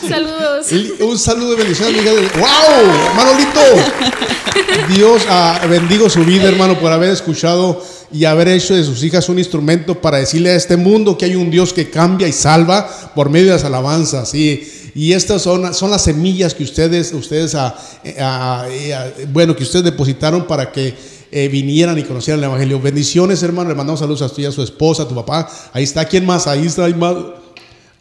Saludos. 0.09 0.67
Un 1.01 1.19
saludo 1.19 1.51
de 1.51 1.57
bendición, 1.57 1.89
amiga. 1.89 2.13
¡Wow! 2.13 3.07
Hermano 3.09 3.39
Lito. 3.39 4.95
Dios 4.95 5.23
ah, 5.29 5.61
bendigo 5.69 6.11
su 6.11 6.25
vida, 6.25 6.49
hermano, 6.49 6.79
por 6.79 6.93
haber 6.93 7.11
escuchado 7.11 7.83
y 8.13 8.25
haber 8.27 8.49
hecho 8.49 8.75
de 8.75 8.85
sus 8.85 9.03
hijas 9.03 9.29
un 9.29 9.39
instrumento 9.39 10.01
para 10.01 10.19
decirle 10.19 10.51
a 10.51 10.55
este 10.55 10.77
mundo 10.77 11.19
que 11.19 11.25
hay 11.25 11.35
un 11.35 11.51
Dios 11.51 11.73
que 11.73 11.91
cambia 11.91 12.29
y 12.29 12.33
salva 12.33 12.89
por 13.15 13.31
medio 13.31 13.47
de 13.47 13.53
las 13.53 13.65
alabanzas. 13.65 14.35
Y, 14.35 14.71
estas 15.13 15.43
son, 15.43 15.63
las 15.63 16.03
semillas 16.03 16.55
que 16.55 16.63
ustedes, 16.63 17.13
ustedes 17.13 17.57
ah, 17.57 17.75
eh, 18.05 18.17
ah, 18.21 18.67
eh, 18.71 18.95
ah, 18.95 19.11
bueno, 19.33 19.57
que 19.57 19.65
ustedes 19.65 19.85
depositaron 19.85 20.47
para 20.47 20.71
que 20.71 20.95
eh, 21.33 21.49
vinieran 21.49 21.99
y 21.99 22.05
conocieran 22.05 22.39
el 22.39 22.45
Evangelio. 22.45 22.81
Bendiciones, 22.81 23.43
hermano. 23.43 23.71
Le 23.71 23.75
mandamos 23.75 23.99
saludos 23.99 24.23
a 24.23 24.29
tu, 24.29 24.47
a 24.47 24.53
su 24.53 24.63
esposa, 24.63 25.03
a 25.03 25.09
tu 25.09 25.17
papá. 25.17 25.51
Ahí 25.73 25.83
está. 25.83 26.05
¿Quién 26.05 26.25
más? 26.25 26.47
Ahí 26.47 26.67
está. 26.67 26.85
Hay 26.85 26.95
más. 26.95 27.17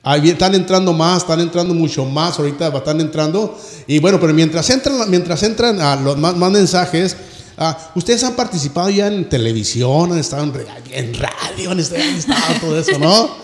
Ahí 0.05 0.29
están 0.29 0.53
entrando 0.53 0.91
más, 0.91 1.19
están 1.23 1.39
entrando 1.39 1.73
mucho 1.73 2.03
más, 2.05 2.37
ahorita 2.37 2.67
están 2.75 2.99
entrando. 2.99 3.57
Y 3.87 3.99
bueno, 3.99 4.19
pero 4.19 4.33
mientras 4.33 4.69
entran, 4.69 5.09
mientras 5.09 5.41
entran 5.43 5.79
a 5.79 5.95
los 5.95 6.17
más, 6.17 6.35
más 6.35 6.51
mensajes, 6.51 7.15
ah, 7.57 7.91
ustedes 7.95 8.21
han 8.25 8.35
participado 8.35 8.89
ya 8.89 9.07
en 9.07 9.29
televisión, 9.29 10.11
han 10.11 10.17
estado 10.19 10.43
en, 10.43 10.53
ra- 10.53 10.77
en 10.91 11.13
radio, 11.13 11.71
han 11.71 11.79
estado, 11.79 12.03
han 12.03 12.15
estado 12.15 12.53
todo 12.61 12.79
eso, 12.79 12.99
¿no? 12.99 13.29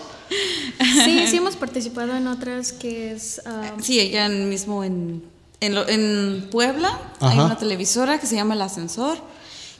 Sí, 1.04 1.26
sí 1.28 1.36
hemos 1.38 1.56
participado 1.64 2.14
en 2.16 2.26
otras 2.26 2.72
que 2.72 3.12
es... 3.12 3.40
ah, 3.46 3.72
Sí, 3.82 3.98
en- 4.14 4.48
mismo 4.48 4.82
en, 4.84 5.22
en, 5.60 5.74
lo- 5.74 5.88
en 5.88 6.48
Puebla 6.50 6.98
hay 7.20 7.38
una 7.38 7.56
televisora 7.58 8.18
que 8.18 8.26
se 8.26 8.34
llama 8.36 8.54
El 8.54 8.62
Ascensor 8.62 9.18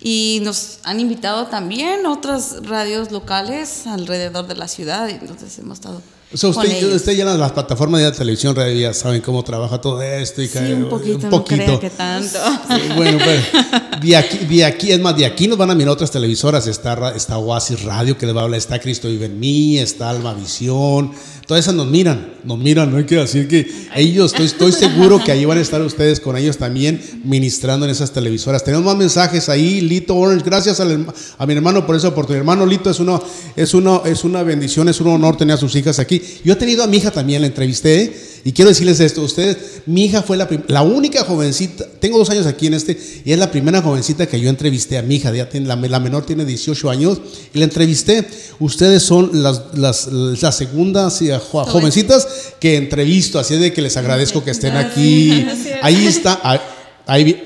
y 0.01 0.41
nos 0.43 0.79
han 0.85 0.99
invitado 1.01 1.47
también 1.47 2.05
otras 2.07 2.67
radios 2.67 3.13
locales 3.13 3.87
alrededor 3.87 4.47
de 4.47 4.57
la 4.57 4.67
ciudad 4.69 5.09
y 5.09 5.13
entonces 5.13 5.59
hemos 5.59 5.79
estado 5.79 6.03
O 6.33 6.37
sea, 6.37 6.51
usted, 6.51 6.95
usted 6.95 7.17
ya 7.17 7.25
las 7.25 7.51
plataformas 7.53 8.01
de 8.03 8.13
televisión 8.13 8.55
radio 8.55 8.79
ya 8.81 8.95
saben 8.95 9.21
cómo 9.21 9.43
trabaja 9.43 9.81
todo 9.81 10.01
esto. 10.01 10.41
Y 10.41 10.47
Sí, 10.47 10.53
que- 10.59 10.75
un 10.75 10.89
poquito, 10.89 11.29
no 11.29 11.45
crea 11.45 11.81
que 11.81 11.91
tanto. 11.91 12.39
Eh, 12.71 12.93
Bueno, 12.95 13.19
pero 13.19 13.43
de 14.01 14.17
aquí, 14.17 14.39
de 14.47 14.65
aquí, 14.65 14.93
es 14.93 15.01
más, 15.01 15.17
de 15.17 15.27
aquí 15.27 15.49
nos 15.49 15.59
van 15.59 15.71
a 15.71 15.75
mirar 15.75 15.93
otras 15.93 16.11
televisoras. 16.13 16.69
Está, 16.69 17.13
está 17.17 17.37
Oasis 17.39 17.83
Radio, 17.83 18.17
que 18.17 18.27
les 18.27 18.37
va 18.37 18.43
a 18.43 18.45
hablar, 18.45 18.59
está 18.59 18.79
Cristo 18.79 19.09
Vive 19.09 19.27
en 19.27 19.41
mí, 19.41 19.79
está 19.79 20.09
Alma 20.09 20.33
Visión. 20.35 21.11
Todas 21.49 21.65
esas 21.65 21.75
nos 21.75 21.89
miran, 21.89 22.35
nos 22.45 22.59
miran. 22.59 22.93
No 22.93 22.99
hay 22.99 23.05
que 23.07 23.17
decir 23.17 23.49
que 23.49 23.69
ellos, 23.97 24.31
estoy, 24.33 24.47
estoy 24.47 24.71
seguro 24.71 25.19
que 25.25 25.33
ahí 25.33 25.45
van 25.45 25.59
a 25.59 25.61
estar 25.61 25.83
ustedes 25.83 26.21
con 26.21 26.37
ellos 26.37 26.59
también 26.59 27.03
ministrando 27.25 27.87
en 27.87 27.91
esas 27.91 28.13
televisoras. 28.13 28.63
Tenemos 28.63 28.87
más 28.87 28.95
mensajes 28.97 29.49
ahí. 29.49 29.81
Lito 29.81 30.15
Orange, 30.15 30.45
gracias 30.45 30.79
al 30.79 31.13
a 31.39 31.47
mi 31.47 31.55
hermano 31.55 31.85
por 31.85 31.97
esa 31.97 32.07
oportunidad. 32.07 32.43
Hermano 32.43 32.67
Lito, 32.67 32.89
es, 32.89 33.01
uno, 33.01 33.21
es, 33.57 33.75
uno, 33.75 34.03
es 34.07 34.23
una 34.23 34.45
bendición, 34.45 34.89
es 34.89 35.01
un 35.01 35.09
honor 35.09 35.37
tener 35.37 35.55
a 35.57 35.59
sus 35.59 35.75
hijas 35.75 35.99
aquí. 35.99 36.20
Yo 36.45 36.53
he 36.53 36.57
tenido 36.57 36.83
a 36.83 36.87
mi 36.87 36.99
hija 36.99 37.11
también, 37.11 37.41
la 37.43 37.47
entrevisté. 37.49 38.29
Y 38.43 38.53
quiero 38.53 38.71
decirles 38.71 39.01
esto, 39.01 39.21
ustedes, 39.21 39.59
mi 39.85 40.07
hija 40.07 40.23
fue 40.23 40.39
la, 40.39 40.49
la 40.69 40.81
única 40.81 41.25
jovencita, 41.25 41.85
tengo 42.01 42.17
dos 42.17 42.31
años 42.31 42.47
aquí 42.47 42.69
en 42.69 42.73
este, 42.73 42.99
y 43.23 43.33
es 43.33 43.39
la 43.39 43.51
primera 43.51 43.83
jovencita 43.83 44.27
que 44.27 44.41
yo 44.41 44.49
entrevisté 44.49 44.97
a 44.97 45.03
mi 45.03 45.17
hija, 45.17 45.31
ya 45.31 45.47
tiene, 45.51 45.67
la, 45.67 45.77
la 45.77 46.01
menor 46.01 46.25
tiene 46.25 46.47
18 46.47 46.89
años, 46.89 47.21
y 47.53 47.59
la 47.59 47.65
entrevisté. 47.65 48.27
Ustedes 48.59 49.03
son 49.03 49.43
las, 49.43 49.61
las, 49.75 50.07
las 50.11 50.57
segundas 50.57 51.21
jo- 51.51 51.67
jovencitas 51.67 52.27
que 52.59 52.77
entrevisto, 52.79 53.39
así 53.39 53.57
de 53.59 53.75
que 53.75 53.83
les 53.83 53.99
agradezco 53.99 54.43
que 54.43 54.53
estén 54.53 54.75
aquí. 54.75 55.47
Ahí 55.83 56.07
está, 56.07 56.41
ahí, 56.43 56.59
ahí 57.07 57.25
vi- 57.25 57.37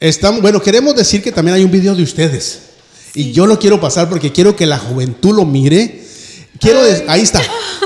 Estamos, 0.00 0.40
bueno, 0.42 0.60
queremos 0.62 0.94
decir 0.94 1.22
que 1.22 1.32
también 1.32 1.56
hay 1.56 1.64
un 1.64 1.70
video 1.70 1.94
de 1.94 2.02
ustedes. 2.02 2.60
Y 3.14 3.32
yo 3.32 3.46
lo 3.46 3.58
quiero 3.58 3.80
pasar 3.80 4.08
porque 4.08 4.32
quiero 4.32 4.54
que 4.56 4.66
la 4.66 4.78
juventud 4.78 5.34
lo 5.34 5.44
mire. 5.44 6.04
Quiero, 6.60 6.82
des- 6.84 7.04
ahí 7.08 7.22
está. 7.22 7.40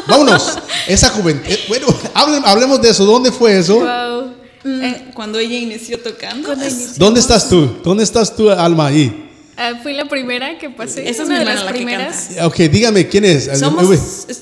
Vámonos. 0.09 0.59
Esa 0.87 1.11
juventud. 1.11 1.45
eh, 1.51 1.59
Bueno, 1.69 1.87
hablen- 2.15 2.43
hablemos 2.45 2.81
de 2.83 2.91
eso. 2.91 3.05
¿Dónde 3.05 3.31
fue 3.33 3.59
eso? 3.59 3.77
Wow. 3.81 4.33
Eh, 4.65 5.11
cuando 5.15 5.39
ella 5.39 5.57
inició 5.57 6.01
tocando. 6.01 6.53
Inició. 6.53 6.89
¿Dónde 6.97 7.21
estás 7.21 7.49
tú? 7.49 7.79
¿Dónde 7.85 8.05
estás 8.05 8.35
tú, 8.35 8.51
Alma? 8.51 8.87
Ahí. 8.87 9.29
Ah, 9.57 9.73
fui 9.83 9.93
la 9.93 10.07
primera 10.07 10.59
que 10.59 10.71
pasé. 10.71 11.09
Esa 11.09 11.23
es 11.25 11.29
una 11.29 11.39
mi 11.41 11.45
de 11.45 11.55
las 11.55 11.65
la 11.65 11.71
primeras. 11.73 12.29
Ok, 12.43 12.57
dígame 12.57 13.07
quién 13.09 13.25
es. 13.27 13.51
Somos 13.59 13.87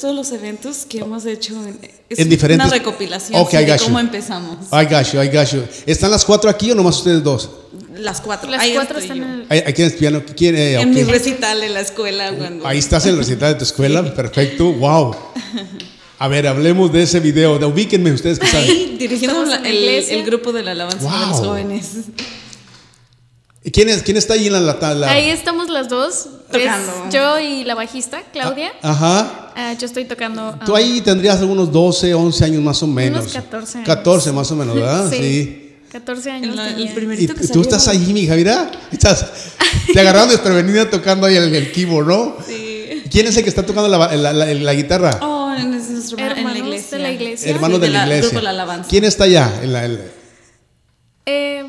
todos 0.00 0.14
los 0.14 0.30
eventos 0.30 0.86
que 0.88 0.98
hemos 0.98 1.26
hecho 1.26 1.54
en, 1.66 1.78
es 2.08 2.18
En 2.20 2.28
diferentes- 2.30 2.64
una 2.64 2.68
recopilación 2.68 3.40
Ok, 3.40 3.50
sí, 3.50 3.56
I 3.56 3.64
de 3.64 3.78
cómo 3.78 3.98
empezamos. 3.98 4.56
I 4.72 4.84
got 4.84 5.12
you, 5.12 5.20
I 5.20 5.28
got 5.28 5.48
you. 5.52 5.62
¿Están 5.84 6.12
las 6.12 6.24
cuatro 6.24 6.48
aquí 6.48 6.70
o 6.70 6.74
nomás 6.76 6.98
ustedes 6.98 7.22
dos? 7.24 7.50
Las 8.00 8.20
cuatro. 8.20 8.50
Las 8.50 8.60
Ahí 8.62 8.72
cuatro 8.74 8.98
están 8.98 9.16
yo. 9.18 9.24
en 9.24 9.30
el. 9.30 9.46
¿Hay, 9.48 9.62
hay 9.66 9.72
quién 9.72 9.88
es 9.88 9.94
piano? 9.94 10.22
¿Quién? 10.36 10.56
eh, 10.56 10.80
En 10.80 10.90
mi 10.90 11.02
recital 11.04 11.62
en 11.62 11.74
la 11.74 11.80
escuela. 11.80 12.32
Cuando, 12.36 12.66
Ahí 12.66 12.78
estás 12.78 13.04
en 13.06 13.12
el 13.12 13.18
recital 13.18 13.52
de 13.52 13.58
tu 13.58 13.64
escuela. 13.64 14.14
Perfecto. 14.14 14.72
Wow. 14.72 15.14
A 16.18 16.28
ver, 16.28 16.46
hablemos 16.46 16.92
de 16.92 17.02
ese 17.02 17.20
video. 17.20 17.58
De, 17.58 17.66
ubíquenme 17.66 18.12
ustedes 18.12 18.38
que 18.38 18.46
saben. 18.46 18.68
Ahí 18.68 18.96
dirigiendo 18.98 19.42
Estamos 19.44 19.62
la- 19.62 19.68
el, 19.68 19.84
el 19.88 20.24
grupo 20.24 20.52
de 20.52 20.62
la 20.62 20.72
alabanza 20.72 20.98
de 21.10 21.26
los 21.26 21.36
jóvenes. 21.38 21.90
¿Quién, 23.72 23.90
es, 23.90 24.02
¿Quién 24.02 24.16
está 24.16 24.34
ahí 24.34 24.46
en 24.46 24.54
la... 24.54 24.60
la, 24.60 24.94
la- 24.94 25.10
Ahí 25.10 25.28
estamos 25.28 25.68
las 25.68 25.88
dos. 25.90 26.28
Tocando. 26.50 27.04
Es 27.08 27.14
yo 27.14 27.38
y 27.38 27.64
la 27.64 27.74
bajista, 27.74 28.22
Claudia. 28.32 28.72
Ajá. 28.82 29.52
Ah, 29.54 29.74
yo 29.78 29.86
estoy 29.86 30.06
tocando. 30.06 30.58
Tú 30.64 30.74
ah, 30.74 30.78
ahí 30.78 31.00
tendrías 31.02 31.38
algunos 31.40 31.70
12, 31.70 32.14
11 32.14 32.44
años 32.46 32.62
más 32.62 32.82
o 32.82 32.86
menos. 32.86 33.32
14 33.32 33.78
años. 33.78 33.86
14 33.86 34.32
más 34.32 34.50
o 34.50 34.56
menos, 34.56 34.74
¿verdad? 34.74 35.06
Sí. 35.10 35.69
14 35.90 36.30
años. 36.30 36.54
La- 36.56 36.68
el 36.68 36.74
tenía. 36.76 36.94
primer- 36.94 37.20
Y 37.20 37.26
que 37.26 37.48
tú 37.48 37.60
estás 37.62 37.88
ahí, 37.88 38.12
mija, 38.12 38.34
mira. 38.36 38.70
Estás, 38.92 39.26
te 39.92 40.00
agarraron 40.00 40.28
desprevenida 40.28 40.88
tocando 40.88 41.26
ahí 41.26 41.36
el, 41.36 41.54
el 41.54 41.72
keyboard, 41.72 42.06
¿no? 42.06 42.36
Sí. 42.46 43.02
¿Quién 43.10 43.26
es 43.26 43.36
el 43.36 43.42
que 43.42 43.48
está 43.48 43.66
tocando 43.66 43.88
la, 43.88 44.14
la- 44.16 44.32
la- 44.32 44.54
la 44.54 44.74
guitarra? 44.74 45.18
Oh, 45.22 45.52
es 45.52 45.64
nuestro 45.90 46.18
hermano 46.18 46.50
en 46.50 46.52
la 46.54 46.58
iglesia. 46.58 46.96
de 46.98 47.02
la 47.02 47.10
iglesia. 47.12 47.50
Hermanos 47.50 47.76
Sí, 47.78 47.82
de 47.82 47.88
la 47.90 47.98
la- 47.98 48.04
iglesia. 48.06 48.22
grupo 48.28 48.36
de 48.38 48.42
la 48.44 48.50
alabanza. 48.50 48.88
¿Quién 48.88 49.04
está 49.04 49.24
allá? 49.24 49.52
En 49.62 49.72
la, 49.72 49.88
Eh, 51.26 51.64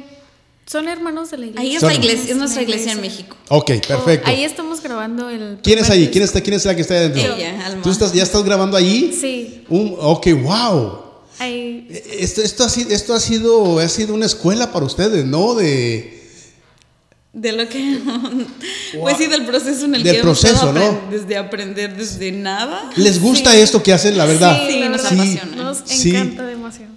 son 0.65 0.88
hermanos 0.88 1.32
de 1.32 1.38
la 1.38 1.45
iglesia. 1.47 1.61
Ahí 1.69 1.76
es 1.76 1.82
la 1.82 1.93
iglesia, 1.93 2.32
es 2.32 2.38
nuestra 2.38 2.61
iglesia 2.61 2.91
en 2.93 3.01
México. 3.01 3.36
Ok, 3.49 3.72
Oh, 3.84 3.88
perfecto. 3.88 4.30
ahí 4.30 4.43
estamos 4.43 4.82
grabando 4.82 5.30
el. 5.30 5.57
¿Quién 5.63 5.80
es 5.80 5.89
ahí? 5.89 6.07
¿Quién 6.09 6.24
está, 6.24 6.41
¿Quién 6.41 6.53
es 6.55 6.65
la 6.65 6.76
que 6.76 6.82
está 6.82 6.93
ahí 6.93 6.99
adentro? 7.05 7.36
Ella, 7.36 7.65
Alma. 7.65 7.82
¿Tú 7.84 7.89
estás, 7.91 8.13
ya 8.13 8.24
estás 8.24 8.43
grabando 8.43 8.78
allí? 8.78 9.11
Sí. 9.19 9.65
Un, 9.69 9.95
ok, 9.99 10.28
wow. 10.43 11.11
Esto, 11.39 12.41
esto, 12.41 12.63
ha 12.63 12.69
sido, 12.69 12.89
esto 12.91 13.13
ha, 13.13 13.19
sido, 13.19 13.79
ha 13.79 13.88
sido 13.89 14.13
una 14.13 14.25
escuela 14.25 14.71
para 14.71 14.86
ustedes, 14.86 15.25
¿no? 15.25 15.55
De, 15.55 16.21
De 17.34 17.51
lo 17.53 17.67
que. 17.69 17.99
Pues 18.99 19.17
sí, 19.17 19.27
del 19.27 19.45
proceso 19.45 19.86
en 19.86 19.95
el 19.95 20.03
Del 20.03 20.15
que 20.15 20.19
hemos 20.21 20.39
proceso, 20.41 20.69
estado 20.69 20.73
¿no? 20.73 21.01
Desde 21.09 21.38
aprender 21.38 21.95
desde 21.95 22.32
nada. 22.32 22.89
¿Les 22.97 23.19
gusta 23.21 23.55
esto 23.55 23.82
que 23.82 23.93
hacen, 23.93 24.17
la 24.17 24.25
verdad? 24.25 24.59
Sí, 24.67 24.79
la 24.79 24.89
nos 24.89 25.01
verdad, 25.03 25.13
apasiona. 25.19 25.55
Nos 25.55 25.77
Sí. 25.86 26.09
encanta 26.09 26.45
demasiado. 26.45 26.91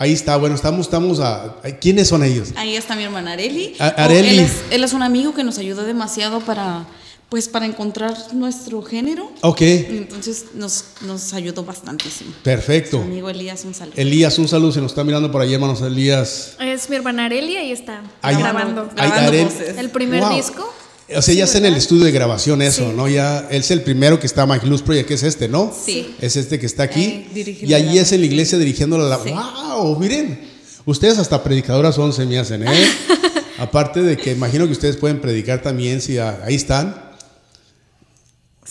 Ahí 0.00 0.12
está, 0.12 0.36
bueno, 0.36 0.54
estamos, 0.54 0.86
estamos 0.86 1.18
a... 1.18 1.56
¿Quiénes 1.80 2.06
son 2.06 2.22
ellos? 2.22 2.50
Ahí 2.54 2.76
está 2.76 2.94
mi 2.94 3.02
hermana 3.02 3.32
Areli. 3.32 3.74
A- 3.80 3.88
Oh, 3.98 4.00
Areli. 4.02 4.28
él, 4.28 4.38
es, 4.38 4.52
él 4.70 4.84
es 4.84 4.92
un 4.92 5.02
amigo 5.02 5.34
que 5.34 5.42
nos 5.42 5.58
ayudó 5.58 5.82
demasiado 5.84 6.38
para, 6.38 6.86
pues, 7.28 7.48
para 7.48 7.66
encontrar 7.66 8.16
nuestro 8.32 8.82
género. 8.82 9.30
Ok, 9.42 9.60
Entonces 9.62 10.46
nos, 10.54 10.84
nos 11.02 11.34
ayudó 11.34 11.64
bastantísimo. 11.64 12.32
perfecto. 12.42 12.98
Mi 13.00 13.04
amigo 13.12 13.30
Elías, 13.30 13.64
un 13.64 13.74
saludo. 13.74 13.94
Elías, 13.96 14.38
un 14.38 14.48
saludo, 14.48 14.72
se 14.72 14.80
nos 14.80 14.92
está 14.92 15.04
mirando 15.04 15.30
por 15.30 15.42
ahí, 15.42 15.52
hermanos 15.54 15.80
Elías. 15.82 16.52
Es 16.60 16.88
mi 16.88 16.96
hermana 16.96 17.26
Arelia 17.26 17.62
y 17.64 17.72
está 17.72 18.02
Ahí- 18.22 18.36
grabando. 18.36 18.88
Ahí, 18.96 19.10
Grabando 19.10 19.32
Arel- 19.32 19.44
voces. 19.44 19.76
El 19.78 19.90
primer 19.90 20.22
Wow. 20.22 20.36
disco. 20.36 20.74
O 21.16 21.22
sea, 21.22 21.34
ya 21.34 21.44
está 21.44 21.56
en 21.58 21.64
el 21.66 21.74
estudio 21.74 22.04
de 22.04 22.10
grabación 22.12 22.60
eso, 22.60 22.86
Sí. 22.90 22.92
¿no? 22.94 23.08
Ya, 23.08 23.46
él 23.50 23.60
es 23.62 23.70
el 23.70 23.80
primero 23.82 24.20
que 24.20 24.26
está, 24.26 24.44
Mike 24.46 24.66
Luz 24.66 24.82
Project, 24.82 25.08
que 25.08 25.14
es 25.14 25.22
este, 25.22 25.48
¿no? 25.48 25.72
Sí. 25.74 26.14
Es 26.20 26.36
este 26.36 26.58
que 26.58 26.66
está 26.66 26.82
aquí. 26.82 27.26
Dirigiendo 27.32 27.70
y 27.70 27.74
allí 27.74 27.96
la- 27.96 28.02
es 28.02 28.12
en 28.12 28.20
la 28.20 28.26
iglesia 28.26 28.58
dirigiendo 28.58 28.98
la... 28.98 29.18
Sí. 29.22 29.30
¡Wow! 29.30 29.98
Miren, 29.98 30.38
ustedes 30.84 31.18
hasta 31.18 31.42
predicadoras 31.42 31.94
son, 31.94 32.12
se 32.12 32.26
me 32.26 32.38
hacen, 32.38 32.62
¿eh? 32.68 32.86
Aparte 33.58 34.02
de 34.02 34.16
que 34.18 34.32
imagino 34.32 34.66
que 34.66 34.72
ustedes 34.72 34.96
pueden 34.96 35.20
predicar 35.20 35.62
también, 35.62 36.00
si 36.02 36.18
ahí 36.18 36.54
están. 36.54 37.07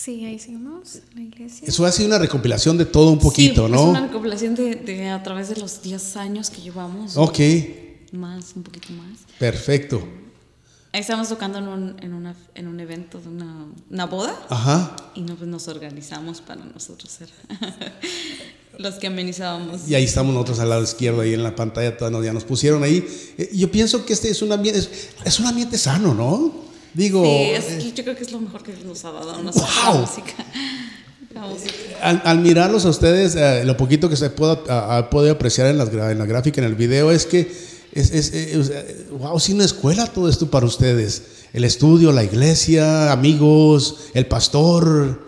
Sí, 0.00 0.24
ahí 0.24 0.38
seguimos 0.38 1.00
la 1.14 1.20
iglesia. 1.22 1.66
Eso 1.66 1.84
ha 1.84 1.90
sido 1.90 2.06
una 2.08 2.18
recopilación 2.18 2.78
de 2.78 2.84
todo 2.86 3.10
un 3.10 3.18
poquito, 3.18 3.66
Sí, 3.66 3.72
¿no? 3.72 3.78
Es 3.82 3.88
una 3.88 4.06
recopilación 4.06 4.54
de, 4.54 4.76
de 4.76 5.08
a 5.08 5.20
través 5.24 5.48
de 5.48 5.56
los 5.56 5.82
10 5.82 6.16
años 6.16 6.50
que 6.50 6.60
llevamos. 6.62 7.16
Ok, 7.16 7.38
Más, 8.12 8.52
un 8.54 8.62
poquito 8.62 8.92
más. 8.92 9.18
perfecto. 9.38 10.06
Ahí 10.92 11.00
estábamos 11.00 11.28
tocando 11.28 11.58
en 11.58 11.68
un, 11.68 11.96
en 12.00 12.14
una, 12.14 12.34
en 12.54 12.68
un 12.68 12.78
evento 12.80 13.20
de 13.20 13.28
una, 13.28 13.66
una 13.90 14.06
boda. 14.06 14.34
Ajá. 14.48 14.94
Y 15.16 15.22
no, 15.22 15.34
pues 15.34 15.48
nos 15.48 15.66
organizamos 15.68 16.40
para 16.40 16.64
nosotros 16.64 17.10
ser 17.10 17.28
los 18.78 18.94
que 18.94 19.08
amenizábamos. 19.08 19.88
Y 19.88 19.94
ahí 19.96 20.04
estamos 20.04 20.32
nosotros 20.32 20.60
al 20.60 20.70
lado 20.70 20.82
izquierdo, 20.84 21.20
ahí 21.20 21.34
en 21.34 21.42
la 21.42 21.54
pantalla, 21.56 21.96
todas 21.96 22.12
nos- 22.12 22.24
ya 22.24 22.32
nos 22.32 22.44
pusieron 22.44 22.82
ahí. 22.84 23.04
Eh, 23.36 23.50
Yo 23.52 23.70
pienso 23.70 24.06
que 24.06 24.12
este 24.12 24.30
es 24.30 24.40
un 24.42 24.52
ambiente, 24.52 24.78
es, 24.80 24.90
es 25.24 25.40
un 25.40 25.46
ambiente 25.46 25.76
sano, 25.76 26.14
¿no? 26.14 26.68
Digo, 26.98 27.22
Sí, 27.24 27.50
es 27.52 27.64
eh, 27.70 27.92
yo 27.94 28.02
creo 28.04 28.16
que 28.16 28.24
es 28.24 28.32
lo 28.32 28.40
mejor 28.40 28.62
que 28.62 28.72
nos 28.84 29.04
ha 29.04 29.12
dado 29.12 29.30
a 29.36 29.40
nosotros 29.42 29.70
Wow. 29.86 29.94
la 29.94 30.00
música. 30.00 30.34
La 31.34 31.40
música. 31.42 31.72
al, 32.02 32.22
al 32.24 32.38
mirarlos 32.40 32.84
a 32.84 32.88
ustedes, 32.88 33.36
eh, 33.36 33.62
lo 33.64 33.76
poquito 33.76 34.08
que 34.08 34.16
se 34.16 34.30
pueda 34.30 35.08
puede 35.10 35.30
apreciar 35.30 35.68
en, 35.68 35.78
las 35.78 35.92
gra- 35.92 36.10
en 36.10 36.18
la 36.18 36.26
gráfica, 36.26 36.60
en 36.60 36.66
el 36.66 36.74
video, 36.74 37.12
es 37.12 37.24
que 37.26 37.40
es, 37.92 38.10
es, 38.10 38.32
eh, 38.34 38.62
sea, 38.64 38.84
wow, 39.16 39.38
sí, 39.38 39.52
una 39.52 39.64
escuela 39.64 40.06
todo 40.06 40.28
esto 40.28 40.50
para 40.50 40.66
ustedes. 40.66 41.22
El 41.52 41.64
estudio, 41.64 42.10
la 42.12 42.24
iglesia, 42.24 43.12
amigos, 43.12 43.96
el 44.14 44.26
pastor. 44.26 45.26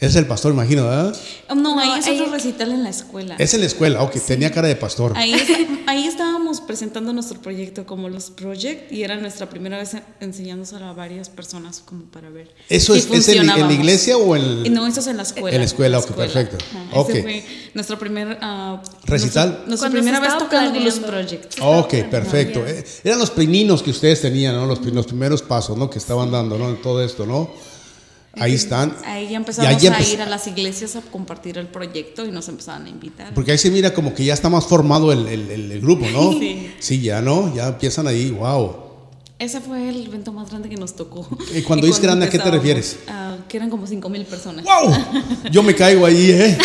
Es 0.00 0.16
el 0.16 0.24
pastor, 0.26 0.52
imagino, 0.54 0.84
¿verdad? 0.84 1.14
No, 1.54 1.78
ahí 1.78 2.00
es 2.00 2.08
otro 2.08 2.32
recital 2.32 2.70
en 2.72 2.82
la 2.82 2.88
escuela. 2.88 3.36
Es 3.38 3.52
en 3.52 3.60
la 3.60 3.66
escuela, 3.66 4.02
ok, 4.02 4.16
tenía 4.26 4.50
cara 4.50 4.66
de 4.66 4.74
pastor. 4.76 5.12
Ahí, 5.14 5.34
estábamos 5.34 5.59
presentando 6.70 7.12
nuestro 7.12 7.40
proyecto 7.40 7.84
como 7.84 8.08
los 8.08 8.30
Project 8.30 8.92
y 8.92 9.02
era 9.02 9.16
nuestra 9.16 9.50
primera 9.50 9.76
vez 9.76 9.96
enseñándoselo 10.20 10.84
a 10.84 10.92
varias 10.92 11.28
personas 11.28 11.82
como 11.84 12.04
para 12.04 12.30
ver. 12.30 12.54
¿Eso 12.68 12.92
si 12.94 13.00
es, 13.00 13.10
es 13.10 13.28
en, 13.30 13.50
en 13.50 13.66
la 13.66 13.72
iglesia 13.72 14.16
o 14.16 14.36
en 14.36 14.42
el.? 14.42 14.72
No, 14.72 14.86
eso 14.86 15.00
es 15.00 15.08
en 15.08 15.16
la 15.16 15.24
escuela. 15.24 15.50
En 15.56 15.62
la 15.62 15.66
escuela, 15.66 15.98
ok, 15.98 16.12
perfecto. 16.12 16.58
Ajá, 16.70 17.00
Ok. 17.00 17.10
Ese 17.10 17.22
fue 17.22 17.44
nuestro 17.74 17.98
primer... 17.98 18.38
ah, 18.40 18.80
¿Recital? 19.02 19.64
Nuestra, 19.66 19.90
primera 19.90 20.20
vez 20.20 20.38
tocando 20.38 20.72
con 20.72 20.84
los. 20.84 21.00
Project. 21.00 21.56
Ok, 21.60 21.94
perfecto. 22.08 22.64
Eh, 22.64 22.84
eran 23.02 23.18
los 23.18 23.32
pininos 23.32 23.82
que 23.82 23.90
ustedes 23.90 24.20
tenían, 24.20 24.54
¿no? 24.54 24.64
Los, 24.64 24.80
los 24.80 25.06
primeros 25.06 25.42
pasos, 25.42 25.76
¿no? 25.76 25.90
Que 25.90 25.98
estaban 25.98 26.30
dando, 26.30 26.56
¿no? 26.56 26.68
En 26.68 26.80
todo 26.80 27.02
esto, 27.02 27.26
¿no? 27.26 27.50
Ahí 28.38 28.54
están. 28.54 28.94
Ahí 29.04 29.28
ya 29.30 29.36
empezamos 29.36 29.68
ahí 29.68 29.86
a 29.88 29.90
empe- 29.98 30.12
ir 30.12 30.22
a 30.22 30.26
las 30.26 30.46
iglesias 30.46 30.94
a 30.96 31.00
compartir 31.00 31.58
el 31.58 31.66
proyecto 31.66 32.24
y 32.24 32.30
nos 32.30 32.48
empezaban 32.48 32.86
a 32.86 32.88
invitar. 32.88 33.34
Porque 33.34 33.50
ahí 33.52 33.58
se 33.58 33.70
mira 33.70 33.92
como 33.92 34.14
que 34.14 34.24
ya 34.24 34.34
está 34.34 34.48
más 34.48 34.66
formado 34.66 35.10
el, 35.12 35.26
el- 35.26 35.50
el- 35.50 35.72
el 35.72 35.80
grupo, 35.80 36.06
¿no? 36.12 36.32
Sí. 36.78 37.00
ya, 37.02 37.20
¿no? 37.20 37.52
Ya 37.54 37.68
empiezan 37.68 38.06
ahí, 38.06 38.30
wow. 38.30 38.76
Ese 39.38 39.60
fue 39.60 39.88
el 39.88 40.06
evento 40.06 40.32
más 40.32 40.48
grande 40.50 40.68
que 40.68 40.76
nos 40.76 40.94
tocó. 40.94 41.26
Y 41.54 41.62
cuando 41.62 41.86
dices 41.88 42.00
grande, 42.02 42.26
¿a 42.26 42.30
qué 42.30 42.38
te 42.38 42.50
refieres? 42.50 42.98
ah, 43.08 43.36
que 43.48 43.56
eran 43.56 43.68
como 43.70 43.86
5 43.86 44.08
mil 44.08 44.24
personas. 44.26 44.64
¡Wow! 44.64 44.94
Yo 45.50 45.62
me 45.62 45.74
caigo 45.74 46.06
ahí, 46.06 46.30
¿eh? 46.30 46.58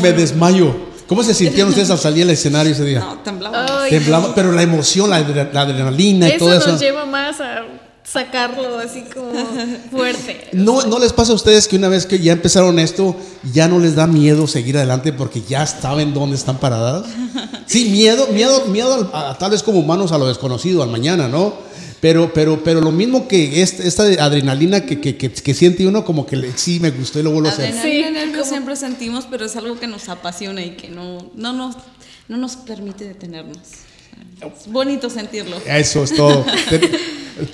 Me 0.00 0.12
desmayo. 0.12 0.92
¿Cómo 1.08 1.22
se 1.22 1.34
sintieron 1.34 1.68
ustedes 1.70 1.90
al 1.90 1.98
salir 1.98 2.22
al 2.22 2.30
escenario 2.30 2.72
ese 2.72 2.84
día? 2.84 3.00
No, 3.00 3.18
temblábamos. 3.18 3.70
Ay, 3.70 3.90
Temblaba, 3.90 4.34
pero 4.34 4.52
la 4.52 4.62
emoción, 4.62 5.10
la, 5.10 5.20
la 5.20 5.60
adrenalina 5.62 6.28
y 6.28 6.32
eso 6.32 6.38
todo 6.46 6.56
eso. 6.56 6.70
nos 6.72 6.80
lleva 6.80 7.04
más 7.04 7.40
a 7.40 7.62
sacarlo 8.04 8.78
así 8.78 9.02
como 9.12 9.32
fuerte. 9.90 10.48
¿No, 10.52 10.82
¿No 10.86 10.98
les 10.98 11.12
pasa 11.12 11.32
a 11.32 11.34
ustedes 11.34 11.66
que 11.68 11.76
una 11.76 11.88
vez 11.88 12.06
que 12.06 12.18
ya 12.20 12.32
empezaron 12.32 12.78
esto, 12.78 13.16
ya 13.52 13.66
no 13.68 13.78
les 13.78 13.94
da 13.96 14.06
miedo 14.06 14.46
seguir 14.46 14.76
adelante 14.76 15.12
porque 15.12 15.42
ya 15.42 15.66
saben 15.66 16.12
dónde 16.14 16.36
están 16.36 16.58
paradas? 16.58 17.06
Sí, 17.66 17.86
miedo, 17.90 18.28
miedo, 18.28 18.66
miedo 18.66 19.10
a, 19.14 19.36
tal 19.38 19.50
vez 19.52 19.62
como 19.62 19.78
humanos 19.80 20.12
a 20.12 20.18
lo 20.18 20.28
desconocido, 20.28 20.82
al 20.82 20.90
mañana, 20.90 21.28
¿no? 21.28 21.54
Pero, 22.00 22.32
pero, 22.34 22.62
pero 22.62 22.82
lo 22.82 22.92
mismo 22.92 23.26
que 23.26 23.62
est- 23.62 23.80
esta 23.80 24.02
adrenalina 24.22 24.84
que, 24.84 25.00
que, 25.00 25.16
que, 25.16 25.32
que 25.32 25.54
siente 25.54 25.86
uno, 25.86 26.04
como 26.04 26.26
que 26.26 26.36
le- 26.36 26.52
sí 26.56 26.78
me 26.78 26.90
gustó 26.90 27.18
y 27.18 27.22
lo 27.22 27.30
vuelvo 27.30 27.48
a 27.48 27.52
hacer. 27.52 27.70
Adrenalina, 27.70 28.20
Sí, 28.26 28.32
como- 28.32 28.44
siempre 28.44 28.76
sentimos, 28.76 29.26
pero 29.30 29.46
es 29.46 29.56
algo 29.56 29.80
que 29.80 29.86
nos 29.86 30.10
apasiona 30.10 30.62
y 30.62 30.72
que 30.76 30.90
no, 30.90 31.30
no, 31.34 31.54
nos, 31.54 31.76
no 32.28 32.36
nos 32.36 32.56
permite 32.56 33.06
detenernos. 33.06 33.56
Es 34.40 34.70
bonito 34.70 35.08
sentirlo. 35.08 35.56
Eso 35.66 36.04
es 36.04 36.14
todo. 36.14 36.44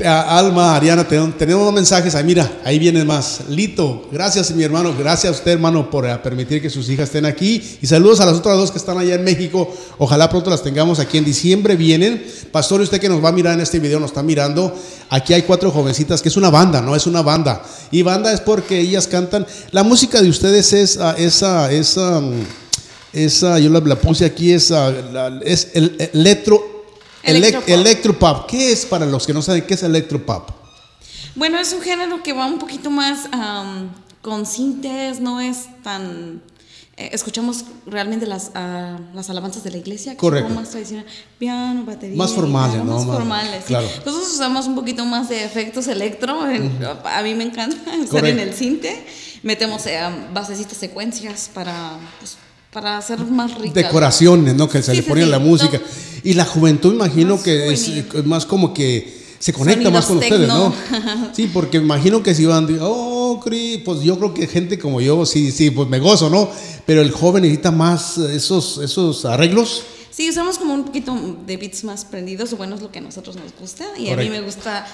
Alma, 0.04 0.76
Ariana, 0.76 1.08
ten- 1.08 1.32
tenemos 1.32 1.64
dos 1.64 1.72
mensajes. 1.72 2.14
Ahí, 2.14 2.24
mira, 2.24 2.50
ahí 2.64 2.78
vienen 2.78 3.06
más. 3.06 3.42
Lito, 3.48 4.08
gracias, 4.12 4.50
mi 4.50 4.62
hermano. 4.62 4.94
Gracias 4.98 5.32
a 5.32 5.36
usted, 5.36 5.52
hermano, 5.52 5.88
por 5.88 6.06
eh, 6.06 6.14
permitir 6.22 6.60
que 6.60 6.68
sus 6.68 6.88
hijas 6.90 7.08
estén 7.08 7.24
aquí. 7.24 7.62
Y 7.80 7.86
saludos 7.86 8.20
a 8.20 8.26
las 8.26 8.34
otras 8.36 8.56
dos 8.58 8.70
que 8.70 8.78
están 8.78 8.98
allá 8.98 9.14
en 9.14 9.24
México. 9.24 9.72
Ojalá 9.98 10.28
pronto 10.28 10.50
las 10.50 10.62
tengamos 10.62 10.98
aquí 10.98 11.16
en 11.16 11.24
diciembre. 11.24 11.76
Vienen. 11.76 12.22
Pastor, 12.52 12.80
usted 12.82 13.00
que 13.00 13.08
nos 13.08 13.24
va 13.24 13.30
a 13.30 13.32
mirar 13.32 13.54
en 13.54 13.60
este 13.60 13.78
video, 13.78 14.00
nos 14.00 14.10
está 14.10 14.22
mirando. 14.22 14.76
Aquí 15.08 15.32
hay 15.32 15.42
cuatro 15.42 15.70
jovencitas, 15.70 16.20
que 16.20 16.28
es 16.28 16.36
una 16.36 16.50
banda, 16.50 16.82
¿no? 16.82 16.94
Es 16.94 17.06
una 17.06 17.22
banda. 17.22 17.62
Y 17.90 18.02
banda 18.02 18.32
es 18.32 18.40
porque 18.40 18.78
ellas 18.80 19.06
cantan. 19.06 19.46
La 19.70 19.82
música 19.82 20.20
de 20.20 20.28
ustedes 20.28 20.72
es 20.74 20.98
ah, 20.98 21.14
esa, 21.16 21.72
esa, 21.72 22.20
mm, 22.20 22.34
esa, 23.12 23.58
yo 23.58 23.70
la, 23.70 23.80
la 23.80 23.96
puse 23.96 24.24
aquí, 24.24 24.52
es, 24.52 24.70
ah, 24.70 24.90
la- 24.90 25.40
es 25.44 25.70
el, 25.74 25.96
el 25.98 26.22
letro 26.22 26.84
Elec- 27.22 27.36
Electropop. 27.36 27.68
Electropop. 27.68 28.46
¿Qué 28.46 28.72
es 28.72 28.86
para 28.86 29.04
los 29.06 29.26
que 29.26 29.32
no 29.34 29.42
saben 29.42 29.62
qué 29.66 29.74
es 29.74 29.82
electropop? 29.82 30.50
Bueno, 31.34 31.58
es 31.58 31.72
un 31.72 31.80
género 31.82 32.22
que 32.22 32.32
va 32.32 32.46
un 32.46 32.58
poquito 32.58 32.90
más 32.90 33.26
am, 33.32 33.90
con 34.22 34.46
sintes, 34.46 35.20
no 35.20 35.40
es 35.40 35.66
tan... 35.82 36.42
eh, 36.96 37.10
escuchamos 37.12 37.64
realmente 37.86 38.26
las, 38.26 38.50
ah, 38.54 38.98
las 39.14 39.28
alabanzas 39.30 39.62
de 39.64 39.70
la 39.70 39.78
iglesia, 39.78 40.16
Correcto. 40.16 40.48
más 40.54 40.70
tradicional, 40.70 41.06
piano, 41.38 41.84
batería. 41.84 42.16
Más 42.16 42.32
formales, 42.32 42.76
¿no? 42.84 42.96
Más 42.96 43.06
Más- 43.06 43.16
formales, 43.16 43.56
sí. 43.60 43.68
claro. 43.68 43.86
Nosotros 44.04 44.32
usamos 44.34 44.66
un 44.66 44.74
poquito 44.74 45.04
más 45.04 45.28
de 45.28 45.44
efectos 45.44 45.86
electro, 45.88 46.48
en- 46.50 46.78
a 47.04 47.22
mí 47.22 47.34
me 47.34 47.44
encanta 47.44 47.76
usar 47.98 48.08
Correcto. 48.08 48.40
en 48.42 48.48
el 48.48 48.54
sinte. 48.54 49.06
Metemos 49.42 49.86
eh, 49.86 49.98
basecitas 50.34 50.76
secuencias 50.76 51.48
para, 51.54 51.98
pues, 52.18 52.36
para 52.72 52.98
hacer 52.98 53.18
más 53.24 53.54
ricas. 53.56 53.74
Decoraciones, 53.74 54.54
¿no? 54.54 54.68
Que 54.68 54.82
se 54.82 54.92
Sí, 54.92 54.96
le 54.98 55.02
sí, 55.02 55.08
ponen 55.08 55.24
a 55.24 55.26
sí. 55.26 55.30
la 55.32 55.38
música. 55.38 55.78
No. 55.78 55.84
Y 56.22 56.34
la 56.34 56.44
juventud, 56.44 56.92
imagino 56.92 57.36
Más 57.36 57.44
que 57.44 57.72
es 57.72 57.88
eh, 57.88 58.04
más 58.24 58.44
como 58.46 58.74
que 58.74 59.20
se 59.38 59.52
conecta 59.54 59.84
Sonidos 59.84 59.92
más 59.94 60.06
con 60.06 60.18
ustedes, 60.18 60.48
¿no? 60.48 60.72
tecno. 60.92 61.30
Sí, 61.34 61.50
porque 61.52 61.78
imagino 61.78 62.22
que 62.22 62.34
si 62.34 62.44
van, 62.44 62.68
oh, 62.82 63.40
Cri", 63.42 63.78
pues 63.84 64.02
yo 64.02 64.18
creo 64.18 64.34
que 64.34 64.46
gente 64.46 64.78
como 64.78 65.00
yo, 65.00 65.24
sí, 65.24 65.50
sí, 65.50 65.70
pues 65.70 65.88
me 65.88 65.98
gozo, 65.98 66.28
¿no? 66.28 66.50
Pero 66.84 67.00
el 67.00 67.10
joven 67.10 67.42
necesita 67.42 67.70
más 67.70 68.18
esos, 68.18 68.78
esos 68.78 69.24
arreglos. 69.24 69.82
Sí, 70.10 70.28
usamos 70.28 70.58
como 70.58 70.74
un 70.74 70.84
poquito 70.84 71.16
de 71.46 71.56
beats 71.56 71.84
más 71.84 72.04
prendidos, 72.04 72.52
o 72.52 72.56
bueno, 72.58 72.74
es 72.74 72.82
lo 72.82 72.90
que 72.92 72.98
a 72.98 73.02
nosotros 73.02 73.36
nos 73.36 73.52
gusta. 73.58 73.86
Y 73.96 74.10
a 74.10 74.16
mí 74.16 74.28
me 74.28 74.42
gusta, 74.42 74.86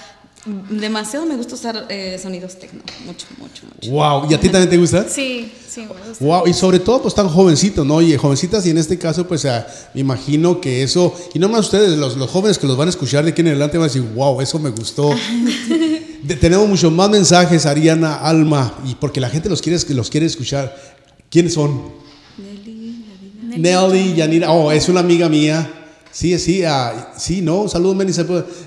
demasiado 0.69 1.25
me 1.25 1.35
gusta 1.35 1.55
usar 1.55 1.85
eh, 1.89 2.17
sonidos 2.21 2.57
tecno. 2.57 2.81
Mucho, 3.05 3.25
mucho, 3.37 3.63
mucho. 3.65 3.91
Wow, 3.91 4.29
¿y 4.29 4.33
a 4.33 4.39
ti 4.39 4.49
también 4.49 4.69
te 4.69 4.77
gusta? 4.77 5.07
Sí, 5.09 5.51
sí, 5.67 5.81
me 5.81 5.87
gusta. 5.87 6.23
Wow, 6.25 6.47
y 6.47 6.53
sobre 6.53 6.79
todo 6.79 7.01
pues 7.01 7.13
tan 7.13 7.27
jovencitos, 7.27 7.85
¿no? 7.85 8.01
Y 8.01 8.15
jovencitas 8.17 8.65
y 8.65 8.69
en 8.71 8.77
este 8.77 8.97
caso 8.97 9.27
pues 9.27 9.45
ah, 9.45 9.67
me 9.93 10.01
imagino 10.01 10.59
que 10.61 10.83
eso, 10.83 11.13
y 11.33 11.39
no 11.39 11.49
más 11.49 11.61
ustedes, 11.65 11.97
los, 11.97 12.15
los 12.17 12.29
jóvenes 12.29 12.57
que 12.57 12.67
los 12.67 12.77
van 12.77 12.87
a 12.87 12.91
escuchar 12.91 13.23
de 13.25 13.31
aquí 13.31 13.41
en 13.41 13.47
adelante 13.47 13.77
van 13.77 13.85
a 13.89 13.93
decir, 13.93 14.07
wow, 14.15 14.39
eso 14.41 14.57
me 14.59 14.69
gustó. 14.69 15.09
De- 16.23 16.35
tenemos 16.35 16.67
muchos 16.67 16.91
más 16.91 17.09
mensajes, 17.09 17.65
Ariana, 17.65 18.15
Alma, 18.15 18.73
y 18.85 18.95
porque 18.95 19.19
la 19.21 19.29
gente 19.29 19.49
los 19.49 19.61
quiere, 19.61 19.79
los 19.93 20.09
quiere 20.09 20.25
escuchar. 20.25 20.75
¿Quiénes 21.29 21.53
son? 21.53 21.81
Nelly, 23.57 24.13
Yanira, 24.15 24.51
oh, 24.51 24.71
es 24.71 24.87
una 24.89 24.99
amiga 24.99 25.29
mía. 25.29 25.69
Sí, 26.11 26.37
sí, 26.39 26.63
ah, 26.63 27.13
sí, 27.17 27.41
no, 27.41 27.61
un 27.61 27.69
saludo, 27.69 27.93
Meni. 27.95 28.11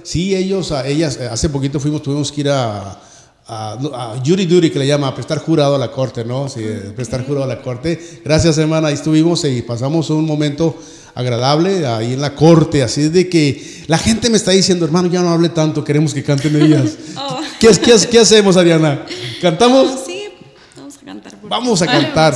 Sí, 0.02 0.34
ellos, 0.36 0.72
a 0.72 0.86
ellas, 0.86 1.18
eh, 1.20 1.28
hace 1.30 1.48
poquito 1.48 1.80
fuimos, 1.80 2.02
tuvimos 2.02 2.30
que 2.30 2.42
ir 2.42 2.48
a, 2.50 3.00
a, 3.46 3.72
a 3.72 4.22
Jury 4.24 4.46
Duty, 4.46 4.70
que 4.70 4.78
le 4.78 4.86
llama, 4.86 5.08
a 5.08 5.14
prestar 5.14 5.38
jurado 5.38 5.74
a 5.74 5.78
la 5.78 5.90
corte, 5.90 6.24
¿no? 6.24 6.48
Sí, 6.48 6.60
eh, 6.62 6.92
prestar 6.94 7.24
jurado 7.26 7.44
a 7.44 7.48
la 7.48 7.60
corte. 7.62 8.20
Gracias, 8.24 8.56
hermana, 8.58 8.88
ahí 8.88 8.94
estuvimos 8.94 9.44
y 9.44 9.62
pasamos 9.62 10.10
un 10.10 10.24
momento 10.26 10.76
agradable 11.14 11.84
ahí 11.86 12.12
en 12.12 12.20
la 12.20 12.36
corte, 12.36 12.84
así 12.84 13.02
es 13.02 13.12
de 13.12 13.28
que 13.28 13.82
la 13.88 13.98
gente 13.98 14.30
me 14.30 14.36
está 14.36 14.52
diciendo, 14.52 14.84
hermano, 14.84 15.08
ya 15.08 15.20
no 15.22 15.30
hable 15.30 15.48
tanto, 15.48 15.82
queremos 15.82 16.14
que 16.14 16.22
canten 16.22 16.54
ellas. 16.60 16.92
Oh. 17.22 17.40
¿Qué, 17.58 17.68
qué, 17.68 17.94
qué 18.10 18.18
hacemos, 18.20 18.56
Ariana? 18.56 19.04
¿Cantamos? 19.42 19.90
Ah, 19.92 19.98
sí, 20.06 20.22
vamos 20.76 20.96
a 20.96 21.04
cantar. 21.04 21.34
por- 21.38 21.39
Vamos 21.50 21.82
a 21.82 21.86
cantar. 21.86 22.34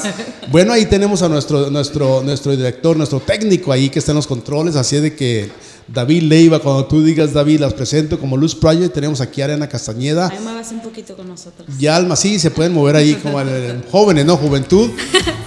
Bueno, 0.50 0.72
ahí 0.72 0.86
tenemos 0.86 1.22
a 1.22 1.28
nuestro, 1.28 1.70
nuestro, 1.70 2.20
nuestro 2.24 2.50
director, 2.56 2.96
nuestro 2.96 3.20
técnico 3.20 3.70
ahí 3.70 3.88
que 3.88 4.00
está 4.00 4.10
en 4.10 4.16
los 4.16 4.26
controles. 4.26 4.74
Así 4.74 4.96
de 4.98 5.14
que 5.14 5.50
David 5.86 6.22
Leiva, 6.24 6.58
cuando 6.58 6.84
tú 6.86 7.00
digas 7.02 7.32
David, 7.32 7.60
las 7.60 7.74
presento 7.74 8.18
como 8.18 8.36
Luz 8.36 8.56
Project. 8.56 8.92
Tenemos 8.92 9.20
aquí 9.20 9.40
a 9.40 9.44
Arena 9.44 9.68
Castañeda. 9.68 10.28
Ahí 10.28 10.40
muevas 10.42 10.68
un 10.72 10.80
poquito 10.80 11.14
con 11.16 11.28
nosotros. 11.28 11.68
Y 11.78 11.86
Alma, 11.86 12.16
sí, 12.16 12.40
se 12.40 12.50
pueden 12.50 12.72
mover 12.74 12.96
ahí 12.96 13.14
como 13.14 13.40
el- 13.40 13.84
jóvenes, 13.90 14.24
¿no? 14.26 14.36
Juventud. 14.36 14.90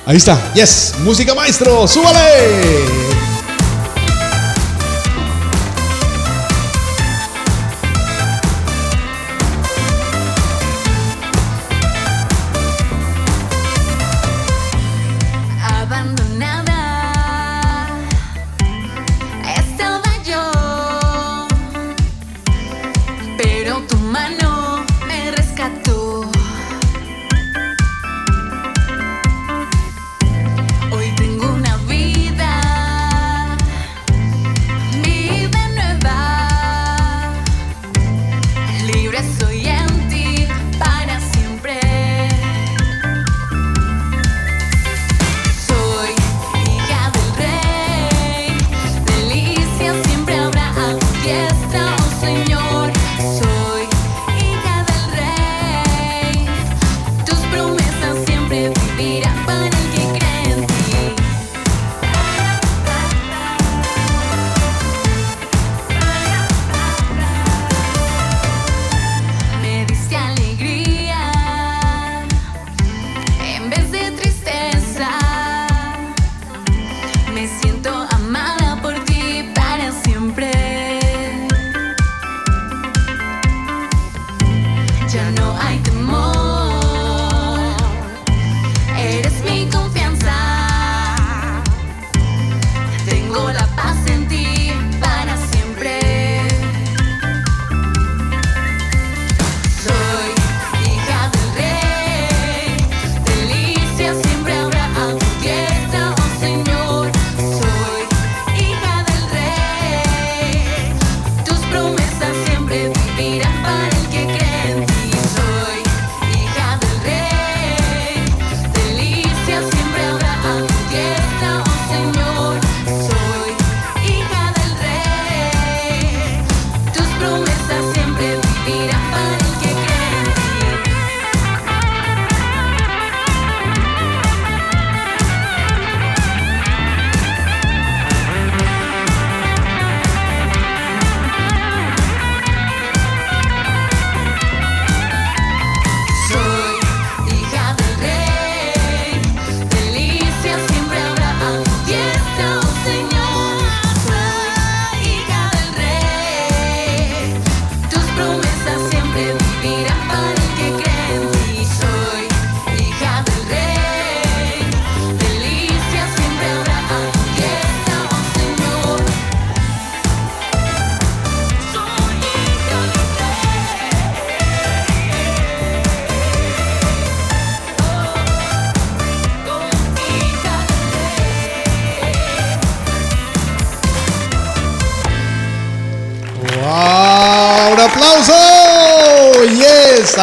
Ahí 0.05 0.15
está. 0.15 0.53
Yes. 0.53 0.93
Música 1.03 1.36
maestro. 1.36 1.86
¡Súbale! 1.89 3.26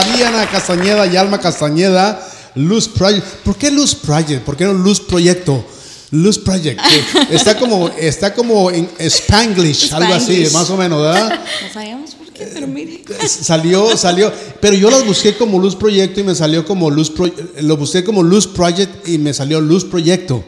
Yes, 0.03 0.12
Ariana 0.12 0.51
Castañeda 0.51 1.07
y 1.07 1.16
Alma 1.16 1.38
Castañeda, 1.40 2.26
Luz 2.57 2.88
Project. 2.88 3.24
¿Por 3.45 3.57
qué 3.57 3.70
Luz 3.70 3.95
Project? 3.95 4.42
¿Por 4.45 4.57
qué 4.57 4.64
no 4.64 4.72
Luz 4.74 5.01
Proyecto? 5.01 5.64
Luz 6.11 6.38
Project. 6.38 6.80
Está 7.30 7.59
como, 7.59 7.88
está 7.99 8.32
como 8.34 8.70
en 8.70 8.88
Spanglish, 8.99 9.92
algo 9.92 10.14
así, 10.14 10.47
más 10.53 10.70
o 10.70 10.76
menos, 10.76 11.03
¿verdad? 11.03 11.40
No 11.66 11.72
sabíamos 11.72 12.14
por 12.14 12.28
qué, 12.32 12.49
pero 12.55 12.68
mire. 12.68 13.03
Salió, 13.26 13.97
salió, 13.97 14.32
pero 14.61 14.74
yo 14.74 14.90
las 14.90 15.05
busqué 15.05 15.36
como 15.36 15.59
Luz 15.59 15.74
Proyecto 15.74 16.20
y 16.20 16.22
me 16.24 16.34
salió 16.36 16.64
como 16.64 16.88
Luz 16.90 17.11
Pro- 17.11 17.32
lo 17.62 17.76
busqué 17.76 18.05
como 18.05 18.22
Luz 18.22 18.47
Project 18.47 19.09
y 19.09 19.18
me 19.18 19.34
salió 19.34 19.61
Luz 19.61 19.84
Proyecto. 19.84 20.45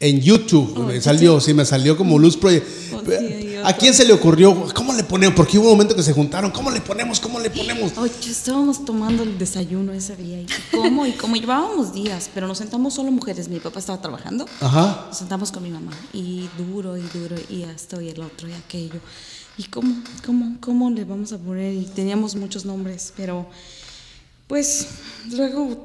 En 0.00 0.20
YouTube 0.20 0.78
me 0.86 1.00
salió, 1.00 1.40
sí, 1.40 1.52
me 1.54 1.64
salió 1.64 1.96
como 1.96 2.18
Luz 2.18 2.36
Project. 2.36 2.66
Oh, 2.94 3.00
sí, 3.00 3.45
¿A 3.64 3.72
quién 3.72 3.94
se 3.94 4.04
le 4.04 4.12
ocurrió? 4.12 4.66
¿Cómo 4.74 4.92
le 4.92 5.04
ponemos? 5.04 5.34
Porque 5.34 5.58
hubo 5.58 5.66
un 5.66 5.72
momento 5.72 5.94
que 5.94 6.02
se 6.02 6.12
juntaron. 6.12 6.50
¿Cómo 6.50 6.70
le 6.70 6.80
ponemos? 6.80 7.20
¿Cómo 7.20 7.38
le 7.40 7.50
ponemos? 7.50 7.96
Oye, 7.98 8.12
estábamos 8.26 8.84
tomando 8.84 9.22
el 9.22 9.38
desayuno 9.38 9.92
ese 9.92 10.16
día 10.16 10.40
y 10.40 10.46
cómo 10.70 11.06
y 11.06 11.12
cómo 11.12 11.36
llevábamos 11.36 11.92
días, 11.92 12.30
pero 12.34 12.46
nos 12.46 12.58
sentamos 12.58 12.94
solo 12.94 13.10
mujeres. 13.10 13.48
Mi 13.48 13.60
papá 13.60 13.78
estaba 13.78 14.00
trabajando. 14.00 14.46
Ajá. 14.60 15.06
Nos 15.08 15.18
sentamos 15.18 15.52
con 15.52 15.62
mi 15.62 15.70
mamá 15.70 15.92
y 16.12 16.48
duro 16.58 16.96
y 16.96 17.02
duro 17.02 17.36
y 17.48 17.62
esto 17.62 18.00
y 18.00 18.08
el 18.08 18.20
otro 18.20 18.48
y 18.48 18.52
aquello. 18.52 19.00
¿Y 19.58 19.64
cómo, 19.64 19.94
cómo, 20.24 20.56
cómo 20.60 20.90
le 20.90 21.04
vamos 21.04 21.32
a 21.32 21.38
poner? 21.38 21.72
Y 21.72 21.86
teníamos 21.86 22.34
muchos 22.34 22.64
nombres, 22.64 23.12
pero 23.16 23.46
pues 24.46 24.88
luego 25.30 25.84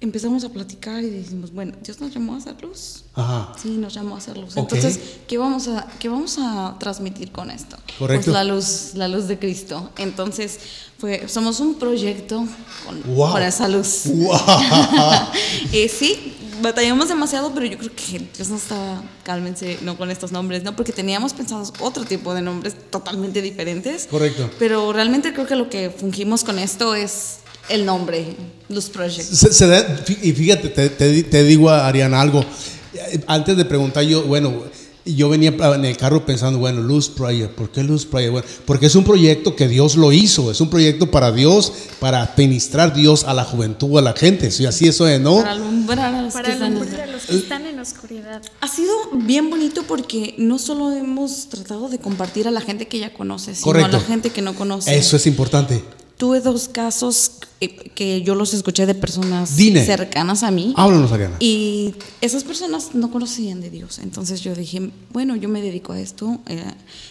empezamos 0.00 0.44
a 0.44 0.48
platicar 0.48 1.02
y 1.02 1.10
decimos, 1.10 1.52
bueno, 1.52 1.72
Dios 1.82 2.00
nos 2.00 2.12
llamó 2.14 2.34
a 2.34 2.38
hacer 2.38 2.60
luz. 2.62 3.04
Ajá. 3.14 3.52
Sí, 3.60 3.76
nos 3.76 3.94
llamó 3.94 4.14
a 4.14 4.18
hacer 4.18 4.36
luz. 4.36 4.56
Entonces, 4.56 4.98
¿qué 5.28 5.36
vamos 5.38 5.68
a, 5.68 5.86
qué 5.98 6.08
vamos 6.08 6.38
a 6.38 6.76
transmitir 6.78 7.30
con 7.32 7.50
esto? 7.50 7.76
Correcto. 7.98 8.24
Pues 8.26 8.34
la 8.34 8.44
luz, 8.44 8.90
la 8.94 9.08
luz 9.08 9.28
de 9.28 9.38
Cristo. 9.38 9.90
Entonces, 9.98 10.58
fue, 10.98 11.28
somos 11.28 11.60
un 11.60 11.74
proyecto 11.74 12.44
con, 12.86 13.14
Wow. 13.14 13.32
con 13.32 13.42
esa 13.42 13.68
luz. 13.68 14.02
Wow. 14.06 14.38
Eh, 15.72 15.88
sí, 15.88 16.34
batallamos 16.62 17.08
demasiado, 17.08 17.52
pero 17.54 17.66
yo 17.66 17.78
creo 17.78 17.90
que 17.94 18.18
Dios 18.36 18.48
no 18.48 18.56
estaba, 18.56 19.02
cálmense, 19.22 19.78
no 19.82 19.96
con 19.96 20.10
estos 20.10 20.32
nombres, 20.32 20.62
¿no? 20.62 20.74
Porque 20.76 20.92
teníamos 20.92 21.32
pensados 21.34 21.72
otro 21.80 22.04
tipo 22.04 22.34
de 22.34 22.42
nombres 22.42 22.74
totalmente 22.90 23.42
diferentes. 23.42 24.06
Correcto. 24.10 24.50
Pero 24.58 24.92
realmente 24.92 25.32
creo 25.32 25.46
que 25.46 25.56
lo 25.56 25.68
que 25.68 25.90
fungimos 25.90 26.44
con 26.44 26.58
esto 26.58 26.94
es 26.94 27.39
el 27.70 27.84
nombre. 27.86 28.36
Se- 29.24 29.52
se 29.52 29.66
da- 29.66 30.04
fí- 30.04 30.18
y 30.22 30.32
fíjate, 30.32 30.68
te, 30.68 30.88
te- 30.90 31.22
te 31.24 31.42
digo, 31.44 31.70
Ariana, 31.70 32.20
algo. 32.20 32.44
Eh, 32.94 33.20
Antes 33.26 33.56
de 33.56 33.64
preguntar, 33.64 34.04
yo, 34.04 34.22
bueno, 34.24 34.64
yo 35.04 35.28
venía 35.28 35.48
en 35.50 35.84
el 35.84 35.96
carro 35.96 36.24
pensando, 36.26 36.58
bueno, 36.58 36.80
Luz 36.82 37.08
Project, 37.08 37.54
¿por 37.54 37.70
qué 37.72 37.82
Luz 37.82 38.04
Project? 38.04 38.32
Bueno, 38.32 38.46
porque 38.66 38.86
es 38.86 38.94
un 38.94 39.02
proyecto 39.04 39.56
que 39.56 39.66
Dios 39.66 39.96
lo 39.96 40.12
hizo, 40.12 40.50
es 40.50 40.60
un 40.60 40.68
proyecto 40.70 41.10
para 41.10 41.32
Dios, 41.32 41.72
para 41.98 42.32
ministrar 42.36 42.94
Dios 42.94 43.24
a 43.24 43.32
la 43.34 43.44
juventud, 43.44 43.98
a 43.98 44.02
la 44.02 44.12
gente, 44.12 44.50
¿sí? 44.50 44.66
así 44.66 44.86
eso 44.86 45.08
es, 45.08 45.20
¿no? 45.20 45.36
Para 45.36 45.52
alumbrar 45.52 46.14
a 46.14 46.22
los 46.22 46.32
Para 46.34 46.46
que 46.48 46.52
están 46.52 46.76
a 46.76 47.06
los 47.06 47.22
que 47.26 47.36
están 47.36 47.66
en 47.66 47.78
oscuridad. 47.80 48.42
Ha 48.60 48.68
sido 48.68 48.92
bien 49.14 49.48
bonito 49.50 49.82
porque 49.88 50.34
no 50.38 50.58
solo 50.58 50.92
hemos 50.92 51.48
tratado 51.48 51.88
de 51.88 51.98
compartir 51.98 52.46
a 52.46 52.50
la 52.50 52.60
gente 52.60 52.86
que 52.86 52.98
ya 52.98 53.12
conoce, 53.14 53.54
sino 53.54 53.64
Correcto. 53.64 53.96
a 53.96 54.00
la 54.00 54.06
gente 54.06 54.30
que 54.30 54.42
no 54.42 54.54
conoce. 54.54 54.94
Eso 54.96 55.16
es 55.16 55.26
importante. 55.26 55.82
Tuve 56.18 56.40
dos 56.40 56.68
casos 56.68 57.30
eh, 57.39 57.39
que 57.68 58.22
yo 58.22 58.34
los 58.34 58.54
escuché 58.54 58.86
de 58.86 58.94
personas 58.94 59.56
Dine. 59.56 59.84
cercanas 59.84 60.42
a 60.42 60.50
mí. 60.50 60.72
Háblanos, 60.76 61.12
Ariana. 61.12 61.36
Y 61.40 61.94
esas 62.20 62.42
personas 62.44 62.94
no 62.94 63.10
conocían 63.10 63.60
de 63.60 63.68
Dios. 63.70 63.98
Entonces 63.98 64.40
yo 64.40 64.54
dije, 64.54 64.90
bueno, 65.12 65.36
yo 65.36 65.48
me 65.48 65.60
dedico 65.60 65.92
a 65.92 66.00
esto, 66.00 66.40
eh, 66.46 66.62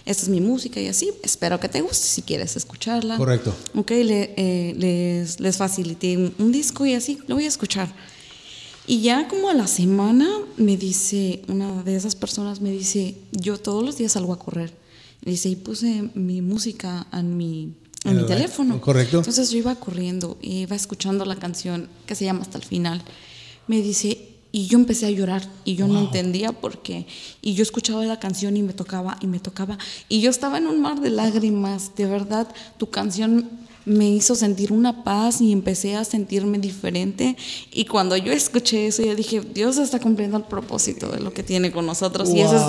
esta 0.05 0.23
es 0.23 0.29
mi 0.29 0.41
música 0.41 0.81
y 0.81 0.87
así, 0.87 1.11
espero 1.23 1.59
que 1.59 1.69
te 1.69 1.81
guste 1.81 2.07
si 2.07 2.21
quieres 2.23 2.55
escucharla. 2.55 3.17
Correcto. 3.17 3.53
Ok, 3.75 3.91
le- 3.91 4.33
eh, 4.37 4.73
les, 4.77 5.39
les 5.39 5.57
facilité 5.57 6.17
un, 6.17 6.33
un 6.39 6.51
disco 6.51 6.85
y 6.85 6.93
así, 6.95 7.19
lo 7.27 7.35
voy 7.35 7.45
a 7.45 7.49
escuchar. 7.49 7.93
Y 8.87 9.01
ya 9.01 9.27
como 9.27 9.49
a 9.49 9.53
la 9.53 9.67
semana 9.67 10.27
me 10.57 10.75
dice, 10.75 11.43
una 11.47 11.83
de 11.83 11.95
esas 11.95 12.15
personas 12.15 12.59
me 12.59 12.71
dice, 12.71 13.15
yo 13.31 13.59
todos 13.59 13.85
los 13.85 13.97
días 13.97 14.13
salgo 14.13 14.33
a 14.33 14.39
correr. 14.39 14.73
Y 15.23 15.31
dice, 15.31 15.49
y 15.49 15.55
puse 15.57 16.09
mi 16.15 16.41
música 16.41 17.05
en 17.13 17.37
mi, 17.37 17.73
en 18.05 18.15
mi 18.15 18.21
el- 18.21 18.25
teléfono. 18.27 18.79
correcto. 18.81 19.17
Entonces 19.17 19.49
yo 19.51 19.57
iba 19.57 19.75
corriendo 19.75 20.37
y 20.41 20.59
iba 20.61 20.75
escuchando 20.75 21.25
la 21.25 21.35
canción 21.35 21.89
que 22.05 22.15
se 22.15 22.25
llama 22.25 22.41
Hasta 22.41 22.57
el 22.57 22.63
final. 22.63 23.01
Me 23.67 23.81
dice, 23.81 24.25
y 24.51 24.65
yo 24.67 24.77
empecé 24.79 25.05
a 25.05 25.11
llorar 25.11 25.47
y 25.63 25.75
yo 25.75 25.87
no 25.87 25.99
entendía 25.99 26.51
por 26.53 26.81
qué. 26.81 27.05
Y 27.41 27.53
yo 27.53 27.61
escuchaba 27.63 28.03
la 28.05 28.19
canción 28.19 28.57
y 28.57 28.63
me 28.63 28.73
tocaba 28.73 29.17
y 29.21 29.27
me 29.27 29.39
tocaba. 29.39 29.77
Y 30.07 30.21
yo 30.21 30.29
estaba 30.31 30.57
en 30.57 30.65
un 30.67 30.81
mar 30.81 31.01
de 31.01 31.11
lágrimas. 31.11 31.95
De 31.95 32.05
verdad, 32.07 32.47
tu 32.77 32.89
canción 32.89 33.47
me 33.89 34.07
hizo 34.07 34.35
sentir 34.35 34.71
una 34.71 35.03
paz 35.03 35.41
y 35.41 35.51
empecé 35.51 35.95
a 35.95 36.03
sentirme 36.05 36.59
diferente. 36.59 37.35
Y 37.73 37.85
cuando 37.85 38.15
yo 38.15 38.31
escuché 38.31 38.85
eso, 38.87 39.01
yo 39.03 39.15
dije, 39.15 39.41
Dios 39.41 39.77
está 39.77 39.99
cumpliendo 39.99 40.37
el 40.37 40.43
propósito 40.43 41.07
de 41.09 41.19
lo 41.19 41.33
que 41.33 41.41
tiene 41.41 41.71
con 41.71 41.85
nosotros. 41.87 42.29
Y 42.29 42.39
eso 42.41 42.55
es 42.55 42.61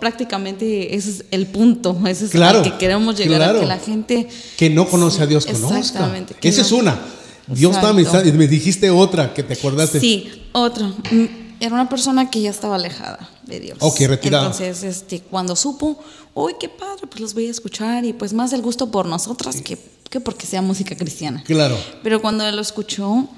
prácticamente 0.00 0.94
ese 0.96 1.10
es 1.10 1.24
el 1.30 1.46
punto. 1.46 1.96
Ese 2.06 2.24
es 2.26 2.30
Claro, 2.30 2.58
al 2.58 2.64
que 2.64 2.78
queremos 2.78 3.16
llegar, 3.16 3.42
a 3.56 3.60
que 3.60 3.66
la 3.66 3.78
gente 3.78 4.26
Que 4.56 4.70
no 4.70 4.88
conoce 4.88 5.22
a 5.22 5.26
Dios, 5.26 5.44
conozca. 5.46 5.78
exactamente, 5.78 6.34
que 6.34 6.48
Esa 6.48 6.62
no- 6.62 6.66
es 6.66 6.72
una. 6.72 6.98
Dios 7.46 7.76
ministrando- 7.82 8.28
y 8.28 8.32
me 8.32 8.46
dijiste 8.46 8.90
otra 8.90 9.32
que 9.34 9.42
te 9.42 9.54
acordaste. 9.54 10.00
Sí, 10.00 10.28
otro. 10.52 10.86
Mm, 11.10 11.24
Era 11.60 11.74
una 11.74 11.88
persona 11.88 12.30
que 12.30 12.40
ya 12.40 12.50
estaba 12.50 12.76
alejada 12.76 13.28
de 13.44 13.58
Dios. 13.58 13.78
Ok, 13.80 13.98
retirada. 14.02 14.44
Entonces, 14.44 14.84
este, 14.84 15.20
cuando 15.22 15.56
supo, 15.56 15.98
uy, 16.32 16.52
qué 16.60 16.68
padre, 16.68 17.08
pues 17.08 17.20
los 17.20 17.34
voy 17.34 17.48
a 17.48 17.50
escuchar 17.50 18.04
y 18.04 18.12
pues 18.12 18.32
más 18.32 18.52
el 18.52 18.62
gusto 18.62 18.92
por 18.92 19.06
nosotras 19.06 19.60
que, 19.60 19.76
que 20.10 20.20
porque 20.20 20.46
sea 20.46 20.62
música 20.62 20.96
cristiana. 20.96 21.42
Claro. 21.44 21.76
Pero 22.02 22.20
cuando 22.20 22.46
él 22.46 22.56
lo 22.56 22.62
escuchó, 22.62 23.28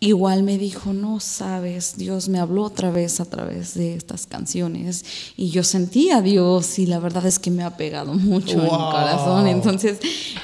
igual 0.00 0.42
me 0.44 0.58
dijo, 0.58 0.92
no 0.92 1.18
sabes, 1.20 1.96
Dios 1.96 2.28
me 2.28 2.38
habló 2.38 2.62
otra 2.64 2.90
vez 2.90 3.18
a 3.20 3.24
través 3.24 3.74
de 3.74 3.94
estas 3.94 4.26
canciones 4.26 5.04
y 5.36 5.50
yo 5.50 5.64
sentí 5.64 6.10
a 6.10 6.20
Dios 6.22 6.78
y 6.78 6.86
la 6.86 6.98
verdad 7.00 7.26
es 7.26 7.38
que 7.38 7.50
me 7.50 7.64
ha 7.64 7.76
pegado 7.76 8.14
mucho 8.14 8.52
en 8.52 8.62
mi 8.62 8.68
Wow. 8.68 8.90
corazón. 8.92 9.46
Entonces, 9.48 9.98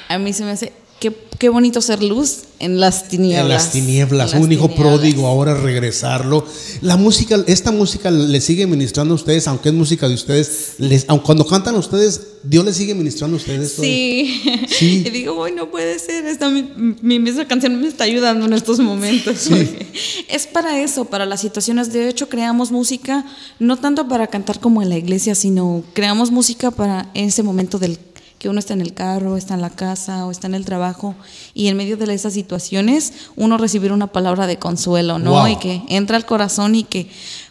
a 0.08 0.18
mí 0.18 0.32
se 0.32 0.44
me 0.44 0.50
hace, 0.52 0.72
qué, 1.04 1.14
qué 1.38 1.50
bonito 1.50 1.82
ser 1.82 2.02
luz 2.02 2.44
en 2.58 2.80
las 2.80 3.08
tinieblas. 3.08 3.42
En 3.42 3.48
las 3.48 3.72
tinieblas, 3.72 4.32
En 4.32 4.38
las 4.38 4.46
un 4.46 4.52
hijo 4.52 4.74
pródigo, 4.74 5.26
ahora 5.26 5.54
regresarlo. 5.54 6.46
La 6.80 6.96
música, 6.96 7.36
esta 7.46 7.70
música 7.72 8.10
le 8.10 8.40
sigue 8.40 8.66
ministrando 8.66 9.12
a 9.12 9.16
ustedes, 9.16 9.46
aunque 9.46 9.68
es 9.68 9.74
música 9.74 10.08
de 10.08 10.14
ustedes, 10.14 10.76
les, 10.78 11.04
aun 11.08 11.18
cuando 11.18 11.46
cantan 11.46 11.74
ustedes, 11.74 12.28
Dios 12.42 12.64
les 12.64 12.76
sigue 12.76 12.94
ministrando 12.94 13.36
a 13.36 13.38
ustedes. 13.38 13.72
Sí. 13.72 14.40
Sí. 14.68 15.02
Y 15.04 15.10
digo, 15.10 15.42
uy, 15.42 15.52
no 15.52 15.70
puede 15.70 15.98
ser. 15.98 16.24
Esta, 16.24 16.48
mi, 16.48 16.66
mi 17.02 17.18
misma 17.18 17.46
canción 17.46 17.78
me 17.78 17.88
está 17.88 18.04
ayudando 18.04 18.46
en 18.46 18.54
estos 18.54 18.78
momentos. 18.78 19.46
porque 19.48 19.86
Es 20.28 20.46
para 20.46 20.80
eso, 20.80 21.04
para 21.04 21.26
las 21.26 21.42
situaciones. 21.42 21.92
De 21.92 22.08
hecho, 22.08 22.30
creamos 22.30 22.70
música 22.70 23.26
no 23.58 23.76
tanto 23.76 24.08
para 24.08 24.28
cantar 24.28 24.58
como 24.58 24.80
en 24.80 24.88
la 24.88 24.96
iglesia, 24.96 25.34
sino 25.34 25.84
creamos 25.92 26.30
música 26.30 26.70
para 26.70 27.10
ese 27.14 27.42
momento 27.42 27.78
del 27.78 27.98
que 28.44 28.50
uno 28.50 28.58
está 28.58 28.74
en 28.74 28.82
el 28.82 28.92
carro, 28.92 29.38
está 29.38 29.54
en 29.54 29.62
la 29.62 29.70
casa 29.70 30.26
o 30.26 30.30
está 30.30 30.48
en 30.48 30.54
el 30.54 30.66
trabajo 30.66 31.14
y 31.54 31.68
en 31.68 31.78
medio 31.78 31.96
de 31.96 32.12
esas 32.12 32.34
situaciones 32.34 33.14
uno 33.36 33.56
recibir 33.56 33.90
una 33.90 34.08
palabra 34.08 34.46
de 34.46 34.58
consuelo, 34.58 35.18
¿no? 35.18 35.30
Wow. 35.30 35.46
Y 35.46 35.56
que 35.56 35.82
entra 35.88 36.18
al 36.18 36.26
corazón 36.26 36.74
y 36.74 36.84
que 36.84 37.08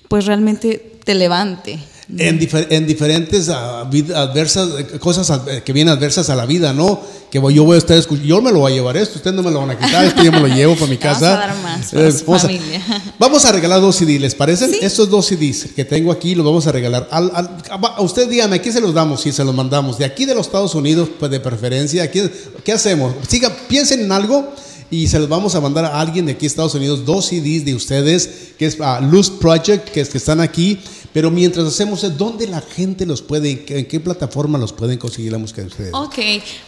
pues 0.07 0.27
realmente 0.27 0.99
te 1.03 1.15
levante. 1.15 1.79
En, 2.17 2.37
difer- 2.39 2.67
en 2.69 2.85
diferentes 2.85 3.47
ah, 3.49 3.81
adversas, 4.15 4.69
eh, 4.77 4.99
cosas 4.99 5.29
ad- 5.31 5.61
que 5.63 5.71
vienen 5.73 5.93
adversas 5.93 6.29
a 6.29 6.35
la 6.35 6.45
vida, 6.45 6.73
¿no? 6.73 6.99
Que 7.31 7.39
yo 7.53 7.63
voy 7.63 7.75
a 7.75 7.77
estar 7.77 7.97
escuchando, 7.97 8.27
yo 8.27 8.41
me 8.41 8.51
lo 8.51 8.59
voy 8.59 8.73
a 8.73 8.75
llevar 8.75 8.97
esto, 8.97 9.15
ustedes 9.17 9.35
no 9.35 9.41
me 9.41 9.49
lo 9.51 9.61
van 9.61 9.71
a 9.71 9.79
quitar, 9.79 10.03
esto 10.05 10.21
yo 10.21 10.31
me 10.31 10.39
lo 10.41 10.47
llevo 10.47 10.75
para 10.75 10.87
mi 10.87 10.97
vamos 11.01 11.19
casa. 11.19 11.33
a 11.35 11.47
dar 11.47 11.55
más 11.63 11.91
para 11.91 12.11
su 12.11 12.25
vamos, 12.25 12.43
a, 12.43 12.47
familia. 12.47 12.81
vamos 13.19 13.45
a 13.45 13.51
regalar 13.53 13.79
dos 13.81 13.95
CDs, 13.95 14.19
¿les 14.21 14.35
parecen? 14.35 14.69
Sí. 14.71 14.79
Estos 14.81 15.09
dos 15.09 15.25
CDs 15.27 15.67
que 15.75 15.85
tengo 15.85 16.11
aquí 16.11 16.35
los 16.35 16.45
vamos 16.45 16.67
a 16.67 16.71
regalar. 16.73 17.07
Al, 17.09 17.31
al- 17.33 17.57
a 17.69 18.01
usted 18.01 18.27
dígame, 18.27 18.57
¿a 18.57 18.61
quién 18.61 18.73
se 18.73 18.81
los 18.81 18.93
damos? 18.93 19.21
Si 19.21 19.31
se 19.31 19.43
los 19.43 19.55
mandamos, 19.55 19.97
de 19.97 20.05
aquí 20.05 20.25
de 20.25 20.35
los 20.35 20.45
Estados 20.47 20.75
Unidos, 20.75 21.09
pues 21.17 21.31
de 21.31 21.39
preferencia, 21.39 22.03
¿a 22.03 22.07
quién- 22.07 22.31
¿qué 22.65 22.73
hacemos? 22.73 23.13
Siga, 23.27 23.49
piensen 23.69 24.01
en 24.01 24.11
algo 24.11 24.53
y 24.93 25.07
se 25.07 25.17
los 25.17 25.27
vamos 25.27 25.55
a 25.55 25.59
mandar 25.59 25.85
a 25.85 25.99
alguien 25.99 26.27
de 26.27 26.33
aquí 26.33 26.41
de 26.41 26.47
Estados 26.47 26.75
Unidos, 26.75 27.03
dos 27.03 27.25
CDs 27.25 27.65
de 27.65 27.73
ustedes, 27.73 28.53
que 28.59 28.67
es 28.67 28.79
a 28.79 29.01
Luz 29.01 29.31
Project, 29.31 29.89
que, 29.89 30.01
es, 30.01 30.09
que 30.09 30.19
están 30.19 30.39
aquí. 30.39 30.77
Pero 31.11 31.31
mientras 31.31 31.65
hacemos, 31.65 32.05
¿dónde 32.15 32.45
la 32.45 32.61
gente 32.61 33.07
los 33.07 33.23
puede, 33.23 33.65
en 33.67 33.87
qué, 33.87 33.99
plataforma 33.99 34.59
los 34.59 34.71
pueden 34.71 34.99
conseguir 34.99 35.31
la 35.31 35.39
música 35.39 35.61
de 35.61 35.67
ustedes? 35.67 35.93
Ok, 35.95 36.19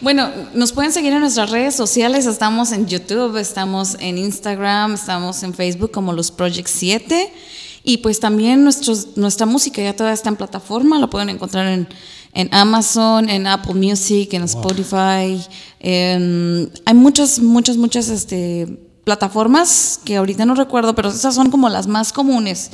bueno, 0.01 0.31
nos 0.55 0.71
pueden 0.71 0.91
seguir 0.91 1.13
en 1.13 1.19
nuestras 1.19 1.51
redes 1.51 1.75
sociales, 1.75 2.25
estamos 2.25 2.71
en 2.71 2.87
YouTube, 2.87 3.37
estamos 3.37 3.95
en 3.99 4.17
Instagram, 4.17 4.95
estamos 4.95 5.43
en 5.43 5.53
Facebook 5.53 5.91
como 5.91 6.11
los 6.11 6.31
Project 6.31 6.67
7 6.67 7.31
y 7.83 7.97
pues 7.97 8.19
también 8.19 8.63
nuestros, 8.63 9.17
nuestra 9.17 9.45
música 9.45 9.83
ya 9.83 9.95
toda 9.95 10.11
está 10.11 10.29
en 10.29 10.35
plataforma, 10.35 10.97
la 10.97 11.11
pueden 11.11 11.29
encontrar 11.29 11.67
en, 11.67 11.87
en 12.35 12.49
Amazon, 12.53 13.29
en 13.29 13.47
Apple 13.47 13.73
Music, 13.73 14.31
en 14.33 14.43
Spotify, 14.43 15.41
en- 15.79 16.69
hay 16.85 16.93
muchas, 16.93 17.39
muchas, 17.39 17.77
muchas 17.77 18.09
este, 18.09 18.67
plataformas 19.03 19.99
que 20.03 20.17
ahorita 20.17 20.45
no 20.45 20.53
recuerdo, 20.55 20.93
pero 20.95 21.09
esas 21.09 21.33
son 21.33 21.49
como 21.49 21.69
las 21.69 21.87
más 21.87 22.11
comunes. 22.13 22.69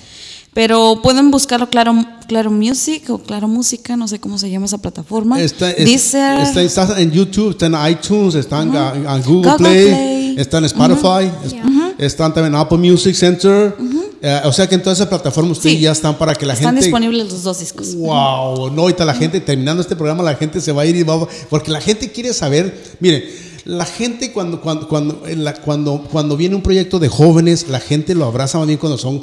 Pero 0.53 0.99
pueden 1.01 1.31
buscarlo 1.31 1.69
Claro, 1.69 1.93
claro 2.27 2.51
Music 2.51 3.09
o 3.09 3.19
Claro 3.19 3.47
Música, 3.47 3.95
no 3.95 4.07
sé 4.09 4.19
cómo 4.19 4.37
se 4.37 4.49
llama 4.49 4.65
esa 4.65 4.79
plataforma. 4.79 5.39
Está, 5.39 5.71
es- 5.71 5.85
Deezer. 5.85 6.39
está- 6.41 6.61
está 6.61 6.99
en 6.99 7.11
YouTube, 7.11 7.51
está 7.51 7.67
en 7.67 7.75
iTunes, 7.91 8.35
está 8.35 8.61
en, 8.61 8.69
Google, 8.71 9.21
Google 9.25 9.53
Play, 9.57 9.85
Play. 9.87 10.35
está 10.37 10.57
en 10.57 10.65
Spotify, 10.65 11.31
es- 11.45 11.55
están 11.99 12.33
también 12.33 12.53
en 12.53 12.59
Apple 12.59 12.79
Music 12.79 13.15
Center. 13.15 13.77
Eh, 14.23 14.41
o 14.45 14.53
sea 14.53 14.67
que 14.69 14.75
en 14.75 14.83
todas 14.83 14.99
esas 14.99 15.07
plataformas 15.09 15.57
ustedes 15.57 15.77
Sí. 15.77 15.81
ya 15.81 15.91
están 15.91 16.15
para 16.17 16.35
que 16.35 16.45
la 16.45 16.53
Están 16.53 16.73
gente... 16.75 16.85
disponibles 16.85 17.31
los 17.31 17.41
dos 17.43 17.59
discos. 17.59 17.95
Wow, 17.95 18.69
no, 18.69 18.83
ahorita 18.83 19.03
la 19.03 19.15
gente, 19.15 19.39
terminando 19.41 19.81
este 19.81 19.95
programa, 19.95 20.21
la 20.21 20.35
gente 20.35 20.61
se 20.61 20.71
va 20.71 20.83
a 20.83 20.85
ir 20.85 20.95
y 20.95 21.01
va 21.03 21.27
Porque 21.49 21.71
la 21.71 21.81
gente 21.81 22.11
quiere 22.11 22.31
saber, 22.33 22.95
miren, 22.99 23.23
la 23.65 23.85
gente 23.85 24.31
cuando, 24.31 24.61
cuando, 24.61 24.87
cuando, 24.87 25.23
la- 25.37 25.53
cuando, 25.55 26.07
cuando 26.11 26.37
viene 26.37 26.55
un 26.55 26.61
proyecto 26.61 26.99
de 26.99 27.07
jóvenes, 27.09 27.67
la 27.69 27.79
gente 27.79 28.13
lo 28.13 28.25
abraza 28.25 28.57
más 28.59 28.67
bien 28.67 28.77
cuando 28.79 28.97
son 28.99 29.21